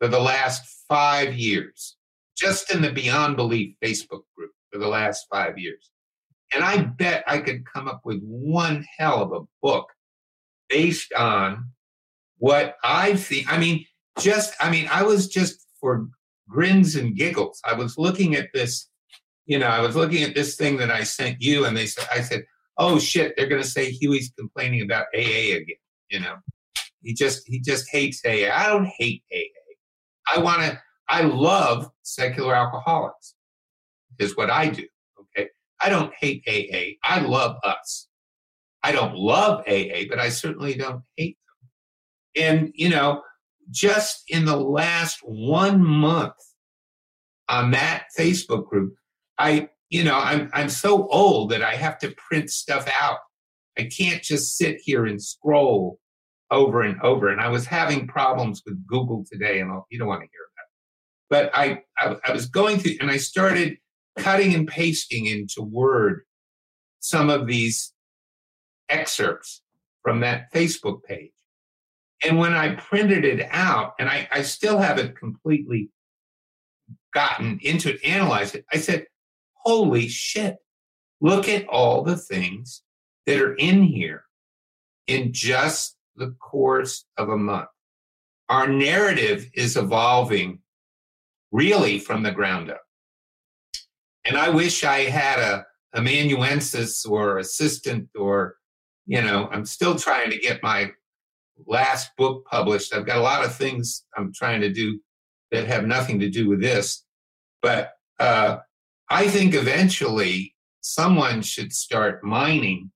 for 0.00 0.08
the 0.08 0.20
last 0.20 0.84
five 0.88 1.34
years, 1.34 1.96
just 2.36 2.72
in 2.72 2.82
the 2.82 2.92
Beyond 2.92 3.36
Belief 3.36 3.74
Facebook 3.82 4.22
group 4.36 4.52
for 4.72 4.78
the 4.78 4.88
last 4.88 5.26
five 5.30 5.58
years. 5.58 5.90
And 6.54 6.64
I 6.64 6.78
bet 6.78 7.24
I 7.26 7.38
could 7.38 7.64
come 7.66 7.88
up 7.88 8.00
with 8.04 8.22
one 8.22 8.86
hell 8.96 9.22
of 9.22 9.32
a 9.32 9.46
book 9.62 9.88
based 10.68 11.12
on 11.12 11.70
what 12.38 12.76
I've 12.82 13.18
seen. 13.18 13.44
I 13.48 13.58
mean, 13.58 13.84
just, 14.18 14.54
I 14.60 14.70
mean, 14.70 14.88
I 14.90 15.02
was 15.02 15.28
just 15.28 15.66
for 15.80 16.08
grins 16.48 16.96
and 16.96 17.14
giggles. 17.16 17.60
I 17.64 17.74
was 17.74 17.98
looking 17.98 18.34
at 18.34 18.48
this, 18.54 18.88
you 19.46 19.58
know, 19.58 19.66
I 19.66 19.80
was 19.80 19.96
looking 19.96 20.22
at 20.22 20.34
this 20.34 20.56
thing 20.56 20.76
that 20.78 20.90
I 20.90 21.02
sent 21.02 21.40
you, 21.40 21.64
and 21.64 21.76
they 21.76 21.86
said, 21.86 22.06
I 22.12 22.20
said, 22.20 22.44
oh 22.78 22.98
shit, 22.98 23.34
they're 23.36 23.48
going 23.48 23.62
to 23.62 23.68
say 23.68 23.90
Huey's 23.90 24.32
complaining 24.38 24.82
about 24.82 25.06
AA 25.14 25.56
again. 25.56 25.76
You 26.10 26.20
know, 26.20 26.36
he 27.02 27.12
just 27.12 27.46
he 27.46 27.60
just 27.60 27.88
hates 27.90 28.22
AA. 28.24 28.50
I 28.52 28.66
don't 28.68 28.88
hate 28.98 29.22
AA. 29.32 30.34
I 30.34 30.40
want 30.40 30.62
to. 30.62 30.80
I 31.08 31.22
love 31.22 31.90
secular 32.02 32.54
alcoholics. 32.54 33.34
Is 34.18 34.36
what 34.36 34.50
I 34.50 34.68
do. 34.68 34.84
Okay, 35.20 35.48
I 35.80 35.88
don't 35.90 36.12
hate 36.18 36.42
AA. 36.48 36.98
I 37.04 37.20
love 37.20 37.56
us. 37.62 38.08
I 38.82 38.92
don't 38.92 39.14
love 39.14 39.60
AA, 39.68 40.04
but 40.08 40.18
I 40.18 40.28
certainly 40.28 40.74
don't 40.74 41.02
hate 41.16 41.36
them. 42.34 42.44
And 42.44 42.72
you 42.74 42.88
know, 42.88 43.22
just 43.70 44.24
in 44.28 44.44
the 44.44 44.56
last 44.56 45.20
one 45.22 45.84
month 45.84 46.34
on 47.48 47.70
that 47.72 48.06
Facebook 48.18 48.68
group, 48.68 48.94
I 49.38 49.68
you 49.90 50.04
know, 50.04 50.16
I'm 50.16 50.50
I'm 50.52 50.68
so 50.68 51.06
old 51.08 51.50
that 51.50 51.62
I 51.62 51.74
have 51.74 51.98
to 52.00 52.14
print 52.16 52.50
stuff 52.50 52.88
out. 53.00 53.18
I 53.78 53.84
can't 53.84 54.22
just 54.22 54.56
sit 54.56 54.80
here 54.82 55.06
and 55.06 55.22
scroll 55.22 55.98
over 56.50 56.82
and 56.82 57.00
over. 57.02 57.28
And 57.28 57.40
I 57.40 57.48
was 57.48 57.66
having 57.66 58.06
problems 58.06 58.62
with 58.66 58.86
Google 58.86 59.24
today, 59.30 59.60
and 59.60 59.70
I'll, 59.70 59.86
you 59.90 59.98
don't 59.98 60.08
want 60.08 60.22
to 60.22 60.28
hear 60.30 61.40
about 61.40 61.46
it. 61.46 61.50
But 61.52 61.58
I, 61.58 61.82
I 61.98 62.30
I 62.30 62.32
was 62.32 62.46
going 62.46 62.78
through, 62.78 62.94
and 63.00 63.10
I 63.10 63.16
started 63.16 63.78
cutting 64.18 64.54
and 64.54 64.66
pasting 64.66 65.26
into 65.26 65.62
Word 65.62 66.22
some 67.00 67.30
of 67.30 67.46
these 67.46 67.92
excerpts 68.88 69.62
from 70.02 70.20
that 70.20 70.52
Facebook 70.52 71.02
page. 71.04 71.32
And 72.24 72.38
when 72.38 72.52
I 72.52 72.74
printed 72.74 73.24
it 73.24 73.46
out, 73.50 73.94
and 73.98 74.08
I, 74.08 74.28
I 74.32 74.42
still 74.42 74.78
haven't 74.78 75.16
completely 75.16 75.90
gotten 77.14 77.60
into 77.62 77.90
it, 77.90 78.04
analyzed 78.04 78.56
it, 78.56 78.64
I 78.72 78.78
said, 78.78 79.06
holy 79.68 80.08
shit, 80.08 80.56
look 81.20 81.46
at 81.46 81.68
all 81.68 82.02
the 82.02 82.16
things 82.16 82.82
that 83.26 83.38
are 83.38 83.54
in 83.56 83.82
here 83.82 84.24
in 85.06 85.30
just 85.30 85.94
the 86.16 86.34
course 86.40 87.04
of 87.18 87.28
a 87.28 87.36
month. 87.36 87.68
Our 88.48 88.66
narrative 88.66 89.46
is 89.52 89.76
evolving 89.76 90.60
really 91.52 91.98
from 91.98 92.22
the 92.22 92.32
ground 92.32 92.70
up. 92.70 92.80
And 94.24 94.38
I 94.38 94.48
wish 94.48 94.84
I 94.84 95.00
had 95.00 95.38
a 95.38 95.66
amanuensis 95.94 97.04
or 97.04 97.36
assistant 97.36 98.08
or, 98.18 98.56
you 99.04 99.20
know, 99.20 99.50
I'm 99.52 99.66
still 99.66 99.96
trying 99.96 100.30
to 100.30 100.38
get 100.38 100.62
my 100.62 100.92
last 101.66 102.08
book 102.16 102.46
published. 102.50 102.94
I've 102.94 103.04
got 103.04 103.18
a 103.18 103.28
lot 103.32 103.44
of 103.44 103.54
things 103.54 104.06
I'm 104.16 104.32
trying 104.32 104.62
to 104.62 104.72
do 104.72 104.98
that 105.50 105.66
have 105.66 105.84
nothing 105.84 106.20
to 106.20 106.30
do 106.30 106.48
with 106.48 106.62
this. 106.62 107.04
But 107.60 107.92
uh, 108.18 108.60
I 109.10 109.28
think 109.28 109.54
eventually 109.54 110.54
someone 110.80 111.42
should 111.42 111.72
start 111.72 112.22
mining 112.22 112.90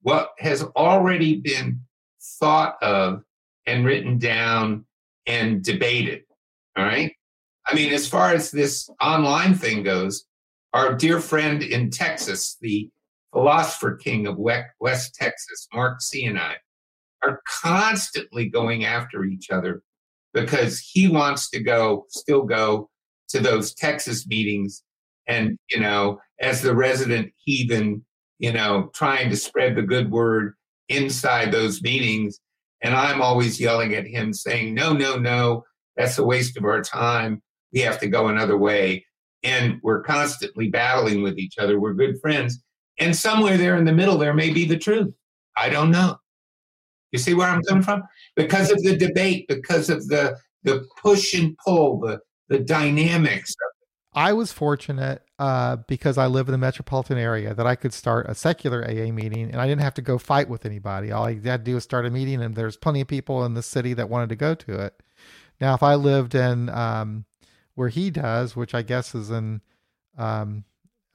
what 0.00 0.30
has 0.38 0.64
already 0.76 1.36
been 1.36 1.80
thought 2.40 2.82
of 2.82 3.22
and 3.66 3.84
written 3.84 4.18
down 4.18 4.84
and 5.26 5.62
debated. 5.62 6.22
All 6.76 6.84
right. 6.84 7.12
I 7.66 7.74
mean, 7.74 7.92
as 7.92 8.08
far 8.08 8.30
as 8.30 8.50
this 8.50 8.90
online 9.00 9.54
thing 9.54 9.84
goes, 9.84 10.24
our 10.72 10.94
dear 10.94 11.20
friend 11.20 11.62
in 11.62 11.90
Texas, 11.90 12.56
the 12.60 12.90
philosopher 13.32 13.94
king 13.94 14.26
of 14.26 14.36
West 14.38 15.14
Texas, 15.14 15.68
Mark 15.72 16.00
C. 16.00 16.24
and 16.26 16.38
I, 16.38 16.56
are 17.22 17.40
constantly 17.48 18.48
going 18.48 18.84
after 18.84 19.24
each 19.24 19.50
other 19.50 19.82
because 20.34 20.80
he 20.80 21.08
wants 21.08 21.50
to 21.50 21.60
go, 21.60 22.06
still 22.08 22.42
go 22.42 22.90
to 23.28 23.38
those 23.38 23.74
Texas 23.74 24.26
meetings 24.26 24.82
and 25.26 25.58
you 25.70 25.80
know 25.80 26.18
as 26.40 26.62
the 26.62 26.74
resident 26.74 27.32
heathen 27.36 28.04
you 28.38 28.52
know 28.52 28.90
trying 28.94 29.30
to 29.30 29.36
spread 29.36 29.74
the 29.76 29.82
good 29.82 30.10
word 30.10 30.54
inside 30.88 31.52
those 31.52 31.82
meetings 31.82 32.40
and 32.82 32.94
i'm 32.94 33.22
always 33.22 33.60
yelling 33.60 33.94
at 33.94 34.06
him 34.06 34.32
saying 34.32 34.74
no 34.74 34.92
no 34.92 35.16
no 35.16 35.64
that's 35.96 36.18
a 36.18 36.24
waste 36.24 36.56
of 36.56 36.64
our 36.64 36.82
time. 36.82 37.42
We 37.72 37.80
have 37.80 37.98
to 38.00 38.08
go 38.08 38.28
another 38.28 38.56
way. 38.56 39.04
And 39.42 39.80
we're 39.82 40.02
constantly 40.02 40.68
battling 40.68 41.22
with 41.22 41.38
each 41.38 41.58
other. 41.58 41.80
We're 41.80 41.94
good 41.94 42.20
friends. 42.20 42.62
And 42.98 43.14
somewhere 43.14 43.56
there 43.56 43.76
in 43.76 43.84
the 43.84 43.92
middle 43.92 44.18
there 44.18 44.34
may 44.34 44.50
be 44.50 44.64
the 44.64 44.78
truth. 44.78 45.12
I 45.56 45.68
don't 45.68 45.90
know. 45.90 46.16
You 47.10 47.18
see 47.18 47.34
where 47.34 47.48
i'm 47.48 47.62
coming 47.62 47.82
from? 47.82 48.02
Because 48.36 48.70
of 48.70 48.82
the 48.82 48.96
debate 48.96 49.46
because 49.48 49.90
of 49.90 50.08
the 50.08 50.36
the 50.62 50.86
push 51.02 51.34
and 51.34 51.56
pull 51.58 52.00
the 52.00 52.20
the 52.48 52.58
dynamics 52.58 53.54
I 54.14 54.34
was 54.34 54.52
fortunate 54.52 55.22
uh, 55.38 55.76
because 55.88 56.18
I 56.18 56.26
live 56.26 56.46
in 56.48 56.52
the 56.52 56.58
metropolitan 56.58 57.16
area 57.16 57.54
that 57.54 57.66
I 57.66 57.76
could 57.76 57.94
start 57.94 58.26
a 58.28 58.34
secular 58.34 58.84
AA 58.84 59.10
meeting 59.10 59.50
and 59.50 59.60
I 59.60 59.66
didn't 59.66 59.80
have 59.80 59.94
to 59.94 60.02
go 60.02 60.18
fight 60.18 60.48
with 60.50 60.66
anybody. 60.66 61.10
All 61.10 61.24
I 61.24 61.34
had 61.34 61.64
to 61.64 61.70
do 61.70 61.74
was 61.74 61.84
start 61.84 62.04
a 62.04 62.10
meeting, 62.10 62.42
and 62.42 62.54
there's 62.54 62.76
plenty 62.76 63.00
of 63.00 63.08
people 63.08 63.44
in 63.44 63.54
the 63.54 63.62
city 63.62 63.94
that 63.94 64.10
wanted 64.10 64.28
to 64.28 64.36
go 64.36 64.54
to 64.54 64.80
it. 64.80 65.02
Now, 65.60 65.74
if 65.74 65.82
I 65.82 65.94
lived 65.94 66.34
in 66.34 66.68
um, 66.68 67.24
where 67.74 67.88
he 67.88 68.10
does, 68.10 68.54
which 68.54 68.74
I 68.74 68.82
guess 68.82 69.14
is 69.14 69.30
in 69.30 69.62
um, 70.18 70.64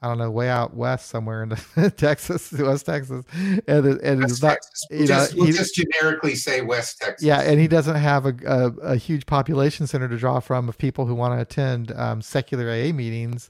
I 0.01 0.07
don't 0.07 0.19
know, 0.19 0.29
way 0.29 0.48
out 0.48 0.75
west 0.75 1.08
somewhere 1.08 1.41
in 1.41 1.50
Texas, 1.98 2.52
West 2.52 2.85
Texas, 2.85 3.25
and 3.67 3.85
it, 3.85 4.02
and 4.04 4.21
West 4.21 4.31
it's 4.31 4.41
not. 4.43 4.58
You 4.91 5.08
just, 5.08 5.35
know, 5.35 5.43
we'll 5.43 5.52
just 5.52 5.73
generically 5.73 6.35
say 6.35 6.62
West 6.62 7.00
Texas. 7.00 7.25
Yeah, 7.25 7.41
and 7.41 7.60
he 7.60 7.67
doesn't 7.67 7.95
have 7.95 8.27
a, 8.27 8.35
a, 8.45 8.91
a 8.91 8.95
huge 8.95 9.25
population 9.25 9.87
center 9.87 10.08
to 10.08 10.17
draw 10.17 10.39
from 10.39 10.69
of 10.69 10.77
people 10.77 11.08
who 11.08 11.15
want 11.15 11.33
to 11.33 11.41
attend 11.41 11.91
um, 11.93 12.21
secular 12.21 12.69
AA 12.69 12.93
meetings. 12.93 13.50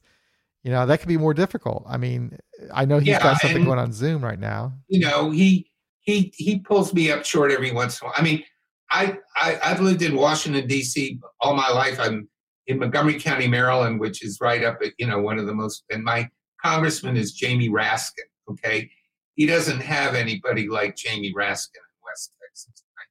You 0.64 0.72
know, 0.72 0.86
that 0.86 1.00
could 1.00 1.10
be 1.10 1.18
more 1.18 1.34
difficult. 1.34 1.84
I 1.88 1.98
mean, 1.98 2.38
I 2.74 2.86
know 2.86 3.00
he's 3.00 3.10
yeah, 3.10 3.24
got 3.24 3.41
something 3.41 3.66
going 3.66 3.80
on 3.80 3.91
Zoom 3.91 4.24
right 4.24 4.39
now. 4.39 4.74
You 4.88 5.02
know, 5.02 5.32
he 5.32 5.70
he 6.00 6.34
he 6.36 6.60
pulls 6.60 6.93
me 6.93 7.12
up 7.12 7.26
short 7.26 7.52
every 7.52 7.72
once 7.74 8.02
in 8.02 8.06
a 8.06 8.08
while. 8.08 8.16
I 8.18 8.22
mean, 8.22 8.43
I, 8.89 9.18
I 9.36 9.60
I've 9.62 9.82
lived 9.82 10.02
in 10.02 10.16
Washington 10.16 10.66
D.C. 10.66 11.20
all 11.41 11.56
my 11.56 11.70
life. 11.70 12.00
I'm 12.00 12.30
in 12.68 12.80
Montgomery 12.80 13.20
County, 13.20 13.48
Maryland, 13.48 14.00
which 14.00 14.24
is 14.24 14.39
right 14.39 14.64
up 14.64 14.78
at 14.82 14.93
you 14.98 15.08
know 15.08 15.20
one 15.20 15.39
of 15.39 15.45
the 15.45 15.54
most 15.54 15.84
and 15.89 16.04
my 16.04 16.30
congressman 16.64 17.18
is 17.18 17.32
Jamie 17.32 17.70
Raskin. 17.70 18.28
Okay, 18.49 18.89
he 19.36 19.45
doesn't 19.45 19.82
have 19.82 20.16
anybody 20.16 20.68
like 20.68 20.95
Jamie 20.95 21.34
Raskin 21.34 21.76
in 21.76 22.05
West 22.05 22.32
Texas. 22.41 22.84
Right? 22.97 23.08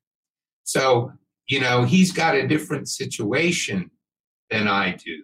So 0.64 1.12
you 1.47 1.61
know 1.61 1.84
he's 1.84 2.12
got 2.12 2.34
a 2.34 2.47
different 2.47 2.88
situation 2.88 3.90
than 4.51 4.68
I 4.68 4.92
do, 4.92 5.22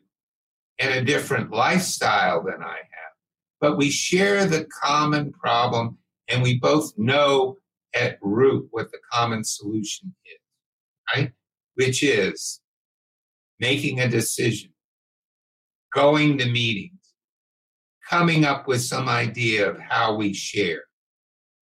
and 0.78 0.94
a 0.94 1.04
different 1.04 1.50
lifestyle 1.50 2.42
than 2.42 2.62
I 2.62 2.76
have. 2.76 3.12
But 3.60 3.76
we 3.76 3.90
share 3.90 4.46
the 4.46 4.66
common 4.82 5.32
problem, 5.32 5.98
and 6.28 6.42
we 6.42 6.58
both 6.58 6.92
know 6.96 7.58
at 7.94 8.18
root 8.22 8.68
what 8.70 8.90
the 8.90 8.98
common 9.12 9.44
solution 9.44 10.14
is, 10.24 11.14
right? 11.14 11.32
Which 11.74 12.02
is 12.02 12.60
making 13.60 14.00
a 14.00 14.08
decision, 14.08 14.70
going 15.94 16.38
to 16.38 16.46
meetings, 16.46 17.01
coming 18.12 18.44
up 18.44 18.68
with 18.68 18.82
some 18.82 19.08
idea 19.08 19.66
of 19.68 19.78
how 19.80 20.14
we 20.14 20.34
share, 20.34 20.82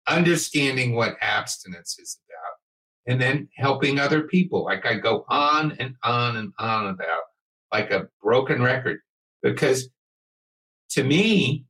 understanding 0.07 0.93
what 0.93 1.17
abstinence 1.19 1.97
is 1.97 2.19
about, 2.29 3.11
and 3.11 3.19
then 3.19 3.49
helping 3.55 3.99
other 3.99 4.27
people. 4.27 4.63
Like 4.63 4.85
I 4.85 4.93
go 4.93 5.25
on 5.27 5.75
and 5.79 5.95
on 6.03 6.37
and 6.37 6.53
on 6.59 6.85
about, 6.85 7.23
like 7.73 7.89
a 7.89 8.07
broken 8.21 8.61
record, 8.61 8.99
because 9.41 9.89
to 10.91 11.03
me, 11.03 11.65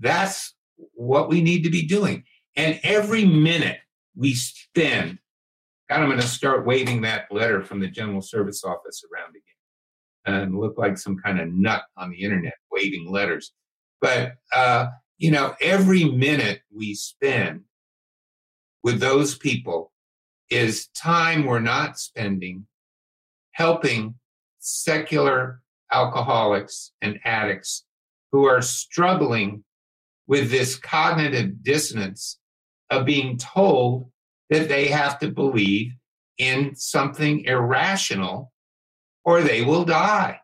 that's 0.00 0.54
what 0.94 1.28
we 1.28 1.42
need 1.42 1.62
to 1.64 1.70
be 1.70 1.86
doing. 1.86 2.24
And 2.56 2.80
every 2.82 3.26
minute 3.26 3.80
we 4.16 4.32
spend, 4.32 5.18
God, 5.90 6.00
I'm 6.00 6.08
going 6.08 6.20
to 6.20 6.26
start 6.26 6.64
waving 6.64 7.02
that 7.02 7.30
letter 7.30 7.62
from 7.62 7.80
the 7.80 7.88
General 7.88 8.22
Service 8.22 8.64
Office 8.64 9.02
around 9.12 9.30
again 9.30 9.42
and 10.34 10.58
look 10.58 10.78
like 10.78 10.98
some 10.98 11.16
kind 11.16 11.40
of 11.40 11.48
nut 11.48 11.82
on 11.96 12.10
the 12.10 12.22
internet 12.22 12.54
waving 12.70 13.10
letters. 13.10 13.52
But, 14.00 14.34
uh, 14.54 14.86
you 15.16 15.30
know, 15.30 15.54
every 15.60 16.04
minute 16.04 16.62
we 16.74 16.94
spend 16.94 17.62
with 18.82 19.00
those 19.00 19.36
people 19.36 19.92
is 20.50 20.88
time 20.88 21.44
we're 21.44 21.60
not 21.60 21.98
spending 21.98 22.66
helping 23.52 24.14
secular 24.60 25.60
alcoholics 25.90 26.92
and 27.02 27.18
addicts 27.24 27.84
who 28.30 28.44
are 28.44 28.62
struggling 28.62 29.64
with 30.26 30.50
this 30.50 30.76
cognitive 30.76 31.62
dissonance 31.62 32.38
of 32.90 33.04
being 33.04 33.36
told 33.36 34.10
that 34.50 34.68
they 34.68 34.86
have 34.86 35.18
to 35.18 35.30
believe 35.30 35.92
in 36.38 36.74
something 36.76 37.44
irrational 37.44 38.52
or 39.28 39.42
they 39.42 39.60
will 39.62 39.84
die, 39.84 40.40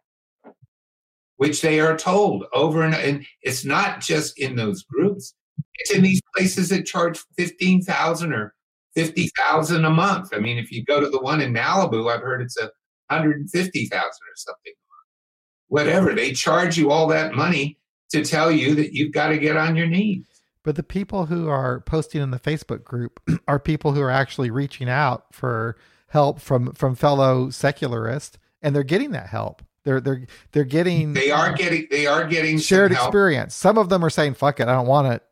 which 1.36 1.62
they 1.62 1.80
are 1.80 1.96
told 1.96 2.44
over 2.52 2.82
and 2.82 2.94
and 2.94 3.24
it's 3.40 3.64
not 3.64 4.02
just 4.02 4.38
in 4.38 4.56
those 4.56 4.82
groups. 4.82 5.34
It's 5.76 5.90
in 5.90 6.02
these 6.02 6.20
places 6.36 6.68
that 6.68 6.84
charge 6.84 7.18
15,000 7.38 8.34
or 8.34 8.54
50,000 8.94 9.84
a 9.86 9.90
month. 9.90 10.28
I 10.34 10.38
mean, 10.38 10.58
if 10.58 10.70
you 10.70 10.84
go 10.84 11.00
to 11.00 11.08
the 11.08 11.18
one 11.18 11.40
in 11.40 11.54
Malibu, 11.54 12.12
I've 12.12 12.20
heard 12.20 12.42
it's 12.42 12.58
a 12.58 12.70
150,000 13.08 13.98
or 13.98 14.10
something. 14.36 14.72
Whatever. 15.68 16.14
They 16.14 16.32
charge 16.32 16.76
you 16.76 16.90
all 16.90 17.06
that 17.06 17.34
money 17.34 17.78
to 18.10 18.22
tell 18.22 18.52
you 18.52 18.74
that 18.74 18.92
you've 18.92 19.14
got 19.14 19.28
to 19.28 19.38
get 19.38 19.56
on 19.56 19.76
your 19.76 19.86
knees. 19.86 20.26
But 20.62 20.76
the 20.76 20.82
people 20.82 21.26
who 21.26 21.48
are 21.48 21.80
posting 21.80 22.20
in 22.20 22.32
the 22.32 22.38
Facebook 22.38 22.84
group 22.84 23.18
are 23.48 23.58
people 23.58 23.92
who 23.92 24.02
are 24.02 24.10
actually 24.10 24.50
reaching 24.50 24.90
out 24.90 25.32
for 25.32 25.78
help 26.08 26.38
from 26.38 26.72
from 26.72 26.94
fellow 26.94 27.48
secularists, 27.50 28.38
and 28.64 28.74
they're 28.74 28.82
getting 28.82 29.12
that 29.12 29.28
help. 29.28 29.62
They're 29.84 30.00
they're 30.00 30.26
they're 30.52 30.64
getting 30.64 31.12
they 31.12 31.30
are 31.30 31.52
getting 31.52 31.86
they 31.90 32.06
are 32.06 32.24
getting 32.26 32.58
shared 32.58 32.90
experience. 32.90 33.54
Some 33.54 33.78
of 33.78 33.88
them 33.90 34.04
are 34.04 34.10
saying 34.10 34.34
"fuck 34.34 34.58
it, 34.58 34.66
I 34.66 34.72
don't 34.72 34.86
want 34.86 35.12
it." 35.12 35.22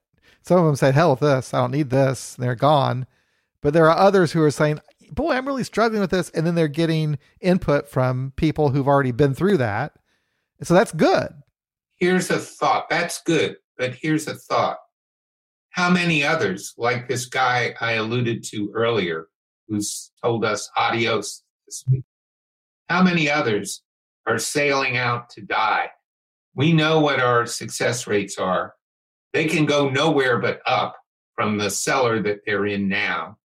Some 0.43 0.59
of 0.59 0.67
them 0.67 0.77
say 0.77 0.93
"hell 0.93 1.11
with 1.11 1.21
this, 1.21 1.53
I 1.53 1.59
don't 1.59 1.73
need 1.73 1.91
this." 1.91 2.35
they're 2.35 2.55
gone. 2.55 3.07
But 3.61 3.73
there 3.73 3.89
are 3.91 3.97
others 3.97 4.33
who 4.33 4.43
are 4.43 4.51
saying, 4.51 4.81
"Boy, 5.11 5.33
I'm 5.33 5.47
really 5.47 5.65
struggling 5.65 6.01
with 6.01 6.11
this," 6.11 6.31
and 6.31 6.47
then 6.47 6.55
they're 6.55 6.69
getting 6.69 7.19
input 7.41 7.89
from 7.89 8.33
people 8.37 8.71
who've 8.71 8.89
already 8.89 9.13
been 9.13 9.35
through 9.35 9.57
that. 9.57 9.95
So 10.63 10.75
that's 10.75 10.93
good. 10.93 11.33
Here's 11.97 12.31
a 12.31 12.39
thought. 12.39 12.91
That's 12.91 13.23
good, 13.23 13.57
but 13.79 13.95
here's 13.95 14.29
a 14.29 14.35
thought 14.35 14.79
how 15.73 15.89
many 15.91 16.23
others, 16.23 16.75
like 16.77 17.09
this 17.09 17.27
guy 17.27 17.75
I 17.81 17.93
alluded 17.93 18.45
to 18.51 18.71
earlier, 18.75 19.29
who's 19.67 20.13
told 20.23 20.45
us 20.45 20.71
adios 20.77 21.43
this 21.67 21.83
week, 21.91 22.05
how 22.93 23.03
many 23.03 23.31
others 23.31 23.83
are 24.27 24.39
sailing 24.39 24.99
out 24.99 25.31
to 25.31 25.41
die? 25.41 25.89
We 26.55 26.75
know 26.75 27.01
what 27.01 27.21
our 27.21 27.47
success 27.47 28.07
rates 28.07 28.37
are. 28.37 28.75
They 29.33 29.47
can 29.47 29.65
go 29.65 29.89
nowhere 29.89 30.39
but 30.39 30.61
up 30.67 30.97
from 31.35 31.57
the 31.57 31.71
cellar 31.71 32.23
that 32.23 32.41
they're 32.45 32.67
in 32.67 32.89
now. 32.89 33.39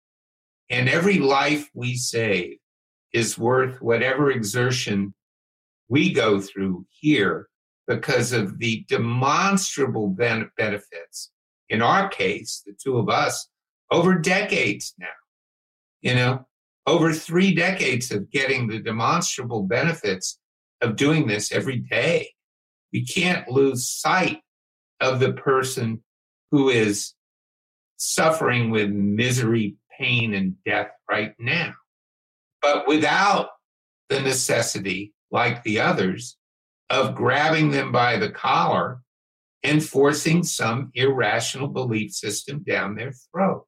And 0.71 0.89
every 0.89 1.19
life 1.19 1.69
we 1.75 1.95
save 1.95 2.57
is 3.13 3.37
worth 3.37 3.83
whatever 3.83 4.31
exertion 4.31 5.13
we 5.89 6.11
go 6.11 6.41
through 6.41 6.87
here 6.89 7.47
because 7.87 8.31
of 8.31 8.57
the 8.57 8.83
demonstrable 8.89 10.07
benefits 10.07 11.29
in 11.69 11.83
our 11.83 12.09
case, 12.09 12.63
the 12.65 12.73
two 12.83 12.97
of 12.97 13.09
us, 13.09 13.47
over 13.91 14.15
decades 14.15 14.95
now. 14.97 15.05
You 16.01 16.15
know, 16.15 16.47
over 16.87 17.13
three 17.13 17.53
decades 17.53 18.11
of 18.11 18.29
getting 18.29 18.67
the 18.67 18.79
demonstrable 18.79 19.63
benefits 19.63 20.39
of 20.81 20.95
doing 20.95 21.27
this 21.27 21.51
every 21.51 21.77
day. 21.77 22.29
We 22.93 23.05
can't 23.05 23.49
lose 23.49 23.89
sight 23.89 24.41
of 24.99 25.19
the 25.19 25.33
person 25.33 26.03
who 26.51 26.69
is 26.69 27.13
suffering 27.97 28.69
with 28.69 28.89
misery, 28.89 29.75
pain, 29.97 30.33
and 30.33 30.55
death 30.63 30.91
right 31.09 31.33
now. 31.39 31.73
But 32.61 32.87
without 32.87 33.49
the 34.09 34.21
necessity, 34.21 35.13
like 35.31 35.63
the 35.63 35.79
others, 35.79 36.37
of 36.89 37.15
grabbing 37.15 37.71
them 37.71 37.91
by 37.91 38.17
the 38.17 38.29
collar 38.29 39.01
and 39.63 39.83
forcing 39.83 40.43
some 40.43 40.91
irrational 40.93 41.67
belief 41.67 42.11
system 42.11 42.63
down 42.63 42.95
their 42.95 43.13
throat. 43.31 43.65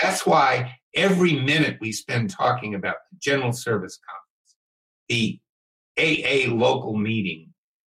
That's 0.00 0.26
why 0.26 0.78
every 0.96 1.34
minute 1.34 1.78
we 1.80 1.92
spend 1.92 2.30
talking 2.30 2.74
about 2.74 2.96
the 3.12 3.18
General 3.20 3.52
Service 3.52 3.98
Conference, 4.08 4.56
the 5.08 5.38
AA 5.98 6.52
local 6.52 6.96
meeting, 6.96 7.52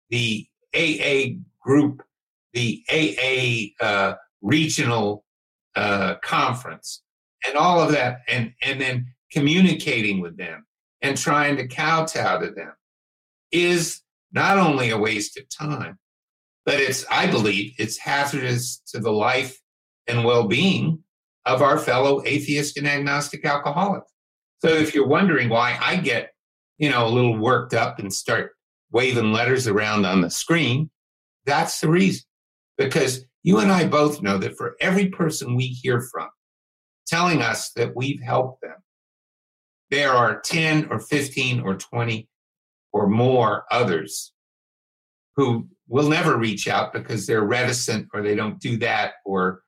the 0.09 0.45
AA 0.75 1.39
group, 1.61 2.03
the 2.53 2.83
AA 2.91 3.83
uh, 3.83 4.13
regional 4.41 5.25
uh, 5.75 6.15
conference, 6.23 7.01
and 7.47 7.57
all 7.57 7.81
of 7.81 7.91
that, 7.91 8.21
and, 8.29 8.53
and 8.61 8.79
then 8.79 9.07
communicating 9.31 10.21
with 10.21 10.37
them 10.37 10.65
and 11.01 11.17
trying 11.17 11.57
to 11.57 11.67
kowtow 11.67 12.39
to 12.39 12.51
them 12.51 12.73
is 13.51 14.01
not 14.31 14.57
only 14.57 14.91
a 14.91 14.97
waste 14.97 15.37
of 15.37 15.43
time, 15.49 15.97
but 16.65 16.75
it's, 16.75 17.05
I 17.09 17.27
believe, 17.27 17.73
it's 17.77 17.97
hazardous 17.97 18.81
to 18.87 18.99
the 18.99 19.11
life 19.11 19.59
and 20.07 20.23
well 20.23 20.47
being 20.47 21.03
of 21.45 21.61
our 21.61 21.77
fellow 21.77 22.21
atheist 22.25 22.77
and 22.77 22.87
agnostic 22.87 23.45
alcoholic. 23.45 24.03
So 24.59 24.69
if 24.69 24.93
you're 24.93 25.07
wondering 25.07 25.49
why 25.49 25.77
I 25.81 25.97
get, 25.97 26.31
you 26.77 26.89
know, 26.89 27.07
a 27.07 27.09
little 27.09 27.37
worked 27.37 27.73
up 27.73 27.99
and 27.99 28.13
start 28.13 28.51
waving 28.91 29.31
letters 29.31 29.67
around 29.67 30.05
on 30.05 30.21
the 30.21 30.29
screen, 30.29 30.89
that's 31.45 31.79
the 31.79 31.89
reason. 31.89 32.23
Because 32.77 33.25
you 33.43 33.59
and 33.59 33.71
I 33.71 33.87
both 33.87 34.21
know 34.21 34.37
that 34.37 34.55
for 34.57 34.75
every 34.79 35.09
person 35.09 35.55
we 35.55 35.67
hear 35.67 36.01
from 36.01 36.29
telling 37.07 37.41
us 37.41 37.71
that 37.71 37.95
we've 37.95 38.21
helped 38.21 38.61
them, 38.61 38.75
there 39.89 40.11
are 40.11 40.39
10 40.39 40.87
or 40.89 40.99
15 40.99 41.61
or 41.61 41.75
20 41.75 42.27
or 42.93 43.07
more 43.07 43.65
others 43.71 44.33
who 45.35 45.67
will 45.87 46.09
never 46.09 46.37
reach 46.37 46.67
out 46.67 46.93
because 46.93 47.25
they're 47.25 47.43
reticent 47.43 48.07
or 48.13 48.21
they 48.21 48.35
don't 48.35 48.59
do 48.59 48.77
that 48.77 49.13
or 49.25 49.61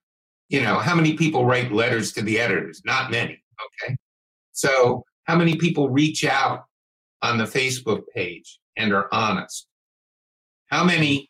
you 0.50 0.62
know 0.62 0.80
how 0.80 0.96
many 0.96 1.16
people 1.16 1.46
write 1.46 1.72
letters 1.72 2.12
to 2.14 2.22
the 2.22 2.40
editors? 2.40 2.82
Not 2.86 3.12
many 3.12 3.42
okay? 3.66 3.96
So 4.52 5.04
how 5.24 5.36
many 5.36 5.56
people 5.56 5.90
reach 5.90 6.26
out 6.26 6.66
on 7.22 7.38
the 7.38 7.46
facebook 7.46 8.04
page 8.14 8.60
and 8.78 8.94
are 8.94 9.08
honest? 9.12 9.68
How 10.68 10.84
many 10.84 11.30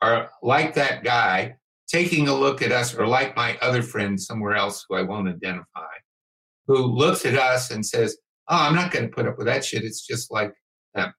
are 0.00 0.30
like 0.42 0.74
that 0.74 1.04
guy 1.04 1.56
taking 1.88 2.28
a 2.28 2.34
look 2.34 2.62
at 2.62 2.72
us 2.72 2.94
or 2.94 3.06
like 3.06 3.36
my 3.36 3.56
other 3.60 3.82
friend 3.82 4.20
somewhere 4.20 4.54
else 4.54 4.84
who 4.88 4.96
i 4.96 5.02
won't 5.02 5.28
identify 5.28 5.94
who 6.66 6.78
looks 6.78 7.24
at 7.26 7.34
us 7.34 7.70
and 7.70 7.84
says 7.84 8.16
oh 8.48 8.56
i'm 8.56 8.74
not 8.74 8.90
going 8.90 9.04
to 9.04 9.14
put 9.14 9.26
up 9.26 9.36
with 9.38 9.46
that 9.46 9.64
shit. 9.64 9.84
It's 9.84 10.06
just 10.06 10.30
like 10.30 10.52
them. 10.94 11.12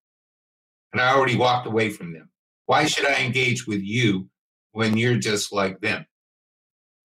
And 0.94 1.02
i 1.02 1.14
already 1.14 1.36
walked 1.36 1.68
away 1.68 1.90
from 1.90 2.14
them. 2.14 2.30
Why 2.66 2.86
should 2.86 3.06
I 3.06 3.24
engage 3.24 3.68
with 3.68 3.82
you 3.82 4.28
when 4.72 4.98
you're 4.98 5.18
just 5.18 5.54
like 5.54 5.80
them? 5.82 6.06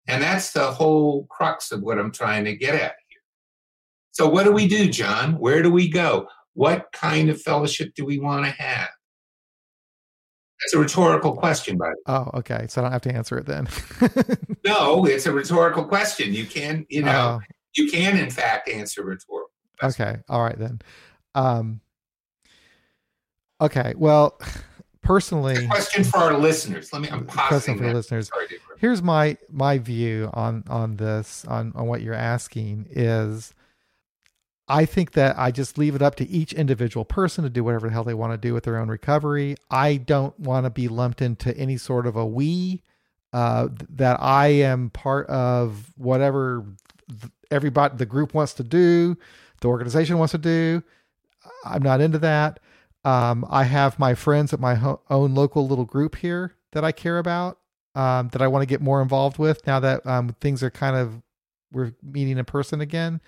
And 0.07 0.22
that's 0.22 0.53
the 0.53 0.70
whole 0.70 1.26
crux 1.26 1.72
of 1.72 1.82
what 1.82 1.98
I'm 1.98 2.11
trying 2.11 2.44
to 2.44 2.57
get 2.57 2.74
at 2.74 2.94
here. 3.09 3.20
So, 4.12 4.28
what 4.28 4.44
do 4.44 4.53
we 4.53 4.66
do, 4.66 4.88
John? 4.88 5.34
Where 5.34 5.62
do 5.62 5.70
we 5.70 5.88
go? 5.88 6.26
What 6.55 6.90
kind 6.92 7.30
of 7.30 7.40
fellowship 7.40 7.94
do 7.94 8.05
we 8.05 8.18
want 8.18 8.44
to 8.44 8.51
have? 8.51 8.88
That's 10.61 10.74
a 10.74 10.78
rhetorical 10.78 11.34
question, 11.34 11.78
by 11.78 11.86
the 11.86 12.12
way. 12.12 12.18
Oh, 12.18 12.38
okay. 12.38 12.66
So 12.68 12.80
I 12.80 12.84
don't 12.84 12.92
have 12.92 13.01
to 13.03 13.14
answer 13.14 13.38
it 13.38 13.46
then. 13.46 13.66
no, 14.64 15.07
it's 15.07 15.24
a 15.24 15.32
rhetorical 15.32 15.84
question. 15.84 16.34
You 16.34 16.44
can, 16.44 16.84
you 16.90 17.03
know, 17.03 17.40
oh. 17.40 17.46
you 17.76 17.90
can 17.90 18.18
in 18.18 18.30
fact 18.30 18.68
answer 18.68 19.03
rhetorical. 19.03 19.46
Questions. 19.78 20.07
Okay. 20.07 20.20
All 20.28 20.42
right 20.42 20.59
then. 20.59 20.80
Um, 21.34 21.80
okay. 23.61 23.94
Well, 23.96 24.38
personally, 25.03 25.66
question 25.66 26.05
for 26.05 26.18
our 26.18 26.36
listeners. 26.36 26.92
Let 26.92 27.03
me. 27.03 27.09
I'm 27.09 27.24
pausing. 27.24 27.78
for 27.78 27.94
listeners. 27.94 28.30
Here's 28.80 29.02
my 29.02 29.36
my 29.50 29.78
view 29.78 30.30
on 30.32 30.64
on 30.68 30.96
this 30.96 31.44
on 31.44 31.72
on 31.74 31.86
what 31.86 32.00
you're 32.00 32.14
asking 32.14 32.86
is 32.90 33.54
I 34.68 34.86
think 34.86 35.12
that 35.12 35.38
I 35.38 35.50
just 35.50 35.76
leave 35.78 35.94
it 35.94 36.02
up 36.02 36.14
to 36.16 36.28
each 36.28 36.52
individual 36.52 37.04
person 37.04 37.44
to 37.44 37.50
do 37.50 37.64
whatever 37.64 37.88
the 37.88 37.92
hell 37.92 38.04
they 38.04 38.14
want 38.14 38.32
to 38.32 38.38
do 38.38 38.54
with 38.54 38.64
their 38.64 38.78
own 38.78 38.88
recovery. 38.88 39.56
I 39.68 39.96
don't 39.96 40.38
want 40.38 40.64
to 40.64 40.70
be 40.70 40.86
lumped 40.86 41.20
into 41.20 41.56
any 41.56 41.76
sort 41.76 42.06
of 42.06 42.14
a 42.14 42.24
we 42.24 42.82
uh, 43.32 43.68
that 43.90 44.22
I 44.22 44.46
am 44.48 44.90
part 44.90 45.26
of 45.26 45.92
whatever 45.96 46.64
everybody 47.50 47.96
the 47.96 48.06
group 48.06 48.32
wants 48.32 48.54
to 48.54 48.64
do, 48.64 49.16
the 49.60 49.68
organization 49.68 50.18
wants 50.18 50.32
to 50.32 50.38
do. 50.38 50.82
I'm 51.64 51.82
not 51.82 52.00
into 52.00 52.18
that. 52.18 52.60
Um, 53.04 53.44
I 53.50 53.64
have 53.64 53.98
my 53.98 54.14
friends 54.14 54.52
at 54.52 54.60
my 54.60 54.76
ho- 54.76 55.00
own 55.10 55.34
local 55.34 55.66
little 55.66 55.84
group 55.84 56.16
here 56.16 56.54
that 56.72 56.84
I 56.84 56.92
care 56.92 57.18
about, 57.18 57.58
um, 57.95 58.28
that 58.28 58.43
I 58.43 58.49
want 58.49 58.62
to 58.62 58.66
get 58.66 58.80
more 58.80 59.03
involved 59.03 59.38
with 59.38 59.66
now 59.66 59.80
that 59.80 60.07
um, 60.07 60.34
things 60.41 60.62
are 60.62 60.70
kind 60.70 60.97
of 60.97 61.22
we're 61.72 61.93
meeting 62.03 62.38
in 62.38 62.45
person 62.45 62.80
again. 62.80 63.20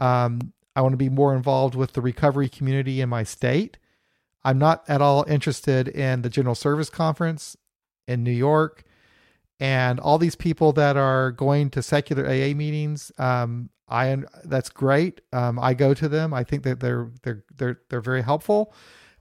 Um, 0.00 0.52
I 0.74 0.80
want 0.80 0.92
to 0.92 0.98
be 0.98 1.08
more 1.08 1.34
involved 1.34 1.74
with 1.74 1.92
the 1.92 2.00
recovery 2.00 2.48
community 2.48 3.00
in 3.00 3.08
my 3.08 3.24
state. 3.24 3.78
I'm 4.44 4.58
not 4.58 4.84
at 4.88 5.00
all 5.00 5.24
interested 5.28 5.88
in 5.88 6.22
the 6.22 6.30
General 6.30 6.54
Service 6.54 6.90
Conference 6.90 7.56
in 8.08 8.24
New 8.24 8.32
York 8.32 8.84
and 9.60 10.00
all 10.00 10.18
these 10.18 10.34
people 10.34 10.72
that 10.72 10.96
are 10.96 11.30
going 11.30 11.70
to 11.70 11.82
secular 11.82 12.26
AA 12.26 12.54
meetings. 12.54 13.12
Um, 13.18 13.70
I 13.88 14.16
that's 14.44 14.70
great. 14.70 15.20
Um, 15.32 15.58
I 15.58 15.74
go 15.74 15.94
to 15.94 16.08
them. 16.08 16.34
I 16.34 16.44
think 16.44 16.64
that 16.64 16.80
they're 16.80 17.10
they're 17.22 17.44
they're 17.56 17.80
they're 17.88 18.00
very 18.00 18.22
helpful. 18.22 18.74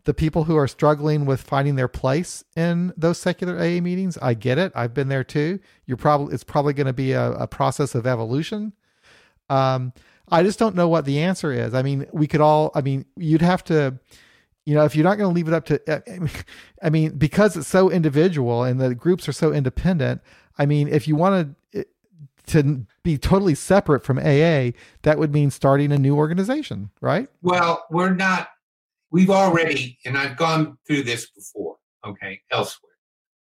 The 0.04 0.14
people 0.14 0.46
who 0.46 0.56
are 0.56 0.68
struggling 0.68 1.26
with 1.26 1.42
finding 1.42 1.76
their 1.76 1.88
place 1.88 2.44
in 2.56 2.94
those 2.98 3.18
secular 3.18 3.58
AA 3.58 3.82
meetings, 3.82 4.18
I 4.22 4.34
get 4.34 4.58
it. 4.58 4.72
I've 4.76 4.94
been 4.94 5.10
there 5.10 5.24
too. 5.24 5.60
You're 5.86 5.98
probably 5.98 6.34
it's 6.34 6.44
probably 6.44 6.74
going 6.74 6.88
to 6.88 6.94
be 6.94 7.12
a, 7.12 7.32
a 7.34 7.48
process 7.48 7.94
of 7.94 8.08
evolution. 8.08 8.74
Um, 9.50 9.94
I 10.30 10.44
just 10.44 10.58
don't 10.58 10.76
know 10.76 10.88
what 10.88 11.06
the 11.06 11.20
answer 11.20 11.52
is. 11.52 11.74
I 11.74 11.82
mean, 11.82 12.08
we 12.12 12.26
could 12.26 12.42
all. 12.42 12.72
I 12.74 12.82
mean, 12.82 13.06
you'd 13.16 13.42
have 13.42 13.64
to. 13.66 14.00
You 14.66 14.76
know, 14.76 14.86
if 14.86 14.96
you're 14.96 15.04
not 15.04 15.18
going 15.18 15.30
to 15.30 15.34
leave 15.34 15.48
it 15.48 15.54
up 15.56 15.66
to, 15.66 16.30
I 16.84 16.90
mean, 16.90 17.18
because 17.18 17.58
it's 17.58 17.68
so 17.68 17.90
individual 17.90 18.64
and 18.64 18.80
the 18.80 18.94
groups 18.94 19.28
are 19.28 19.34
so 19.34 19.52
independent. 19.52 20.22
I 20.58 20.68
mean, 20.68 20.88
if 20.88 21.08
you 21.08 21.16
want 21.16 21.48
to 21.48 21.56
to 22.48 22.86
be 23.04 23.18
totally 23.18 23.56
separate 23.56 24.04
from 24.04 24.18
AA, 24.18 24.72
that 25.04 25.18
would 25.18 25.34
mean 25.34 25.52
starting 25.52 25.92
a 25.92 25.98
new 25.98 26.16
organization, 26.16 26.90
right? 27.00 27.28
Well, 27.42 27.86
we're 27.90 28.14
not. 28.14 28.50
We've 29.12 29.30
already, 29.30 30.00
and 30.06 30.18
I've 30.18 30.38
gone 30.38 30.78
through 30.88 31.04
this 31.04 31.30
before. 31.32 31.78
Okay, 32.06 32.42
elsewhere, 32.50 32.94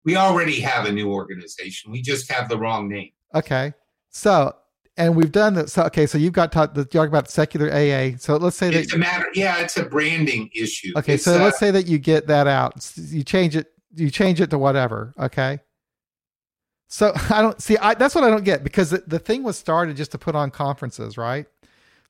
we 0.04 0.16
already 0.16 0.58
have 0.60 0.86
a 0.86 0.92
new 0.92 1.12
organization. 1.12 1.92
We 1.92 2.02
just 2.02 2.30
have 2.32 2.48
the 2.48 2.58
wrong 2.58 2.88
name. 2.88 3.10
Okay, 3.34 3.72
so 4.08 4.54
and 4.96 5.16
we've 5.16 5.32
done 5.32 5.54
that. 5.54 5.70
So 5.70 5.84
okay, 5.84 6.06
so 6.06 6.18
you've 6.18 6.32
got 6.32 6.52
taught 6.52 6.74
the 6.74 6.84
talk 6.84 7.08
about 7.08 7.30
secular 7.30 7.70
AA. 7.70 8.16
So 8.18 8.36
let's 8.36 8.56
say 8.56 8.70
that 8.70 8.80
it's 8.80 8.92
a 8.92 8.98
matter. 8.98 9.26
Yeah, 9.34 9.60
it's 9.60 9.76
a 9.76 9.84
branding 9.84 10.50
issue. 10.54 10.92
Okay, 10.96 11.14
it's, 11.14 11.24
so 11.24 11.38
let's 11.38 11.58
say 11.58 11.70
that 11.70 11.86
you 11.86 11.98
get 11.98 12.26
that 12.26 12.46
out. 12.46 12.90
You 12.96 13.22
change 13.22 13.56
it. 13.56 13.68
You 13.94 14.10
change 14.10 14.40
it 14.40 14.50
to 14.50 14.58
whatever. 14.58 15.14
Okay. 15.18 15.60
So 16.88 17.12
I 17.30 17.40
don't 17.40 17.60
see. 17.60 17.76
I, 17.78 17.94
that's 17.94 18.14
what 18.14 18.24
I 18.24 18.30
don't 18.30 18.44
get 18.44 18.62
because 18.62 18.90
the, 18.90 19.02
the 19.06 19.18
thing 19.18 19.42
was 19.42 19.56
started 19.56 19.96
just 19.96 20.12
to 20.12 20.18
put 20.18 20.34
on 20.34 20.50
conferences, 20.50 21.16
right? 21.16 21.46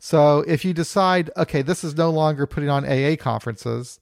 So 0.00 0.40
if 0.48 0.64
you 0.64 0.72
decide, 0.72 1.30
okay, 1.36 1.60
this 1.60 1.84
is 1.84 1.94
no 1.94 2.10
longer 2.10 2.46
putting 2.46 2.70
on 2.70 2.86
AA 2.86 3.16
conferences, 3.16 4.00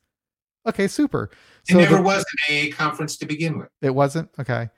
okay, 0.64 0.86
super. 0.86 1.28
So 1.64 1.76
it 1.76 1.82
never 1.82 1.96
the, 1.96 2.03
was 2.03 2.24
an 2.49 2.68
AA 2.68 2.74
conference 2.74 3.16
to 3.18 3.26
begin 3.26 3.59
with. 3.59 3.68
It 3.82 3.90
wasn't 3.90 4.30
okay. 4.38 4.68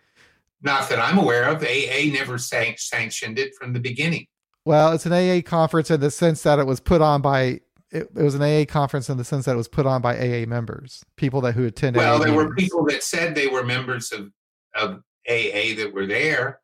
Not 0.62 0.88
that 0.88 0.98
I'm 0.98 1.18
aware 1.18 1.44
of. 1.44 1.62
AA 1.62 2.10
never 2.10 2.38
san- 2.38 2.74
sanctioned 2.78 3.38
it 3.38 3.54
from 3.54 3.74
the 3.74 3.80
beginning. 3.80 4.26
Well, 4.64 4.92
it's 4.92 5.04
an 5.04 5.12
AA 5.12 5.42
conference 5.42 5.90
in 5.90 6.00
the 6.00 6.10
sense 6.10 6.42
that 6.42 6.58
it 6.58 6.66
was 6.66 6.80
put 6.80 7.02
on 7.02 7.20
by 7.20 7.60
it, 7.90 8.08
it, 8.16 8.22
was 8.22 8.34
an 8.34 8.42
AA 8.42 8.64
conference 8.64 9.10
in 9.10 9.18
the 9.18 9.24
sense 9.24 9.44
that 9.44 9.52
it 9.52 9.56
was 9.56 9.68
put 9.68 9.84
on 9.84 10.00
by 10.00 10.16
AA 10.16 10.46
members, 10.46 11.04
people 11.16 11.42
that 11.42 11.52
who 11.52 11.66
attended. 11.66 12.00
Well, 12.00 12.16
AA 12.16 12.18
there 12.18 12.28
meetings. 12.32 12.48
were 12.48 12.54
people 12.54 12.84
that 12.86 13.02
said 13.02 13.34
they 13.34 13.46
were 13.46 13.64
members 13.64 14.10
of 14.10 14.30
of 14.74 15.02
AA 15.28 15.76
that 15.76 15.90
were 15.92 16.06
there. 16.06 16.60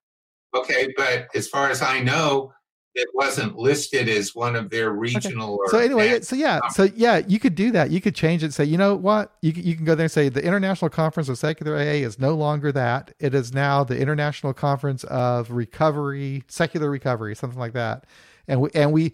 Okay, 0.54 0.94
but 0.96 1.28
as 1.34 1.48
far 1.48 1.68
as 1.68 1.82
I 1.82 2.00
know, 2.00 2.52
it 2.96 3.08
wasn't 3.12 3.56
listed 3.58 4.08
as 4.08 4.34
one 4.34 4.56
of 4.56 4.70
their 4.70 4.90
regional. 4.90 5.60
Okay. 5.66 5.70
so 5.70 5.78
anyway, 5.78 6.20
so 6.22 6.34
yeah, 6.34 6.60
so 6.70 6.84
yeah, 6.96 7.18
you 7.28 7.38
could 7.38 7.54
do 7.54 7.70
that. 7.72 7.90
You 7.90 8.00
could 8.00 8.14
change 8.14 8.42
it. 8.42 8.54
Say, 8.54 8.64
you 8.64 8.78
know 8.78 8.96
what? 8.96 9.36
You 9.42 9.52
you 9.52 9.76
can 9.76 9.84
go 9.84 9.94
there 9.94 10.04
and 10.04 10.10
say 10.10 10.30
the 10.30 10.42
International 10.42 10.88
Conference 10.88 11.28
of 11.28 11.36
Secular 11.36 11.76
AA 11.76 12.02
is 12.02 12.18
no 12.18 12.34
longer 12.34 12.72
that. 12.72 13.12
It 13.20 13.34
is 13.34 13.52
now 13.52 13.84
the 13.84 13.98
International 13.98 14.54
Conference 14.54 15.04
of 15.04 15.50
Recovery, 15.50 16.42
Secular 16.48 16.90
Recovery, 16.90 17.36
something 17.36 17.58
like 17.58 17.74
that. 17.74 18.06
And 18.48 18.62
we 18.62 18.70
and 18.74 18.92
we 18.92 19.12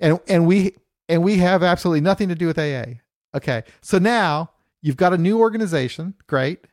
and 0.00 0.18
and 0.26 0.44
we 0.44 0.74
and 1.08 1.22
we 1.22 1.36
have 1.38 1.62
absolutely 1.62 2.00
nothing 2.00 2.28
to 2.28 2.34
do 2.34 2.48
with 2.48 2.58
AA. 2.58 2.98
Okay, 3.36 3.62
so 3.82 3.98
now 3.98 4.50
you've 4.82 4.96
got 4.96 5.12
a 5.12 5.18
new 5.18 5.38
organization. 5.38 6.14
Great. 6.26 6.66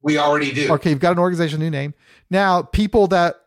We 0.00 0.18
already 0.18 0.50
do. 0.50 0.72
Okay, 0.72 0.90
you've 0.90 0.98
got 0.98 1.12
an 1.12 1.18
organization, 1.18 1.60
new 1.60 1.70
name. 1.70 1.94
Now, 2.30 2.62
people 2.62 3.06
that 3.08 3.41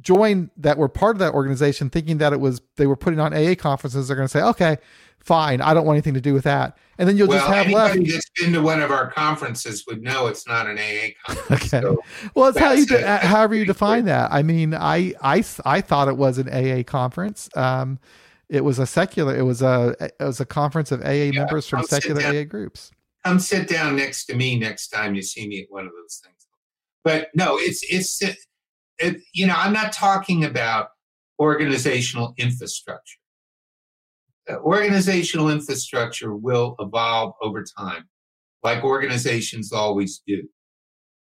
join 0.00 0.50
that 0.56 0.78
were 0.78 0.88
part 0.88 1.16
of 1.16 1.20
that 1.20 1.34
organization 1.34 1.90
thinking 1.90 2.18
that 2.18 2.32
it 2.32 2.40
was 2.40 2.60
they 2.76 2.86
were 2.86 2.96
putting 2.96 3.20
on 3.20 3.34
AA 3.34 3.54
conferences, 3.54 4.08
they're 4.08 4.16
going 4.16 4.28
to 4.28 4.32
say, 4.32 4.42
okay, 4.42 4.78
fine, 5.18 5.60
I 5.60 5.74
don't 5.74 5.84
want 5.84 5.96
anything 5.96 6.14
to 6.14 6.20
do 6.20 6.32
with 6.34 6.44
that. 6.44 6.76
And 6.98 7.08
then 7.08 7.16
you'll 7.16 7.28
well, 7.28 7.38
just 7.38 7.48
have 7.48 7.66
anybody 7.66 8.00
left. 8.00 8.12
that's 8.12 8.30
been 8.40 8.52
to 8.54 8.62
one 8.62 8.80
of 8.80 8.90
our 8.90 9.10
conferences 9.10 9.84
would 9.86 10.02
know 10.02 10.26
it's 10.26 10.46
not 10.46 10.66
an 10.66 10.78
AA 10.78 11.10
conference. 11.26 11.50
Okay. 11.74 11.80
So 11.80 12.02
well, 12.34 12.48
it's 12.48 12.58
how 12.58 12.72
you, 12.72 12.86
de- 12.86 13.02
a- 13.02 13.26
however 13.26 13.54
you 13.54 13.64
define 13.64 14.06
that. 14.06 14.32
I 14.32 14.42
mean, 14.42 14.74
I, 14.74 15.14
I, 15.20 15.44
I 15.64 15.80
thought 15.80 16.08
it 16.08 16.16
was 16.16 16.38
an 16.38 16.48
AA 16.48 16.82
conference. 16.82 17.48
Um, 17.56 17.98
it 18.48 18.64
was 18.64 18.78
a 18.78 18.86
secular. 18.86 19.36
It 19.36 19.42
was 19.42 19.60
a, 19.60 19.94
it 20.00 20.14
was 20.18 20.40
a 20.40 20.46
conference 20.46 20.90
of 20.90 21.02
AA 21.02 21.30
members 21.32 21.68
from 21.68 21.84
secular. 21.84 22.22
AA 22.22 22.44
groups. 22.44 22.90
come 23.24 23.38
sit 23.38 23.68
down 23.68 23.96
next 23.96 24.26
to 24.26 24.34
me 24.34 24.58
next 24.58 24.88
time 24.88 25.14
you 25.14 25.22
see 25.22 25.46
me 25.46 25.60
at 25.60 25.66
one 25.68 25.84
of 25.84 25.92
those 25.92 26.20
things. 26.24 26.46
But 27.04 27.28
no, 27.34 27.58
it's 27.58 27.82
it's 27.90 28.18
it, 28.98 29.20
you 29.32 29.46
know 29.46 29.54
I'm 29.56 29.72
not 29.72 29.92
talking 29.92 30.44
about 30.44 30.88
organizational 31.38 32.34
infrastructure. 32.38 33.18
Uh, 34.50 34.56
organizational 34.56 35.50
infrastructure 35.50 36.34
will 36.34 36.74
evolve 36.80 37.34
over 37.42 37.64
time, 37.64 38.08
like 38.62 38.82
organizations 38.82 39.72
always 39.72 40.22
do. 40.26 40.48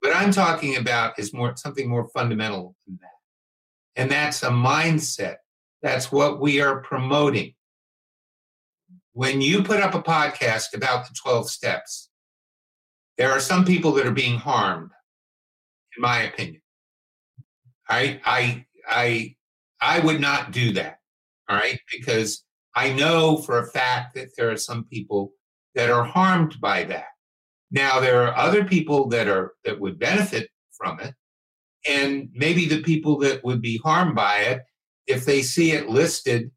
What 0.00 0.14
I'm 0.14 0.30
talking 0.30 0.76
about 0.76 1.18
is 1.18 1.34
more 1.34 1.54
something 1.56 1.88
more 1.88 2.08
fundamental 2.14 2.76
than 2.86 2.98
that, 3.02 4.00
and 4.00 4.10
that's 4.10 4.42
a 4.42 4.50
mindset. 4.50 5.36
That's 5.82 6.10
what 6.10 6.40
we 6.40 6.60
are 6.60 6.80
promoting 6.80 7.54
when 9.18 9.40
you 9.40 9.64
put 9.64 9.80
up 9.80 9.94
a 9.94 10.00
podcast 10.00 10.74
about 10.74 11.08
the 11.08 11.14
12 11.20 11.50
steps, 11.50 12.08
there 13.16 13.32
are 13.32 13.40
some 13.40 13.64
people 13.64 13.90
that 13.94 14.06
are 14.06 14.12
being 14.12 14.38
harmed, 14.38 14.92
in 15.96 16.02
my 16.02 16.20
opinion. 16.20 16.62
I 17.88 18.20
I 18.24 18.66
I 18.88 19.36
I 19.80 20.00
would 20.00 20.20
not 20.20 20.52
do 20.52 20.72
that. 20.74 20.98
All 21.48 21.56
right, 21.56 21.80
because 21.92 22.44
I 22.74 22.92
know 22.92 23.38
for 23.38 23.58
a 23.58 23.66
fact 23.66 24.14
that 24.14 24.30
there 24.36 24.50
are 24.50 24.56
some 24.56 24.84
people 24.84 25.32
that 25.74 25.90
are 25.90 26.04
harmed 26.04 26.60
by 26.60 26.84
that. 26.84 27.06
Now 27.70 28.00
there 28.00 28.22
are 28.22 28.36
other 28.36 28.64
people 28.64 29.08
that 29.08 29.28
are 29.28 29.54
that 29.64 29.80
would 29.80 29.98
benefit 29.98 30.50
from 30.72 31.00
it, 31.00 31.14
and 31.88 32.28
maybe 32.34 32.66
the 32.66 32.82
people 32.82 33.18
that 33.18 33.44
would 33.44 33.62
be 33.62 33.78
harmed 33.78 34.14
by 34.14 34.38
it, 34.38 34.62
if 35.06 35.24
they 35.24 35.42
see 35.42 35.72
it 35.72 35.88
listed 35.88 36.50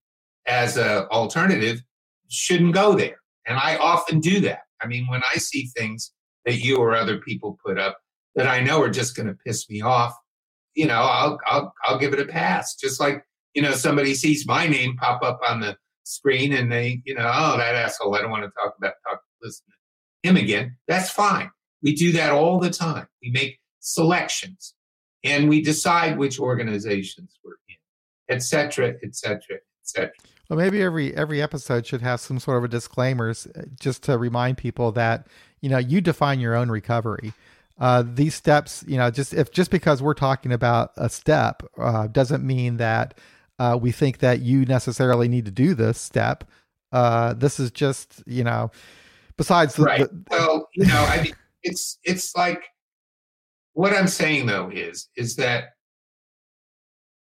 as 0.46 0.78
an 0.78 1.06
alternative, 1.12 1.82
shouldn't 2.30 2.74
go 2.74 2.96
there. 2.96 3.18
And 3.48 3.58
I 3.58 3.78
often 3.78 4.20
do 4.20 4.40
that. 4.42 4.62
I 4.82 4.88
mean, 4.88 5.08
when 5.08 5.22
I 5.34 5.38
see 5.38 5.68
things 5.76 6.12
that 6.46 6.56
you 6.56 6.78
or 6.78 6.96
other 6.96 7.20
people 7.20 7.60
put 7.64 7.78
up 7.78 8.00
that 8.36 8.48
I 8.48 8.62
know 8.62 8.82
are 8.82 8.90
just 8.90 9.16
going 9.16 9.28
to 9.28 9.38
piss 9.46 9.70
me 9.70 9.82
off, 9.82 10.16
you 10.76 10.88
know, 10.88 11.02
I'll 11.02 11.40
I'll 11.46 11.74
I'll 11.84 12.00
give 12.00 12.14
it 12.14 12.20
a 12.20 12.26
pass. 12.26 12.76
Just 12.76 13.00
like 13.00 13.26
you 13.54 13.62
know, 13.62 13.72
somebody 13.72 14.14
sees 14.14 14.48
my 14.48 14.68
name 14.68 14.96
pop 14.98 15.24
up 15.24 15.40
on 15.48 15.60
the 15.60 15.78
screen 16.04 16.54
and 16.54 16.72
they, 16.72 17.02
you 17.06 17.14
know, 17.14 17.30
oh, 17.34 17.58
that 17.58 17.76
asshole, 17.76 18.16
I 18.16 18.22
don't 18.22 18.32
want 18.32 18.44
to 18.44 18.52
talk 18.52 18.76
about 18.78 18.94
talk 19.08 19.22
listen 19.42 19.66
to 20.24 20.30
him 20.30 20.38
again. 20.38 20.78
That's 20.88 21.10
fine. 21.10 21.50
We 21.82 21.96
do 21.96 22.12
that 22.14 22.32
all 22.32 22.60
the 22.60 22.70
time. 22.70 23.08
We 23.24 23.32
make 23.32 23.60
selections 23.80 24.74
and 25.24 25.50
we 25.50 25.62
decide 25.62 26.18
which 26.18 26.40
organizations 26.40 27.40
we're 27.44 27.54
in, 27.70 28.36
et 28.36 28.44
cetera, 28.44 28.94
et 29.04 29.16
cetera, 29.16 29.56
et 29.56 29.62
cetera. 29.84 30.12
Well, 30.50 30.60
maybe 30.60 30.82
every 30.82 31.16
every 31.16 31.42
episode 31.42 31.88
should 31.88 32.02
have 32.02 32.20
some 32.20 32.40
sort 32.40 32.58
of 32.58 32.66
a 32.66 32.68
disclaimers, 32.68 33.48
uh, 33.56 33.64
just 33.80 34.04
to 34.04 34.18
remind 34.18 34.58
people 34.58 34.92
that 34.92 35.28
you 35.62 35.70
know 35.70 35.78
you 35.78 36.02
define 36.02 36.40
your 36.40 36.56
own 36.56 36.70
recovery. 36.70 37.34
Uh, 37.80 38.04
these 38.06 38.36
steps, 38.36 38.84
you 38.88 38.98
know, 38.98 39.10
just 39.10 39.34
if 39.34 39.52
just 39.52 39.72
because 39.72 40.02
we're 40.02 40.14
talking 40.14 40.52
about 40.52 40.92
a 40.98 41.10
step 41.10 41.64
uh, 41.78 42.08
doesn't 42.08 42.44
mean 42.44 42.78
that 42.78 43.18
uh, 43.60 43.78
we 43.80 43.92
think 43.92 44.20
that 44.20 44.42
you 44.42 44.66
necessarily 44.66 45.28
need 45.28 45.46
to 45.46 45.52
do 45.52 45.74
this 45.74 46.00
step. 46.00 46.44
Uh, 46.92 47.34
this 47.34 47.60
is 47.60 47.72
just, 47.72 48.24
you 48.28 48.44
know, 48.44 48.70
besides 49.38 49.76
the, 49.76 49.84
right. 49.84 50.00
the- 50.02 50.24
well, 50.30 50.68
you 50.76 50.86
know, 50.86 51.06
I 51.10 51.24
mean, 51.24 51.34
it's 51.64 51.98
it's 52.04 52.36
like 52.36 52.64
what 53.74 53.94
I'm 53.94 54.08
saying 54.08 54.46
though 54.46 54.70
is 54.70 55.10
is 55.16 55.36
that 55.38 55.70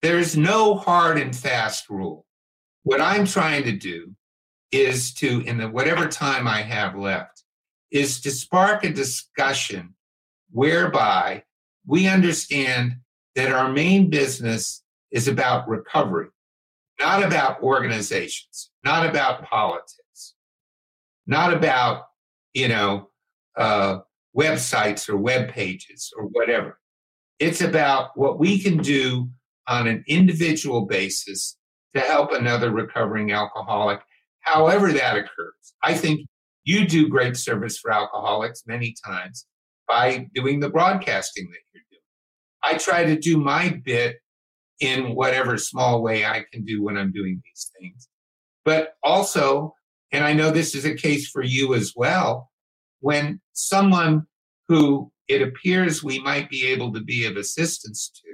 there's 0.02 0.38
no 0.38 0.76
hard 0.76 1.18
and 1.18 1.36
fast 1.36 1.89
rule. 1.89 2.26
What 2.84 3.02
I'm 3.02 3.26
trying 3.26 3.64
to 3.64 3.72
do 3.74 4.16
is 4.72 5.14
to, 5.16 5.41
in 5.41 5.58
the 5.58 5.68
whatever 5.68 6.08
time 6.08 6.48
I 6.48 6.62
have 6.62 6.95
left, 6.95 7.43
is 7.91 8.22
to 8.22 8.32
spark 8.32 8.84
a 8.84 8.89
discussion 8.89 9.95
whereby 10.52 11.43
we 11.86 12.08
understand 12.08 12.98
that 13.36 13.52
our 13.52 13.72
main 13.72 14.10
business 14.10 14.84
is 15.12 15.28
about 15.28 15.68
recovery, 15.68 16.28
not 17.00 17.24
about 17.24 17.62
organizations, 17.62 18.72
not 18.84 19.06
about 19.06 19.43
politics, 19.43 20.34
not 21.26 21.54
about, 21.54 22.06
you 22.54 22.68
know, 22.68 23.10
uh, 23.56 24.00
websites 24.36 25.10
or 25.10 25.18
web 25.18 25.50
pages 25.50 26.12
or 26.18 26.26
whatever. 26.26 26.80
It's 27.39 27.62
about 27.62 28.10
what 28.16 28.39
we 28.39 28.60
can 28.60 28.78
do 28.78 29.30
on 29.68 29.88
an 29.88 30.04
individual 30.08 30.86
basis 30.86 31.58
to 31.95 32.02
help 32.02 32.32
another 32.32 32.72
recovering 32.72 33.32
alcoholic, 33.32 34.00
however 34.41 34.91
that 34.93 35.18
occurs. 35.18 35.74
I 35.84 35.93
think 35.93 36.28
you 36.64 36.88
do 36.88 37.08
great 37.08 37.38
service 37.38 37.78
for 37.78 37.91
alcoholics 37.91 38.64
many 38.68 38.95
times 39.06 39.45
by 39.88 40.28
doing 40.34 40.60
the 40.60 40.70
broadcasting 40.70 41.46
that 41.46 41.60
you're 41.74 41.84
doing. 41.92 42.02
I 42.64 42.78
try 42.78 43.04
to 43.04 43.18
do 43.18 43.38
my 43.38 43.80
bit 43.84 44.18
in 44.80 45.16
whatever 45.16 45.58
small 45.58 46.04
way 46.04 46.26
I 46.26 46.46
can 46.52 46.64
do 46.66 46.84
when 46.84 46.98
I'm 46.98 47.12
doing 47.12 47.42
these 47.44 47.72
things. 47.80 48.08
But 48.66 48.94
also, 49.04 49.74
and 50.12 50.24
I 50.24 50.34
know 50.34 50.52
this 50.52 50.76
is 50.76 50.86
a 50.86 50.94
case 50.94 51.30
for 51.30 51.44
you 51.44 51.74
as 51.74 51.94
well, 51.96 52.52
when 53.00 53.42
someone 53.54 54.28
who 54.68 55.12
it 55.28 55.42
appears 55.42 56.04
we 56.04 56.20
might 56.20 56.50
be 56.50 56.66
able 56.68 56.94
to 56.94 57.02
be 57.02 57.26
of 57.26 57.38
assistance 57.38 58.10
to 58.10 58.32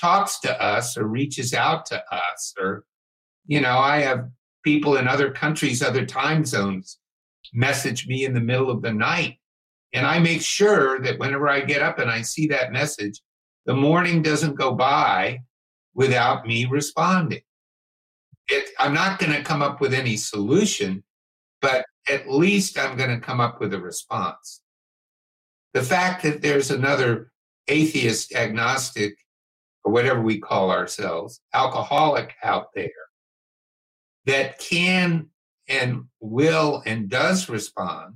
talks 0.00 0.40
to 0.40 0.62
us 0.62 0.96
or 0.96 1.06
reaches 1.06 1.54
out 1.54 1.86
to 1.86 2.02
us 2.12 2.52
or 2.60 2.84
you 3.46 3.60
know 3.60 3.78
i 3.78 3.98
have 3.98 4.28
people 4.64 4.96
in 4.96 5.06
other 5.06 5.30
countries 5.30 5.82
other 5.82 6.04
time 6.04 6.44
zones 6.44 6.98
message 7.52 8.06
me 8.06 8.24
in 8.24 8.34
the 8.34 8.40
middle 8.40 8.70
of 8.70 8.82
the 8.82 8.92
night 8.92 9.38
and 9.94 10.06
i 10.06 10.18
make 10.18 10.42
sure 10.42 11.00
that 11.00 11.18
whenever 11.18 11.48
i 11.48 11.60
get 11.60 11.80
up 11.80 11.98
and 11.98 12.10
i 12.10 12.20
see 12.20 12.46
that 12.46 12.72
message 12.72 13.20
the 13.66 13.74
morning 13.74 14.20
doesn't 14.20 14.58
go 14.58 14.74
by 14.74 15.38
without 15.94 16.46
me 16.46 16.66
responding. 16.66 17.40
It, 18.48 18.68
i'm 18.78 18.92
not 18.92 19.18
going 19.18 19.32
to 19.32 19.42
come 19.42 19.62
up 19.62 19.80
with 19.80 19.94
any 19.94 20.16
solution 20.16 21.02
but 21.62 21.86
at 22.10 22.30
least 22.30 22.78
i'm 22.78 22.96
going 22.98 23.08
to 23.08 23.24
come 23.24 23.40
up 23.40 23.58
with 23.58 23.72
a 23.72 23.80
response. 23.80 24.60
The 25.72 25.82
fact 25.82 26.22
that 26.22 26.42
there's 26.42 26.70
another 26.70 27.32
atheist, 27.68 28.34
agnostic, 28.34 29.16
or 29.82 29.92
whatever 29.92 30.20
we 30.20 30.38
call 30.38 30.70
ourselves, 30.70 31.40
alcoholic 31.52 32.34
out 32.42 32.66
there 32.74 32.90
that 34.26 34.58
can 34.58 35.28
and 35.68 36.04
will 36.20 36.82
and 36.86 37.08
does 37.08 37.48
respond, 37.48 38.14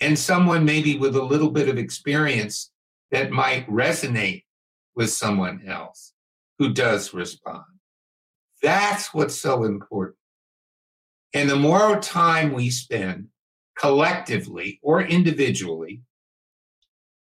and 0.00 0.18
someone 0.18 0.64
maybe 0.64 0.96
with 0.96 1.16
a 1.16 1.22
little 1.22 1.50
bit 1.50 1.68
of 1.68 1.78
experience 1.78 2.70
that 3.10 3.30
might 3.30 3.68
resonate 3.68 4.44
with 4.94 5.10
someone 5.10 5.62
else 5.66 6.12
who 6.58 6.72
does 6.72 7.14
respond. 7.14 7.64
That's 8.62 9.14
what's 9.14 9.36
so 9.36 9.64
important. 9.64 10.16
And 11.34 11.48
the 11.48 11.56
more 11.56 12.00
time 12.00 12.52
we 12.52 12.70
spend 12.70 13.28
collectively 13.78 14.80
or 14.82 15.02
individually 15.02 16.02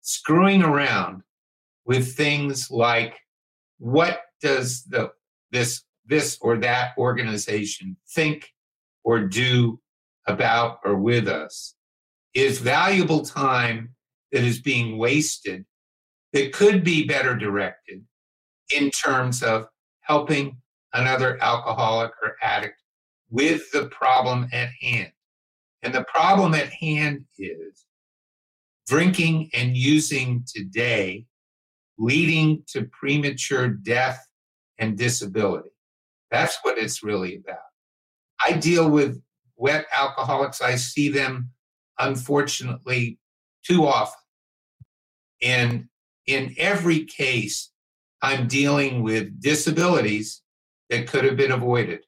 screwing 0.01 0.63
around 0.63 1.22
with 1.86 2.15
things 2.15 2.72
like 2.72 3.20
what 3.78 4.22
does 4.41 4.84
the 4.86 5.11
this 5.51 5.84
this 6.05 6.38
or 6.41 6.57
that 6.57 6.91
organization 6.97 7.95
think 8.15 8.49
or 9.03 9.22
do 9.22 9.80
about 10.28 10.80
or 10.84 10.95
with 10.95 11.28
us 11.28 11.76
is 12.34 12.59
valuable 12.59 13.25
time 13.25 13.95
that 14.32 14.43
is 14.43 14.61
being 14.61 14.97
wasted 14.97 15.65
that 16.34 16.53
could 16.53 16.84
be 16.84 17.05
better 17.05 17.36
directed 17.36 18.03
in 18.75 18.91
terms 18.91 19.41
of 19.41 19.65
helping 20.01 20.57
another 20.93 21.41
alcoholic 21.41 22.11
or 22.23 22.36
addict 22.41 22.82
with 23.30 23.71
the 23.71 23.88
problem 23.88 24.47
at 24.51 24.69
hand. 24.82 25.11
And 25.82 25.93
the 25.93 26.03
problem 26.03 26.53
at 26.53 26.69
hand 26.69 27.25
is 27.38 27.86
drinking 28.88 29.49
and 29.53 29.77
using 29.77 30.43
today 30.47 31.25
leading 31.97 32.63
to 32.67 32.86
premature 32.86 33.67
death 33.67 34.25
and 34.77 34.97
disability. 34.97 35.69
That's 36.32 36.57
what 36.63 36.77
it's 36.77 37.03
really 37.03 37.36
about. 37.36 37.59
I 38.45 38.53
deal 38.53 38.89
with 38.89 39.21
wet 39.57 39.86
alcoholics. 39.95 40.61
I 40.61 40.75
see 40.75 41.09
them, 41.09 41.49
unfortunately, 41.99 43.19
too 43.63 43.85
often. 43.85 44.19
And 45.41 45.85
in 46.25 46.55
every 46.57 47.05
case, 47.05 47.71
I'm 48.21 48.47
dealing 48.47 49.03
with 49.03 49.41
disabilities 49.41 50.41
that 50.89 51.07
could 51.07 51.23
have 51.23 51.37
been 51.37 51.51
avoided. 51.51 52.01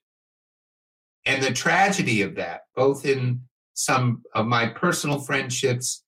And 1.25 1.43
the 1.43 1.53
tragedy 1.53 2.23
of 2.23 2.35
that, 2.35 2.61
both 2.75 3.05
in 3.05 3.41
some 3.73 4.23
of 4.33 4.47
my 4.47 4.67
personal 4.67 5.19
friendships 5.19 6.03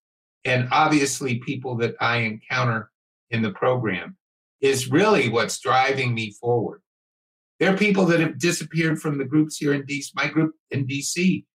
and 0.46 0.68
obviously 0.72 1.40
people 1.40 1.78
that 1.78 1.96
I 2.02 2.18
encounter 2.18 2.92
in 3.30 3.42
the 3.42 3.52
program 3.52 4.18
is 4.62 4.92
really 4.92 5.30
what's 5.30 5.60
driving 5.60 6.14
me 6.14 6.32
forward. 6.40 6.82
There 7.60 7.74
are 7.74 7.78
people 7.78 8.06
that 8.06 8.20
have 8.20 8.40
disappeared 8.40 9.00
from 9.00 9.18
the 9.18 9.26
groups 9.26 9.58
here 9.58 9.74
in 9.74 9.84
DC, 9.84 10.10
my 10.16 10.28
group 10.28 10.54
in 10.72 10.86
DC, 10.86 11.46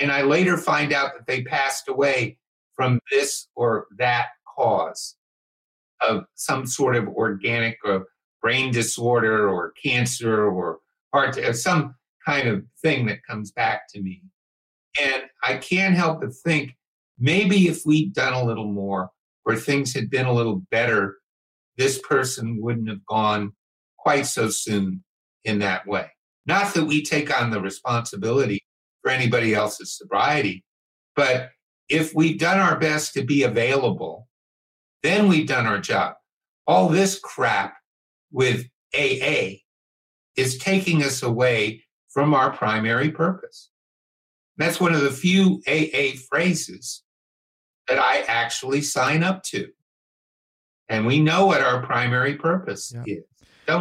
and 0.00 0.10
I 0.10 0.22
later 0.22 0.56
find 0.56 0.92
out 0.92 1.12
that 1.14 1.26
they 1.26 1.42
passed 1.42 1.88
away 1.88 2.38
from 2.74 3.00
this 3.10 3.48
or 3.54 3.86
that 3.98 4.28
cause 4.56 5.16
of 6.06 6.24
some 6.34 6.66
sort 6.66 6.96
of 6.96 7.08
organic 7.08 7.78
or 7.84 8.06
brain 8.42 8.72
disorder 8.72 9.48
or 9.48 9.72
cancer 9.82 10.46
or 10.46 10.80
heart, 11.12 11.38
or 11.38 11.52
some 11.52 11.94
kind 12.26 12.48
of 12.48 12.64
thing 12.82 13.06
that 13.06 13.24
comes 13.28 13.52
back 13.52 13.82
to 13.88 14.02
me. 14.02 14.22
And 15.00 15.24
I 15.42 15.56
can't 15.56 15.94
help 15.94 16.20
but 16.20 16.34
think 16.34 16.76
maybe 17.18 17.68
if 17.68 17.82
we'd 17.86 18.14
done 18.14 18.32
a 18.32 18.44
little 18.44 18.70
more 18.70 19.10
or 19.44 19.56
things 19.56 19.94
had 19.94 20.10
been 20.10 20.26
a 20.26 20.32
little 20.32 20.62
better, 20.70 21.18
this 21.76 21.98
person 21.98 22.58
wouldn't 22.60 22.88
have 22.88 23.04
gone 23.06 23.52
quite 23.98 24.26
so 24.26 24.48
soon 24.48 25.04
in 25.44 25.60
that 25.60 25.86
way. 25.86 26.06
Not 26.46 26.74
that 26.74 26.84
we 26.84 27.02
take 27.02 27.36
on 27.36 27.50
the 27.50 27.60
responsibility 27.60 28.63
for 29.04 29.10
anybody 29.10 29.54
else's 29.54 29.92
sobriety, 29.92 30.64
but 31.14 31.50
if 31.90 32.14
we've 32.14 32.38
done 32.38 32.58
our 32.58 32.78
best 32.78 33.12
to 33.12 33.22
be 33.22 33.42
available, 33.42 34.26
then 35.02 35.28
we've 35.28 35.46
done 35.46 35.66
our 35.66 35.78
job. 35.78 36.14
All 36.66 36.88
this 36.88 37.20
crap 37.20 37.76
with 38.32 38.66
AA 38.96 39.58
is 40.36 40.56
taking 40.56 41.02
us 41.02 41.22
away 41.22 41.84
from 42.08 42.32
our 42.32 42.50
primary 42.50 43.10
purpose. 43.10 43.68
That's 44.56 44.80
one 44.80 44.94
of 44.94 45.02
the 45.02 45.10
few 45.10 45.60
AA 45.68 46.16
phrases 46.30 47.02
that 47.86 47.98
I 47.98 48.20
actually 48.20 48.80
sign 48.80 49.22
up 49.22 49.42
to. 49.44 49.68
And 50.88 51.06
we 51.06 51.20
know 51.20 51.44
what 51.44 51.60
our 51.60 51.84
primary 51.84 52.36
purpose 52.36 52.90
yeah. 52.94 53.16
is. 53.18 53.24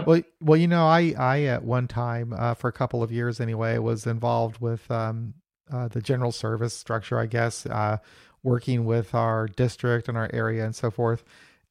Well, 0.05 0.21
well, 0.41 0.57
you 0.57 0.67
know, 0.67 0.85
I, 0.87 1.13
I 1.17 1.41
at 1.43 1.63
one 1.63 1.87
time 1.87 2.33
uh, 2.37 2.53
for 2.53 2.67
a 2.67 2.73
couple 2.73 3.03
of 3.03 3.11
years 3.11 3.39
anyway 3.39 3.77
was 3.77 4.07
involved 4.07 4.59
with 4.59 4.89
um, 4.89 5.33
uh, 5.71 5.87
the 5.87 6.01
general 6.01 6.31
service 6.31 6.73
structure, 6.73 7.19
I 7.19 7.25
guess, 7.25 7.65
uh, 7.65 7.97
working 8.43 8.85
with 8.85 9.13
our 9.15 9.47
district 9.47 10.07
and 10.07 10.17
our 10.17 10.29
area 10.33 10.65
and 10.65 10.75
so 10.75 10.91
forth. 10.91 11.23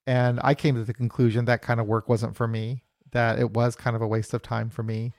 And 0.07 0.41
I 0.43 0.55
came 0.55 0.75
to 0.75 0.85
the 0.85 0.95
conclusion 0.95 1.45
that 1.45 1.63
kind 1.63 1.81
of 1.81 1.87
work 1.87 2.09
wasn't 2.09 2.37
for 2.37 2.49
me. 2.49 2.83
That 3.13 3.39
it 3.39 3.53
was 3.53 3.77
kind 3.77 3.95
of 3.95 4.03
a 4.03 4.07
waste 4.07 4.33
of 4.35 4.43
time 4.43 4.71
for 4.71 4.83
me. 4.83 5.13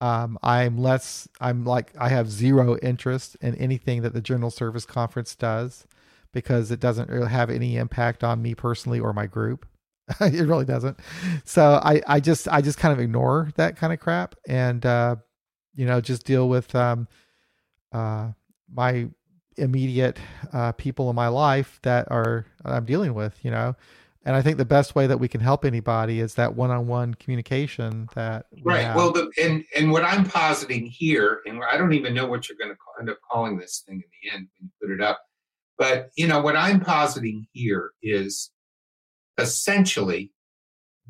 Um, 0.00 0.38
I'm 0.42 0.78
less. 0.78 1.28
I'm 1.40 1.64
like 1.64 1.92
I 1.98 2.08
have 2.08 2.30
zero 2.30 2.76
interest 2.78 3.36
in 3.40 3.54
anything 3.56 4.02
that 4.02 4.14
the 4.14 4.20
General 4.20 4.50
Service 4.50 4.84
Conference 4.84 5.34
does 5.34 5.86
because 6.32 6.70
it 6.70 6.80
doesn't 6.80 7.10
really 7.10 7.30
have 7.30 7.50
any 7.50 7.76
impact 7.76 8.24
on 8.24 8.42
me 8.42 8.54
personally 8.54 8.98
or 8.98 9.12
my 9.12 9.26
group. 9.26 9.66
it 10.20 10.46
really 10.46 10.64
doesn't. 10.64 10.98
So 11.44 11.80
I, 11.82 12.02
I 12.06 12.20
just 12.20 12.48
I 12.48 12.60
just 12.60 12.78
kind 12.78 12.92
of 12.92 13.00
ignore 13.00 13.50
that 13.56 13.76
kind 13.76 13.92
of 13.92 14.00
crap 14.00 14.34
and 14.46 14.84
uh, 14.84 15.16
you 15.74 15.86
know 15.86 16.00
just 16.00 16.24
deal 16.24 16.48
with 16.48 16.74
um, 16.74 17.08
uh, 17.92 18.30
my 18.72 19.08
immediate 19.56 20.18
uh, 20.52 20.72
people 20.72 21.10
in 21.10 21.16
my 21.16 21.28
life 21.28 21.78
that 21.82 22.10
are 22.10 22.46
I'm 22.64 22.84
dealing 22.84 23.14
with. 23.14 23.38
You 23.42 23.50
know, 23.50 23.76
and 24.24 24.36
I 24.36 24.42
think 24.42 24.58
the 24.58 24.64
best 24.64 24.94
way 24.94 25.06
that 25.06 25.18
we 25.18 25.28
can 25.28 25.40
help 25.40 25.64
anybody 25.64 26.20
is 26.20 26.34
that 26.34 26.54
one-on-one 26.54 27.14
communication 27.14 28.08
that 28.14 28.46
we 28.52 28.62
right. 28.62 28.84
Have. 28.84 28.96
Well, 28.96 29.12
the, 29.12 29.30
and 29.42 29.64
and 29.76 29.92
what 29.92 30.04
I'm 30.04 30.24
positing 30.24 30.86
here, 30.86 31.40
and 31.46 31.62
I 31.70 31.76
don't 31.76 31.92
even 31.92 32.14
know 32.14 32.26
what 32.26 32.48
you're 32.48 32.58
going 32.58 32.70
to 32.70 32.76
end 33.00 33.10
up 33.10 33.18
calling 33.30 33.58
this 33.58 33.82
thing 33.86 33.96
in 33.96 34.02
the 34.22 34.36
end 34.36 34.48
when 34.58 34.70
you 34.70 34.88
put 34.88 34.94
it 34.94 35.00
up 35.00 35.20
but, 35.82 36.10
you 36.16 36.28
know, 36.28 36.40
what 36.40 36.56
I'm 36.56 36.78
positing 36.78 37.46
here 37.52 37.90
is 38.02 38.52
essentially 39.38 40.32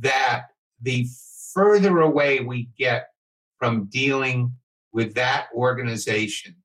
that 0.00 0.46
the 0.80 1.06
further 1.52 2.00
away 2.00 2.40
we 2.40 2.68
get 2.78 3.08
from 3.58 3.86
dealing 3.86 4.52
with 4.92 5.14
that 5.14 5.46
organization, 5.54 6.56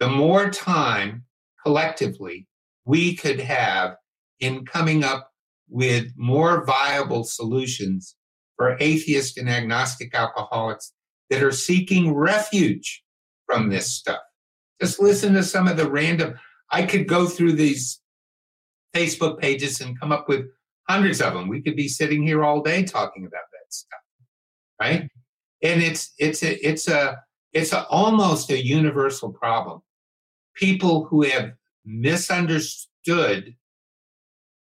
the 0.00 0.08
more 0.08 0.50
time 0.50 1.24
collectively 1.64 2.46
we 2.84 3.16
could 3.16 3.40
have 3.40 3.96
in 4.40 4.64
coming 4.64 5.02
up 5.02 5.30
with 5.68 6.12
more 6.16 6.64
viable 6.64 7.24
solutions 7.24 8.16
for 8.56 8.76
atheist 8.80 9.36
and 9.38 9.50
agnostic 9.50 10.14
alcoholics 10.14 10.92
that 11.30 11.42
are 11.42 11.52
seeking 11.52 12.14
refuge 12.14 13.02
from 13.46 13.68
this 13.68 13.90
stuff. 13.90 14.20
Just 14.80 15.00
listen 15.00 15.34
to 15.34 15.42
some 15.42 15.66
of 15.68 15.76
the 15.76 15.90
random, 15.90 16.34
I 16.70 16.84
could 16.84 17.08
go 17.08 17.26
through 17.26 17.52
these 17.52 18.00
Facebook 18.96 19.38
pages 19.38 19.80
and 19.80 19.98
come 19.98 20.12
up 20.12 20.28
with 20.28 20.46
hundreds 20.88 21.20
of 21.20 21.34
them. 21.34 21.48
We 21.48 21.62
could 21.62 21.76
be 21.76 21.88
sitting 21.88 22.26
here 22.26 22.44
all 22.44 22.62
day 22.62 22.82
talking 22.84 23.26
about 23.26 23.44
that 23.52 23.72
stuff, 23.72 24.00
right? 24.80 25.08
And 25.62 25.82
it's 25.82 26.12
it's 26.18 26.42
a 26.42 26.66
it's 26.66 26.88
a 26.88 27.20
it's 27.52 27.72
a, 27.72 27.86
almost 27.86 28.50
a 28.50 28.64
universal 28.64 29.32
problem. 29.32 29.80
People 30.54 31.04
who 31.06 31.22
have 31.22 31.52
misunderstood 31.84 33.54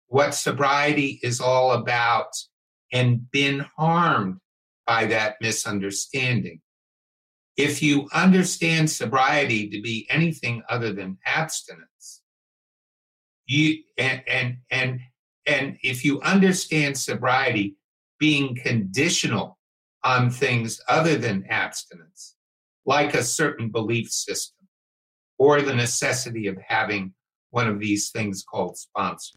what 0.07 0.35
sobriety 0.35 1.19
is 1.23 1.41
all 1.41 1.71
about 1.71 2.31
and 2.91 3.31
been 3.31 3.65
harmed 3.77 4.37
by 4.85 5.05
that 5.05 5.37
misunderstanding. 5.41 6.61
If 7.57 7.81
you 7.81 8.07
understand 8.13 8.91
sobriety 8.91 9.69
to 9.69 9.81
be 9.81 10.07
anything 10.09 10.61
other 10.69 10.93
than 10.93 11.17
abstinence, 11.25 12.22
you 13.45 13.83
and 13.97 14.21
and 14.27 14.57
and 14.71 14.99
and 15.45 15.77
if 15.83 16.05
you 16.05 16.21
understand 16.21 16.97
sobriety 16.97 17.75
being 18.19 18.55
conditional 18.55 19.57
on 20.03 20.29
things 20.29 20.81
other 20.87 21.17
than 21.17 21.45
abstinence, 21.49 22.35
like 22.85 23.13
a 23.13 23.23
certain 23.23 23.69
belief 23.69 24.09
system 24.09 24.67
or 25.37 25.61
the 25.61 25.73
necessity 25.73 26.47
of 26.47 26.57
having 26.67 27.13
one 27.49 27.67
of 27.67 27.79
these 27.79 28.09
things 28.09 28.43
called 28.43 28.77
sponsors. 28.77 29.35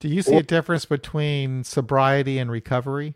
Do 0.00 0.08
you 0.08 0.22
see 0.22 0.36
or, 0.36 0.40
a 0.40 0.42
difference 0.42 0.84
between 0.84 1.64
sobriety 1.64 2.38
and 2.38 2.50
recovery? 2.50 3.14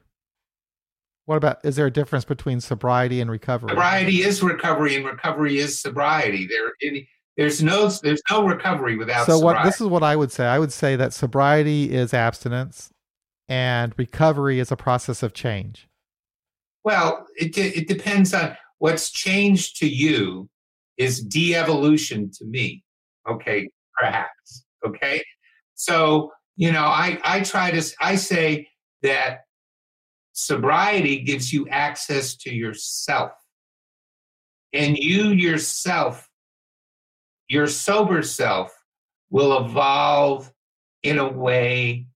What 1.27 1.37
about 1.37 1.59
is 1.65 1.77
there 1.77 1.87
a 1.87 1.93
difference 1.93 2.25
between 2.25 2.61
sobriety 2.61 3.21
and 3.21 3.31
recovery? 3.31 3.71
Sobriety 3.71 4.23
is 4.23 4.43
recovery 4.43 4.97
and 4.97 5.05
recovery 5.05 5.59
is 5.59 5.81
sobriety. 5.81 6.47
There 6.47 6.73
there's 7.41 7.63
no 7.63 7.89
there's 7.89 8.21
no 8.31 8.45
recovery 8.45 8.99
without 8.99 9.25
So 9.25 9.39
sobriety. 9.39 9.57
what 9.59 9.65
this 9.65 9.81
is 9.81 9.87
what 9.87 10.03
I 10.03 10.15
would 10.15 10.31
say. 10.31 10.45
I 10.45 10.59
would 10.59 10.75
say 10.75 10.95
that 10.97 11.15
sobriety 11.15 11.91
is 11.91 12.13
abstinence 12.13 12.91
and 13.49 13.95
recovery 13.97 14.59
is 14.59 14.71
a 14.71 14.77
process 14.77 15.23
of 15.23 15.33
change. 15.33 15.89
Well, 16.85 17.27
it 17.39 17.57
it 17.57 17.89
depends 17.89 18.35
on 18.35 18.59
what's 18.77 19.11
changed 19.11 19.79
to 19.79 19.89
you 19.89 20.51
is 20.99 21.23
de-evolution 21.23 22.31
to 22.33 22.45
me. 22.45 22.85
Okay, 23.27 23.71
perhaps. 23.99 24.67
Okay. 24.87 25.25
So, 25.77 26.33
you 26.57 26.71
know, 26.73 26.85
I 26.85 27.19
I 27.25 27.41
try 27.41 27.71
to 27.71 27.83
I 28.03 28.17
say 28.17 28.69
that 29.01 29.45
sobriety 30.33 31.21
gives 31.21 31.55
you 31.55 31.67
access 31.71 32.37
to 32.37 32.55
yourself. 32.55 33.33
And 34.75 34.97
you 34.97 35.31
yourself, 35.31 36.30
your 37.51 37.67
sober 37.67 38.23
self, 38.23 38.73
will 39.29 39.65
evolve 39.65 40.51
in 41.03 41.19
a 41.19 41.29
way 41.29 42.07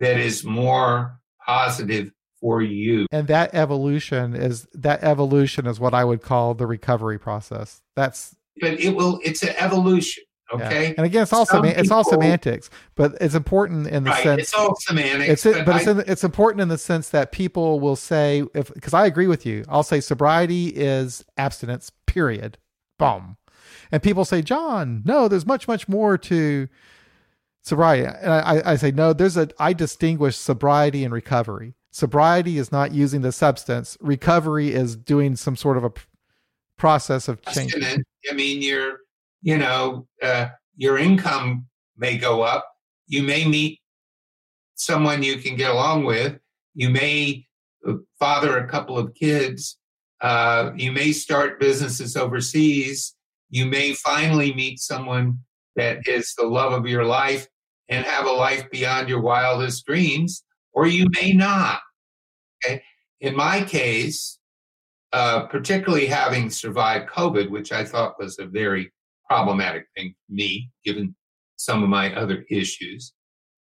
that 0.00 0.18
is 0.18 0.44
more 0.44 1.20
positive 1.44 2.10
for 2.40 2.62
you. 2.62 3.06
And 3.10 3.26
that 3.28 3.54
evolution 3.54 4.34
is 4.34 4.66
that 4.72 5.02
evolution 5.02 5.66
is 5.66 5.80
what 5.80 5.94
I 5.94 6.04
would 6.04 6.22
call 6.22 6.54
the 6.54 6.66
recovery 6.66 7.18
process. 7.18 7.82
That's 7.96 8.36
but 8.60 8.78
it 8.80 8.94
will 8.94 9.20
it's 9.24 9.42
an 9.42 9.54
evolution. 9.58 10.24
Okay. 10.52 10.88
Yeah. 10.88 10.94
And 10.98 11.06
again, 11.06 11.22
it's 11.22 11.32
all 11.32 11.46
Some 11.46 11.64
it's 11.64 11.90
all 11.90 12.04
semantics, 12.04 12.70
but 12.94 13.14
it's 13.20 13.34
important 13.34 13.88
in 13.88 14.04
the 14.04 14.10
right, 14.10 14.22
sense 14.22 14.42
it's 14.42 14.54
all 14.54 14.76
semantics. 14.76 15.44
It's 15.46 15.56
but, 15.56 15.66
but 15.66 15.74
I, 15.74 15.78
it's, 15.78 15.86
in, 15.86 16.04
it's 16.06 16.24
important 16.24 16.60
in 16.60 16.68
the 16.68 16.78
sense 16.78 17.08
that 17.08 17.32
people 17.32 17.80
will 17.80 17.96
say 17.96 18.44
if 18.54 18.72
because 18.72 18.94
I 18.94 19.06
agree 19.06 19.26
with 19.26 19.46
you. 19.46 19.64
I'll 19.68 19.82
say 19.82 20.00
sobriety 20.00 20.68
is 20.68 21.24
abstinence. 21.36 21.90
Period. 22.06 22.58
Boom. 22.98 23.38
And 23.94 24.02
people 24.02 24.24
say, 24.24 24.42
John, 24.42 25.02
no, 25.04 25.28
there's 25.28 25.46
much 25.46 25.68
much 25.68 25.88
more 25.88 26.18
to 26.18 26.68
sobriety. 27.62 28.06
And 28.06 28.32
I, 28.32 28.72
I 28.72 28.74
say 28.74 28.90
no. 28.90 29.12
There's 29.12 29.36
a 29.36 29.48
I 29.60 29.72
distinguish 29.72 30.36
sobriety 30.36 31.04
and 31.04 31.14
recovery. 31.14 31.74
Sobriety 31.92 32.58
is 32.58 32.72
not 32.72 32.90
using 32.90 33.20
the 33.20 33.30
substance. 33.30 33.96
Recovery 34.00 34.72
is 34.72 34.96
doing 34.96 35.36
some 35.36 35.54
sort 35.54 35.76
of 35.76 35.84
a 35.84 35.92
process 36.76 37.28
of 37.28 37.40
change. 37.42 37.72
I 38.28 38.34
mean, 38.34 38.62
you're 38.62 38.98
you 39.42 39.58
know, 39.58 40.08
uh, 40.20 40.48
your 40.76 40.98
income 40.98 41.66
may 41.96 42.18
go 42.18 42.42
up. 42.42 42.68
You 43.06 43.22
may 43.22 43.46
meet 43.46 43.78
someone 44.74 45.22
you 45.22 45.36
can 45.36 45.54
get 45.54 45.70
along 45.70 46.02
with. 46.02 46.36
You 46.74 46.90
may 46.90 47.46
uh, 47.86 47.92
father 48.18 48.58
a 48.58 48.66
couple 48.66 48.98
of 48.98 49.14
kids. 49.14 49.76
Uh, 50.20 50.72
you 50.74 50.90
may 50.90 51.12
start 51.12 51.60
businesses 51.60 52.16
overseas. 52.16 53.13
You 53.54 53.66
may 53.66 53.94
finally 53.94 54.52
meet 54.52 54.80
someone 54.80 55.38
that 55.76 56.08
is 56.08 56.34
the 56.36 56.44
love 56.44 56.72
of 56.72 56.88
your 56.88 57.04
life 57.04 57.46
and 57.88 58.04
have 58.04 58.26
a 58.26 58.32
life 58.32 58.68
beyond 58.68 59.08
your 59.08 59.20
wildest 59.20 59.86
dreams, 59.86 60.42
or 60.72 60.88
you 60.88 61.06
may 61.22 61.32
not. 61.32 61.78
Okay? 62.64 62.82
In 63.20 63.36
my 63.36 63.62
case, 63.62 64.40
uh, 65.12 65.46
particularly 65.46 66.06
having 66.06 66.50
survived 66.50 67.08
COVID, 67.08 67.48
which 67.48 67.70
I 67.70 67.84
thought 67.84 68.18
was 68.18 68.40
a 68.40 68.44
very 68.44 68.92
problematic 69.30 69.86
thing 69.96 70.16
for 70.26 70.34
me, 70.34 70.72
given 70.84 71.14
some 71.54 71.84
of 71.84 71.88
my 71.88 72.12
other 72.16 72.44
issues. 72.50 73.12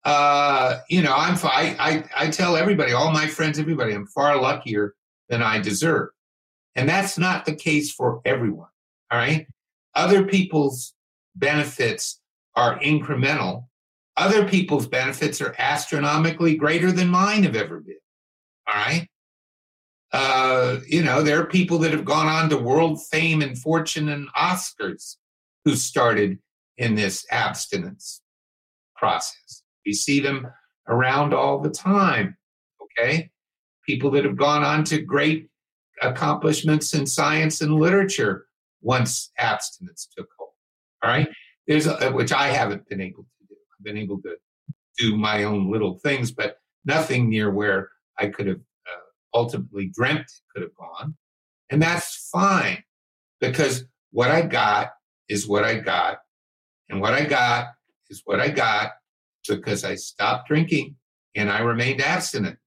Uh, 0.03 0.79
you 0.89 1.03
know, 1.03 1.13
I'm 1.15 1.37
I, 1.45 1.77
I 1.79 2.25
I 2.25 2.31
tell 2.31 2.57
everybody, 2.57 2.93
all 2.93 3.13
my 3.13 3.27
friends, 3.27 3.59
everybody, 3.59 3.93
I'm 3.93 4.07
far 4.07 4.41
luckier 4.41 4.95
than 5.29 5.43
I 5.43 5.61
deserve, 5.61 6.09
and 6.75 6.89
that's 6.89 7.19
not 7.19 7.45
the 7.45 7.55
case 7.55 7.93
for 7.93 8.23
everyone. 8.25 8.71
All 9.11 9.19
right, 9.19 9.47
other 9.95 10.25
people's 10.25 10.95
benefits 11.37 12.21
are 12.57 12.79
incremental. 12.81 13.67
Other 14.17 14.49
people's 14.49 14.87
benefits 14.87 15.41
are 15.41 15.55
astronomically 15.59 16.57
greater 16.57 16.93
than 16.93 17.09
mine 17.09 17.43
have 17.43 17.57
ever 17.57 17.81
been. 17.81 17.97
All 18.69 18.75
right. 18.75 19.09
Uh, 20.13 20.79
you 20.87 21.03
know, 21.03 21.23
there 21.23 21.41
are 21.41 21.47
people 21.47 21.79
that 21.79 21.91
have 21.91 22.05
gone 22.05 22.29
on 22.29 22.49
to 22.49 22.57
world 22.57 23.05
fame 23.07 23.43
and 23.43 23.59
fortune 23.59 24.09
and 24.11 24.29
Oscars 24.35 25.17
who 25.65 25.75
started 25.75 26.39
in 26.79 26.95
this 26.95 27.27
abstinence 27.31 28.23
process. 28.97 29.63
We 29.85 29.93
see 29.93 30.21
them 30.21 30.47
around 30.89 31.35
all 31.35 31.61
the 31.61 31.71
time, 31.71 32.37
okay? 32.83 33.31
People 33.85 34.11
that 34.13 34.25
have 34.25 34.37
gone 34.37 34.63
on 34.63 34.85
to 34.85 35.01
great 35.01 35.49
accomplishments 36.01 36.95
in 36.95 37.07
science 37.07 37.61
and 37.61 37.75
literature 37.75 38.47
once 38.85 39.33
abstinence 39.39 40.09
took 40.17 40.29
hold, 40.39 40.51
all 41.03 41.11
right? 41.11 41.29
There's 41.67 41.87
a, 41.87 42.13
which 42.13 42.33
I 42.33 42.49
haven't 42.49 42.89
been 42.89 43.01
able 43.01 43.25
to 43.25 43.47
do. 43.49 43.55
I've 43.55 43.85
been 43.85 43.97
able 43.97 44.21
to 44.23 44.37
do 44.99 45.17
my 45.17 45.45
own 45.45 45.73
little 45.73 45.99
things, 45.99 46.31
but 46.31 46.59
nothing 46.85 47.29
near 47.29 47.51
where 47.51 47.91
I 48.19 48.29
could 48.29 48.47
have 48.47 48.59
uh, 48.61 49.01
ultimately 49.39 49.91
dreamt 49.93 50.21
it 50.21 50.43
could 50.53 50.63
have 50.63 50.75
gone. 50.77 51.17
And 51.71 51.83
that's 51.83 52.29
fine 52.31 52.85
because 53.41 53.85
what 54.11 54.31
I 54.31 54.43
got 54.43 54.91
is 55.29 55.49
what 55.49 55.65
I 55.65 55.79
got. 55.79 56.19
And 56.91 57.01
what 57.01 57.15
I 57.15 57.25
got 57.25 57.69
is 58.11 58.23
what 58.27 58.39
I 58.39 58.51
got 58.51 58.93
because 59.49 59.85
I 59.85 59.95
stopped 59.95 60.49
drinking 60.49 60.97
and 61.35 61.51
I 61.51 61.61
remained 61.61 62.01
abstinent. 62.03 62.59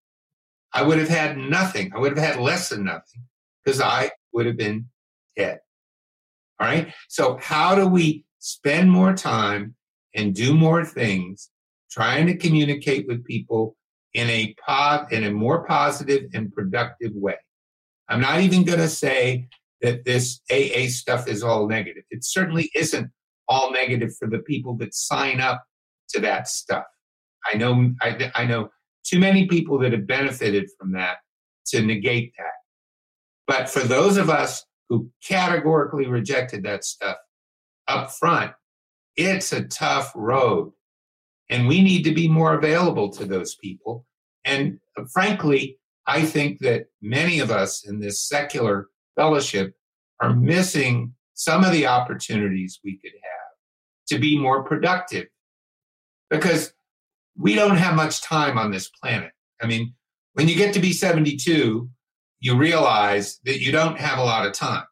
I 0.74 0.82
would 0.82 0.98
have 0.98 1.08
had 1.08 1.38
nothing. 1.38 1.92
I 1.96 2.00
would 2.00 2.18
have 2.18 2.26
had 2.26 2.42
less 2.42 2.70
than 2.70 2.84
nothing 2.84 3.24
because 3.64 3.80
I 3.80 4.12
would 4.34 4.48
have 4.48 4.58
been 4.58 4.88
dead. 5.36 5.60
All 6.60 6.68
right. 6.68 6.94
So, 7.08 7.38
how 7.42 7.76
do 7.76 7.88
we 7.88 8.26
spend 8.40 8.92
more 8.92 9.14
time 9.14 9.76
and 10.16 10.34
do 10.34 10.56
more 10.56 10.84
things 10.84 11.50
trying 11.92 12.28
to 12.28 12.36
communicate 12.36 13.08
with 13.08 13.24
people 13.26 13.76
in 14.14 14.30
a 14.30 14.56
pod, 14.66 15.12
in 15.12 15.24
a 15.24 15.32
more 15.32 15.66
positive 15.66 16.30
and 16.34 16.52
productive 16.52 17.12
way? 17.14 17.38
I'm 18.10 18.22
not 18.22 18.42
even 18.42 18.64
going 18.64 18.80
to 18.80 18.90
say 18.90 19.50
that 19.82 20.06
this 20.06 20.42
AA 20.52 20.88
stuff 20.88 21.28
is 21.28 21.44
all 21.44 21.68
negative. 21.68 22.04
It 22.10 22.24
certainly 22.24 22.72
isn't 22.74 23.12
all 23.48 23.72
negative 23.72 24.16
for 24.18 24.28
the 24.28 24.40
people 24.40 24.76
that 24.78 24.94
sign 24.94 25.40
up 25.40 25.64
to 26.10 26.22
that 26.22 26.48
stuff. 26.48 26.86
I 27.52 27.58
know 27.58 27.92
I, 28.02 28.32
I 28.36 28.46
know 28.46 28.70
too 29.04 29.20
many 29.20 29.48
people 29.48 29.78
that 29.80 29.92
have 29.92 30.08
benefited 30.08 30.70
from 30.78 30.94
that 30.94 31.18
to 31.68 31.82
negate 31.82 32.34
that. 32.38 32.54
But 33.46 33.70
for 33.70 33.80
those 33.80 34.18
of 34.18 34.30
us 34.30 34.66
who 34.90 35.10
categorically 35.24 36.08
rejected 36.08 36.64
that 36.64 36.84
stuff 36.84 37.18
up 37.88 38.12
front, 38.12 38.52
it's 39.16 39.52
a 39.52 39.64
tough 39.64 40.12
road. 40.16 40.72
And 41.50 41.68
we 41.68 41.82
need 41.82 42.04
to 42.04 42.14
be 42.14 42.28
more 42.28 42.54
available 42.54 43.10
to 43.12 43.26
those 43.26 43.56
people. 43.56 44.06
And 44.44 44.80
uh, 44.98 45.04
frankly, 45.12 45.80
I 46.06 46.24
think 46.24 46.60
that 46.60 46.86
many 47.02 47.40
of 47.40 47.52
us 47.52 47.86
in 47.88 48.00
this 48.00 48.22
secular 48.22 48.88
fellowship 49.16 49.76
are 50.22 50.34
missing 50.34 51.14
some 51.34 51.64
of 51.64 51.72
the 51.72 51.88
opportunities 51.88 52.80
we 52.84 52.98
could 52.98 53.12
have 53.12 54.08
to 54.08 54.20
be 54.20 54.40
more 54.40 54.64
productive 54.64 55.28
because 56.30 56.74
we 57.38 57.56
don't 57.56 57.78
have 57.78 57.96
much 57.96 58.22
time 58.22 58.58
on 58.58 58.72
this 58.72 58.90
planet. 58.90 59.32
I 59.62 59.68
mean, 59.68 59.94
when 60.34 60.48
you 60.48 60.56
get 60.56 60.74
to 60.74 60.80
be 60.80 60.94
72, 60.94 61.90
you 62.40 62.56
realize 62.56 63.40
that 63.46 63.62
you 63.62 63.72
don't 63.72 63.98
have 63.98 64.20
a 64.20 64.24
lot 64.24 64.46
of 64.46 64.54
time. 64.54 64.84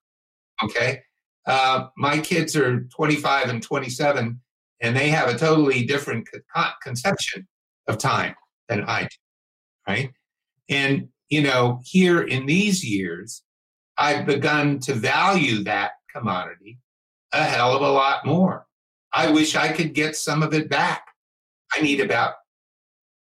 Okay. 0.64 1.02
Uh, 1.46 1.88
my 1.98 2.20
kids 2.20 2.56
are 2.56 2.82
25 2.96 3.50
and 3.50 3.62
27, 3.62 4.40
and 4.82 4.96
they 4.96 5.10
have 5.10 5.30
a 5.30 5.38
totally 5.38 5.86
different 5.86 6.28
con- 6.54 6.74
conception 6.82 7.48
of 7.88 7.98
time 7.98 8.36
than 8.68 8.84
I 8.84 9.04
do. 9.04 9.08
Right. 9.88 10.12
And, 10.70 11.10
you 11.30 11.44
know, 11.44 11.82
here 11.86 12.22
in 12.22 12.48
these 12.48 12.84
years, 12.84 13.44
I've 13.98 14.26
begun 14.26 14.80
to 14.80 14.94
value 14.94 15.64
that 15.66 15.92
commodity 16.12 16.80
a 17.32 17.44
hell 17.44 17.76
of 17.76 17.82
a 17.82 17.90
lot 17.90 18.26
more. 18.26 18.66
I 19.14 19.30
wish 19.30 19.56
I 19.56 19.72
could 19.72 19.94
get 19.94 20.16
some 20.16 20.42
of 20.42 20.54
it 20.54 20.70
back. 20.70 21.06
I 21.76 21.82
need 21.82 22.00
about 22.00 22.34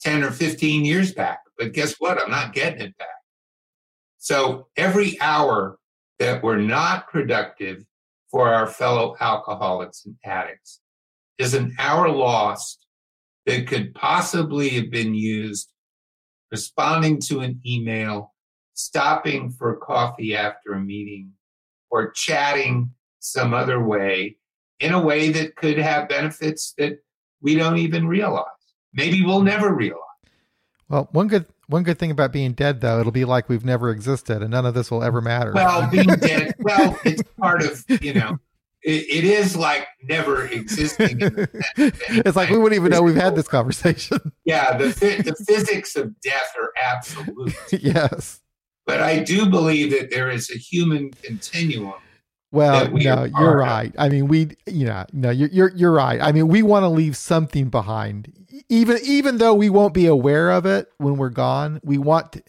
10 0.01 0.23
or 0.23 0.31
15 0.31 0.85
years 0.85 1.13
back, 1.13 1.39
but 1.57 1.73
guess 1.73 1.95
what? 1.99 2.21
I'm 2.21 2.29
not 2.29 2.53
getting 2.53 2.81
it 2.81 2.97
back. 2.97 3.02
So 4.23 4.67
every 4.77 5.19
hour 5.19 5.77
that 6.17 6.41
we're 6.41 6.61
not 6.61 7.09
productive 7.09 7.83
for 8.31 8.53
our 8.53 8.67
fellow 8.67 9.17
alcoholics 9.19 10.05
and 10.05 10.15
addicts 10.23 10.79
is 11.37 11.53
an 11.53 11.75
hour 11.77 12.07
lost 12.07 12.87
that 13.45 13.67
could 13.67 13.93
possibly 13.93 14.69
have 14.69 14.89
been 14.89 15.13
used 15.13 15.73
responding 16.51 17.19
to 17.23 17.41
an 17.41 17.59
email, 17.65 18.33
stopping 18.75 19.51
for 19.51 19.75
coffee 19.75 20.37
after 20.37 20.71
a 20.71 20.79
meeting, 20.79 21.33
or 21.91 22.11
chatting 22.11 22.91
some 23.19 23.53
other 23.53 23.83
way 23.83 24.37
in 24.79 24.93
a 24.93 25.01
way 25.01 25.33
that 25.33 25.57
could 25.57 25.77
have 25.77 26.07
benefits 26.07 26.73
that 26.77 26.97
we 27.41 27.55
don't 27.55 27.77
even 27.77 28.07
realize. 28.07 28.45
Maybe 28.93 29.21
we'll 29.21 29.43
never 29.43 29.73
realize. 29.73 29.99
Well, 30.87 31.09
one 31.11 31.27
good 31.27 31.45
one 31.67 31.83
good 31.83 31.97
thing 31.97 32.11
about 32.11 32.31
being 32.31 32.53
dead, 32.53 32.81
though, 32.81 32.99
it'll 32.99 33.11
be 33.11 33.25
like 33.25 33.49
we've 33.49 33.65
never 33.65 33.89
existed, 33.89 34.41
and 34.41 34.51
none 34.51 34.65
of 34.65 34.73
this 34.73 34.91
will 34.91 35.03
ever 35.03 35.21
matter. 35.21 35.51
Well, 35.53 35.89
being 35.91 36.07
dead, 36.07 36.53
well, 36.59 36.97
it's 37.05 37.23
part 37.39 37.63
of 37.63 37.83
you 38.01 38.13
know, 38.13 38.37
it, 38.83 39.05
it 39.09 39.23
is 39.23 39.55
like 39.55 39.87
never 40.03 40.45
existing. 40.47 41.19
it's 41.77 42.35
like 42.35 42.49
we 42.49 42.57
wouldn't 42.57 42.79
even 42.79 42.91
know 42.91 43.01
we've 43.01 43.15
had 43.15 43.35
this 43.35 43.47
conversation. 43.47 44.19
Yeah, 44.45 44.77
the 44.77 44.87
the 44.87 45.35
physics 45.47 45.95
of 45.95 46.19
death 46.19 46.53
are 46.59 46.71
absolute. 46.85 47.55
yes, 47.71 48.41
but 48.85 48.99
I 48.99 49.19
do 49.19 49.49
believe 49.49 49.91
that 49.91 50.09
there 50.11 50.29
is 50.29 50.51
a 50.51 50.57
human 50.57 51.11
continuum 51.11 51.93
well, 52.53 52.87
we 52.91 53.03
no, 53.03 53.23
you're 53.23 53.57
right. 53.57 53.93
I 53.97 54.09
mean, 54.09 54.27
we, 54.27 54.51
you 54.67 54.85
know, 54.85 55.05
no, 55.11 55.31
you're, 55.31 55.49
you're, 55.49 55.71
you're 55.75 55.91
right. 55.91 56.21
I 56.21 56.31
mean, 56.31 56.47
we 56.47 56.61
want 56.61 56.83
to 56.83 56.87
leave 56.87 57.17
something 57.17 57.69
behind, 57.69 58.31
even, 58.69 58.99
even 59.03 59.39
though 59.39 59.55
we 59.55 59.71
won't 59.71 59.95
be 59.95 60.05
aware 60.05 60.51
of 60.51 60.67
it 60.67 60.87
when 60.99 61.17
we're 61.17 61.31
gone. 61.31 61.81
We 61.83 61.97
want, 61.97 62.33
to, 62.33 62.43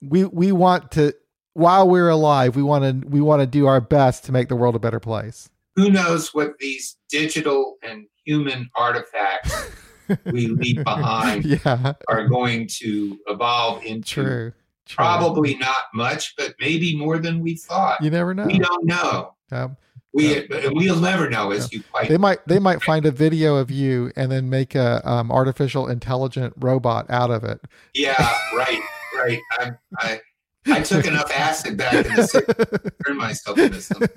we, 0.00 0.24
we 0.24 0.52
want 0.52 0.92
to, 0.92 1.14
while 1.54 1.88
we're 1.88 2.08
alive, 2.10 2.54
we 2.54 2.62
want 2.62 2.84
to, 2.84 3.08
we 3.08 3.20
want 3.20 3.40
to 3.42 3.46
do 3.48 3.66
our 3.66 3.80
best 3.80 4.22
to 4.26 4.32
make 4.32 4.48
the 4.48 4.54
world 4.54 4.76
a 4.76 4.78
better 4.78 5.00
place. 5.00 5.50
Who 5.74 5.90
knows 5.90 6.32
what 6.32 6.56
these 6.60 6.96
digital 7.08 7.74
and 7.82 8.06
human 8.24 8.70
artifacts 8.76 9.68
we 10.26 10.46
leave 10.46 10.84
behind 10.84 11.44
yeah. 11.44 11.94
are 12.06 12.28
going 12.28 12.68
to 12.74 13.18
evolve 13.26 13.82
into? 13.82 14.22
True 14.22 14.22
True. 14.22 14.52
Probably 14.90 15.56
not 15.56 15.84
much, 15.94 16.34
but 16.36 16.54
maybe 16.60 16.96
more 16.96 17.18
than 17.18 17.40
we 17.40 17.56
thought. 17.56 18.02
You 18.02 18.10
never 18.10 18.34
know. 18.34 18.46
We 18.46 18.58
don't 18.58 18.84
know. 18.84 19.34
Um, 19.50 19.76
we 20.14 20.46
we'll 20.72 21.00
never 21.00 21.28
know, 21.28 21.50
as 21.50 21.72
you 21.72 21.82
quite. 21.90 22.08
They 22.08 22.18
might 22.18 22.46
they 22.46 22.60
might 22.60 22.82
find 22.82 23.04
a 23.04 23.10
video 23.10 23.56
of 23.56 23.70
you 23.70 24.12
and 24.14 24.30
then 24.30 24.48
make 24.48 24.74
a 24.76 25.06
um, 25.08 25.32
artificial 25.32 25.88
intelligent 25.88 26.54
robot 26.56 27.06
out 27.10 27.30
of 27.30 27.42
it. 27.42 27.60
Yeah, 27.94 28.14
right, 28.54 28.80
right. 29.16 29.40
I 29.58 29.72
I, 29.98 30.20
I 30.66 30.82
took 30.82 31.04
enough 31.06 31.32
acid 31.32 31.76
back 31.76 31.94
in 31.94 32.02
the 32.14 32.22
60s 32.22 32.90
turned 33.04 33.18
myself 33.18 33.58
into 33.58 33.80
something. 33.80 34.08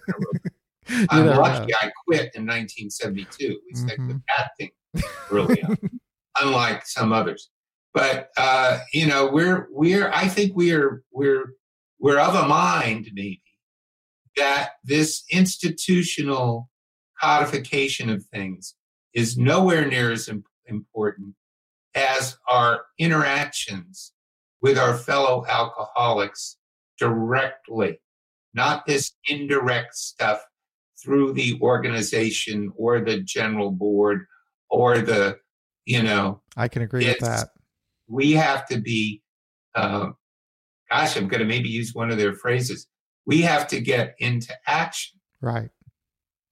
I'm 1.10 1.26
lucky 1.26 1.68
know. 1.68 1.78
I 1.82 1.92
quit 2.06 2.32
in 2.36 2.46
1972. 2.46 3.60
We 3.66 3.74
mm-hmm. 3.74 4.08
with 4.08 4.22
that 4.38 4.52
thing 4.58 4.72
on, 5.32 5.78
unlike 6.40 6.86
some 6.86 7.12
others. 7.12 7.50
But 7.94 8.30
uh, 8.38 8.80
you 8.94 9.08
know, 9.08 9.30
we're 9.32 9.68
we're 9.72 10.10
I 10.10 10.28
think 10.28 10.54
we're 10.56 11.04
we're 11.12 11.54
we're 12.00 12.20
of 12.20 12.36
a 12.36 12.48
mind 12.48 13.10
maybe 13.14 13.42
that 14.36 14.72
this 14.84 15.24
institutional 15.32 16.70
codification 17.20 18.10
of 18.10 18.24
things 18.26 18.76
is 19.14 19.38
nowhere 19.38 19.86
near 19.88 20.12
as 20.12 20.30
important 20.68 21.34
as 21.96 22.38
our 22.48 22.82
interactions 23.00 24.14
with 24.62 24.78
our 24.78 24.96
fellow 24.96 25.44
alcoholics 25.48 26.58
directly, 27.00 28.00
not 28.54 28.86
this 28.86 29.14
indirect 29.28 29.96
stuff 29.96 30.40
through 31.04 31.34
the 31.34 31.60
organization 31.62 32.72
or 32.76 33.02
the 33.02 33.22
general 33.22 33.72
board 33.72 34.26
or 34.70 35.00
the, 35.00 35.38
you 35.86 36.04
know. 36.04 36.42
I 36.56 36.68
can 36.68 36.84
agree 36.84 37.08
with 37.08 37.20
that 37.20 37.50
we 38.08 38.34
have 38.34 38.66
to 38.68 38.80
be, 38.80 39.22
uh, 39.76 40.12
gosh, 40.90 41.18
I'm 41.18 41.28
going 41.28 41.40
to 41.42 41.46
maybe 41.46 41.70
use 41.70 41.94
one 41.94 42.12
of 42.12 42.18
their 42.18 42.34
phrases. 42.34 42.88
We 43.26 43.42
have 43.42 43.68
to 43.68 43.82
get 43.82 44.16
into 44.20 44.54
action. 44.66 45.20
Right. 45.42 45.70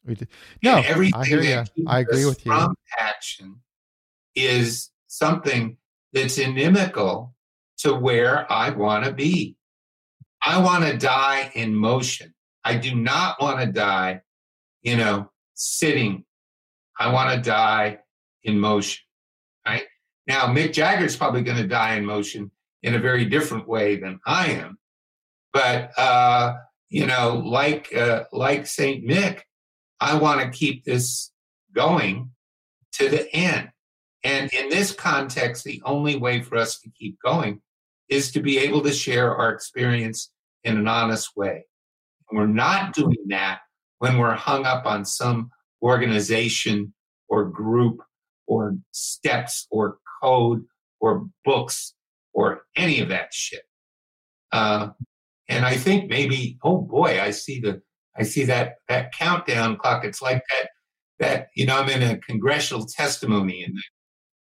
We 0.06 0.16
do. 0.16 0.26
No, 0.62 0.78
and 0.78 0.86
everything 0.86 1.20
I 1.20 1.26
hear 1.26 1.42
you. 1.42 1.64
I 1.88 2.00
agree 2.00 2.26
with 2.26 2.46
you. 2.46 2.52
From 2.52 2.76
action 3.00 3.56
is 4.36 4.92
something 5.08 5.78
that's 6.14 6.38
inimical 6.38 7.34
to 7.78 7.94
where 7.94 8.52
I 8.52 8.70
want 8.70 9.06
to 9.06 9.12
be. 9.12 9.56
I 10.46 10.62
want 10.62 10.86
to 10.86 10.98
die 10.98 11.52
in 11.56 11.74
motion. 11.74 12.34
I 12.64 12.78
do 12.78 12.94
not 12.94 13.42
want 13.42 13.62
to 13.62 13.68
die, 13.72 14.22
you 14.84 14.96
know, 14.96 15.32
sitting. 15.56 16.26
I 17.00 17.12
want 17.12 17.36
to 17.36 17.50
die 17.50 18.00
in 18.44 18.60
motion, 18.60 19.04
right? 19.68 19.86
Now, 20.28 20.48
Mick 20.48 20.74
Jagger's 20.74 21.16
probably 21.16 21.44
going 21.44 21.58
to 21.58 21.68
die 21.68 21.96
in 21.96 22.06
motion 22.06 22.52
in 22.84 22.96
a 22.96 23.00
very 23.00 23.26
different 23.26 23.68
way 23.68 23.98
than 23.98 24.20
I 24.26 24.48
am. 24.48 24.78
But, 25.54 25.98
uh, 25.98 26.56
you 26.90 27.06
know, 27.06 27.42
like, 27.46 27.96
uh, 27.96 28.24
like 28.32 28.68
St. 28.68 29.08
Mick, 29.08 29.42
I 30.00 30.18
want 30.18 30.42
to 30.42 30.58
keep 30.58 30.84
this 30.84 31.32
going 31.74 32.32
to 32.94 33.10
the 33.10 33.34
end. 33.36 33.70
And 34.24 34.52
in 34.54 34.70
this 34.70 34.92
context, 34.92 35.64
the 35.64 35.82
only 35.86 36.16
way 36.16 36.42
for 36.42 36.58
us 36.58 36.80
to 36.80 36.90
keep 36.90 37.18
going 37.24 37.62
is 38.10 38.32
to 38.32 38.42
be 38.42 38.58
able 38.60 38.82
to 38.82 38.92
share 38.92 39.36
our 39.36 39.52
experience 39.52 40.32
in 40.64 40.78
an 40.78 40.88
honest 40.88 41.36
way. 41.36 41.66
We're 42.32 42.48
not 42.48 42.94
doing 42.94 43.28
that 43.28 43.60
when 44.00 44.18
we're 44.18 44.34
hung 44.34 44.66
up 44.66 44.86
on 44.86 45.06
some 45.06 45.52
organization 45.82 46.94
or 47.30 47.46
group 47.46 48.02
or 48.48 48.76
steps 48.92 49.68
or 49.70 50.00
code 50.22 50.64
or 51.00 51.28
books 51.44 51.94
or 52.34 52.66
any 52.76 53.00
of 53.00 53.10
that 53.10 53.34
shit. 53.34 53.64
Uh, 54.52 54.90
and 55.48 55.66
I 55.66 55.76
think 55.76 56.10
maybe, 56.10 56.58
oh 56.64 56.82
boy, 56.82 57.22
I 57.22 57.32
see 57.32 57.60
the, 57.60 57.82
I 58.18 58.24
see 58.24 58.46
that 58.46 58.76
that 58.88 59.12
countdown 59.14 59.78
clock. 59.78 60.06
It's 60.06 60.22
like 60.22 60.42
that, 60.50 60.70
that 61.20 61.48
you 61.56 61.66
know, 61.66 61.78
I'm 61.78 61.90
in 61.90 62.04
a 62.04 62.18
congressional 62.18 62.86
testimony, 62.86 63.64
and 63.64 63.78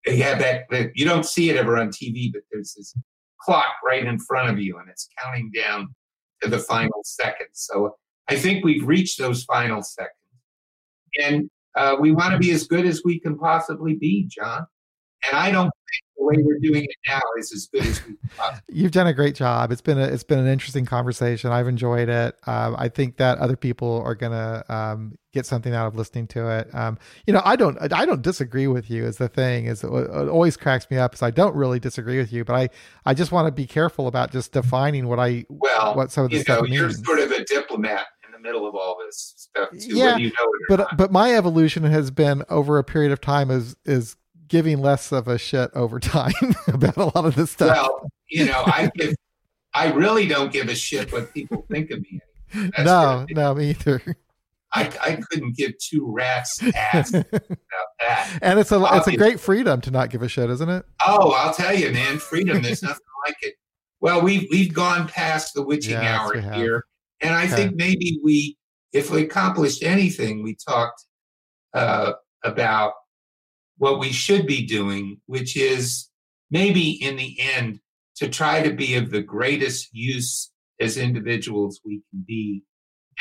they 0.04 0.16
have 0.18 0.38
that, 0.40 0.64
that. 0.70 0.90
You 0.94 1.04
don't 1.04 1.24
see 1.24 1.48
it 1.50 1.56
ever 1.56 1.78
on 1.78 1.88
TV, 1.88 2.30
but 2.32 2.42
there's 2.50 2.74
this 2.74 2.94
clock 3.40 3.74
right 3.84 4.04
in 4.04 4.18
front 4.18 4.50
of 4.50 4.58
you, 4.58 4.78
and 4.78 4.88
it's 4.88 5.08
counting 5.18 5.50
down 5.54 5.94
to 6.42 6.50
the 6.50 6.58
final 6.58 7.00
seconds. 7.04 7.50
So 7.54 7.96
I 8.28 8.36
think 8.36 8.64
we've 8.64 8.86
reached 8.86 9.18
those 9.18 9.44
final 9.44 9.82
seconds, 9.82 10.12
and 11.22 11.50
uh, 11.74 11.96
we 11.98 12.12
want 12.12 12.32
to 12.32 12.38
be 12.38 12.50
as 12.50 12.66
good 12.66 12.84
as 12.84 13.02
we 13.04 13.18
can 13.18 13.38
possibly 13.38 13.94
be, 13.94 14.28
John. 14.28 14.66
And 15.28 15.38
I 15.38 15.50
don't 15.50 15.64
think 15.64 16.04
the 16.16 16.24
way 16.24 16.42
we're 16.42 16.58
doing 16.58 16.84
it 16.84 16.96
now 17.08 17.20
is 17.38 17.52
as 17.52 17.68
good 17.72 17.86
as 17.86 18.06
we 18.06 18.14
You've 18.82 18.92
done 18.92 19.06
a 19.06 19.12
great 19.12 19.34
job. 19.34 19.70
It's 19.70 19.80
been 19.80 19.98
a, 19.98 20.04
it's 20.04 20.24
been 20.24 20.38
an 20.38 20.46
interesting 20.46 20.86
conversation. 20.86 21.50
I've 21.52 21.68
enjoyed 21.68 22.08
it. 22.08 22.36
Um, 22.46 22.74
I 22.78 22.88
think 22.88 23.16
that 23.18 23.38
other 23.38 23.56
people 23.56 24.02
are 24.04 24.14
gonna 24.14 24.64
um, 24.68 25.18
get 25.32 25.46
something 25.46 25.74
out 25.74 25.86
of 25.86 25.94
listening 25.94 26.26
to 26.28 26.48
it. 26.48 26.74
Um, 26.74 26.98
you 27.26 27.32
know, 27.32 27.42
I 27.44 27.56
don't 27.56 27.78
I 27.92 28.04
don't 28.06 28.22
disagree 28.22 28.66
with 28.66 28.90
you. 28.90 29.04
Is 29.04 29.18
the 29.18 29.28
thing 29.28 29.66
is 29.66 29.84
it 29.84 29.88
always 29.88 30.56
cracks 30.56 30.90
me 30.90 30.96
up. 30.96 31.14
Is 31.14 31.22
I 31.22 31.30
don't 31.30 31.54
really 31.54 31.78
disagree 31.78 32.18
with 32.18 32.32
you, 32.32 32.44
but 32.44 32.54
I 32.54 32.68
I 33.04 33.14
just 33.14 33.32
want 33.32 33.46
to 33.46 33.52
be 33.52 33.66
careful 33.66 34.06
about 34.06 34.32
just 34.32 34.52
defining 34.52 35.08
what 35.08 35.18
I 35.18 35.44
well 35.48 35.94
what 35.94 36.10
some 36.10 36.24
of 36.24 36.30
the 36.30 36.38
you 36.38 36.42
stuff 36.42 36.62
know, 36.62 36.62
means. 36.62 36.74
You're 36.74 36.90
sort 36.90 37.20
of 37.20 37.30
a 37.32 37.44
diplomat 37.44 38.06
in 38.24 38.32
the 38.32 38.38
middle 38.38 38.66
of 38.66 38.74
all 38.74 38.98
this 39.04 39.34
stuff 39.36 39.70
too, 39.70 39.96
yeah, 39.96 40.16
you 40.16 40.28
know 40.28 40.76
but 40.76 40.96
but 40.96 41.12
my 41.12 41.34
evolution 41.34 41.84
has 41.84 42.10
been 42.10 42.42
over 42.48 42.78
a 42.78 42.84
period 42.84 43.12
of 43.12 43.20
time 43.20 43.50
is 43.50 43.76
is 43.84 44.16
giving 44.52 44.82
less 44.82 45.12
of 45.12 45.28
a 45.28 45.38
shit 45.38 45.70
over 45.74 45.98
time 45.98 46.34
about 46.68 46.98
a 46.98 47.04
lot 47.06 47.24
of 47.24 47.34
this 47.34 47.50
stuff. 47.50 47.74
Well, 47.74 48.10
you 48.28 48.44
know, 48.44 48.62
I 48.66 48.90
give, 48.94 49.14
I 49.72 49.90
really 49.92 50.28
don't 50.28 50.52
give 50.52 50.68
a 50.68 50.74
shit 50.74 51.10
what 51.10 51.32
people 51.32 51.64
think 51.70 51.90
of 51.90 52.00
me. 52.02 52.20
That's 52.54 52.84
no, 52.84 53.24
no, 53.30 53.54
me 53.54 53.70
either. 53.70 54.02
I, 54.74 54.90
I 55.00 55.16
couldn't 55.16 55.56
give 55.56 55.72
two 55.78 56.06
rats 56.06 56.62
ass 56.74 57.14
about 57.32 57.58
that. 58.00 58.38
And 58.42 58.58
it's 58.58 58.70
a 58.72 58.76
Obviously. 58.76 59.14
it's 59.14 59.22
a 59.22 59.24
great 59.24 59.40
freedom 59.40 59.80
to 59.80 59.90
not 59.90 60.10
give 60.10 60.20
a 60.20 60.28
shit, 60.28 60.50
isn't 60.50 60.68
it? 60.68 60.84
Oh, 61.06 61.32
I'll 61.32 61.54
tell 61.54 61.74
you, 61.74 61.90
man, 61.90 62.18
freedom. 62.18 62.60
There's 62.60 62.82
nothing 62.82 63.00
like 63.26 63.36
it. 63.40 63.54
Well, 64.00 64.20
we've 64.20 64.46
we've 64.50 64.74
gone 64.74 65.08
past 65.08 65.54
the 65.54 65.62
witching 65.62 65.94
hour 65.94 66.38
here, 66.38 66.84
and 67.22 67.34
I 67.34 67.44
okay. 67.44 67.54
think 67.54 67.76
maybe 67.76 68.20
we, 68.22 68.58
if 68.92 69.10
we 69.10 69.22
accomplished 69.22 69.82
anything, 69.82 70.42
we 70.42 70.56
talked 70.56 71.06
uh, 71.72 72.12
about 72.44 72.92
what 73.78 73.98
we 73.98 74.12
should 74.12 74.46
be 74.46 74.66
doing, 74.66 75.20
which 75.26 75.56
is 75.56 76.08
maybe 76.50 76.90
in 76.90 77.16
the 77.16 77.36
end 77.40 77.80
to 78.16 78.28
try 78.28 78.62
to 78.62 78.72
be 78.72 78.94
of 78.94 79.10
the 79.10 79.22
greatest 79.22 79.88
use 79.92 80.50
as 80.80 80.96
individuals 80.96 81.80
we 81.84 82.02
can 82.10 82.24
be, 82.26 82.62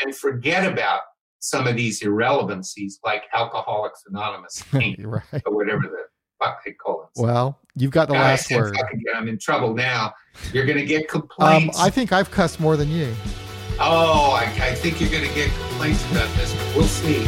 and 0.04 0.16
forget 0.16 0.70
about 0.70 1.02
some 1.40 1.68
of 1.68 1.76
these 1.76 2.02
irrelevancies 2.02 3.00
like 3.04 3.24
Alcoholics 3.34 4.04
Anonymous 4.08 4.64
right. 4.74 5.00
or 5.46 5.56
whatever 5.56 5.82
the 5.82 6.04
fuck 6.44 6.64
they 6.64 6.72
call 6.72 7.04
it. 7.04 7.22
Well, 7.22 7.60
you've 7.76 7.92
got 7.92 8.08
the 8.08 8.14
last 8.14 8.52
word. 8.52 8.78
I'm 9.16 9.28
in 9.28 9.38
trouble 9.38 9.74
now. 9.74 10.14
You're 10.54 10.66
going 10.66 10.78
to 10.78 10.86
get 10.86 11.10
complaints. 11.10 11.78
Um, 11.78 11.86
I 11.86 11.90
think 11.90 12.12
I've 12.12 12.32
cussed 12.32 12.60
more 12.60 12.78
than 12.78 12.90
you. 12.90 13.14
Oh, 13.80 14.32
I, 14.32 14.44
I 14.44 14.76
think 14.76 15.02
you're 15.02 15.10
going 15.10 15.28
to 15.28 15.34
get 15.34 15.50
complaints 15.68 16.04
about 16.12 16.34
this. 16.36 16.54
but 16.54 16.76
We'll 16.76 16.86
see. 16.86 17.28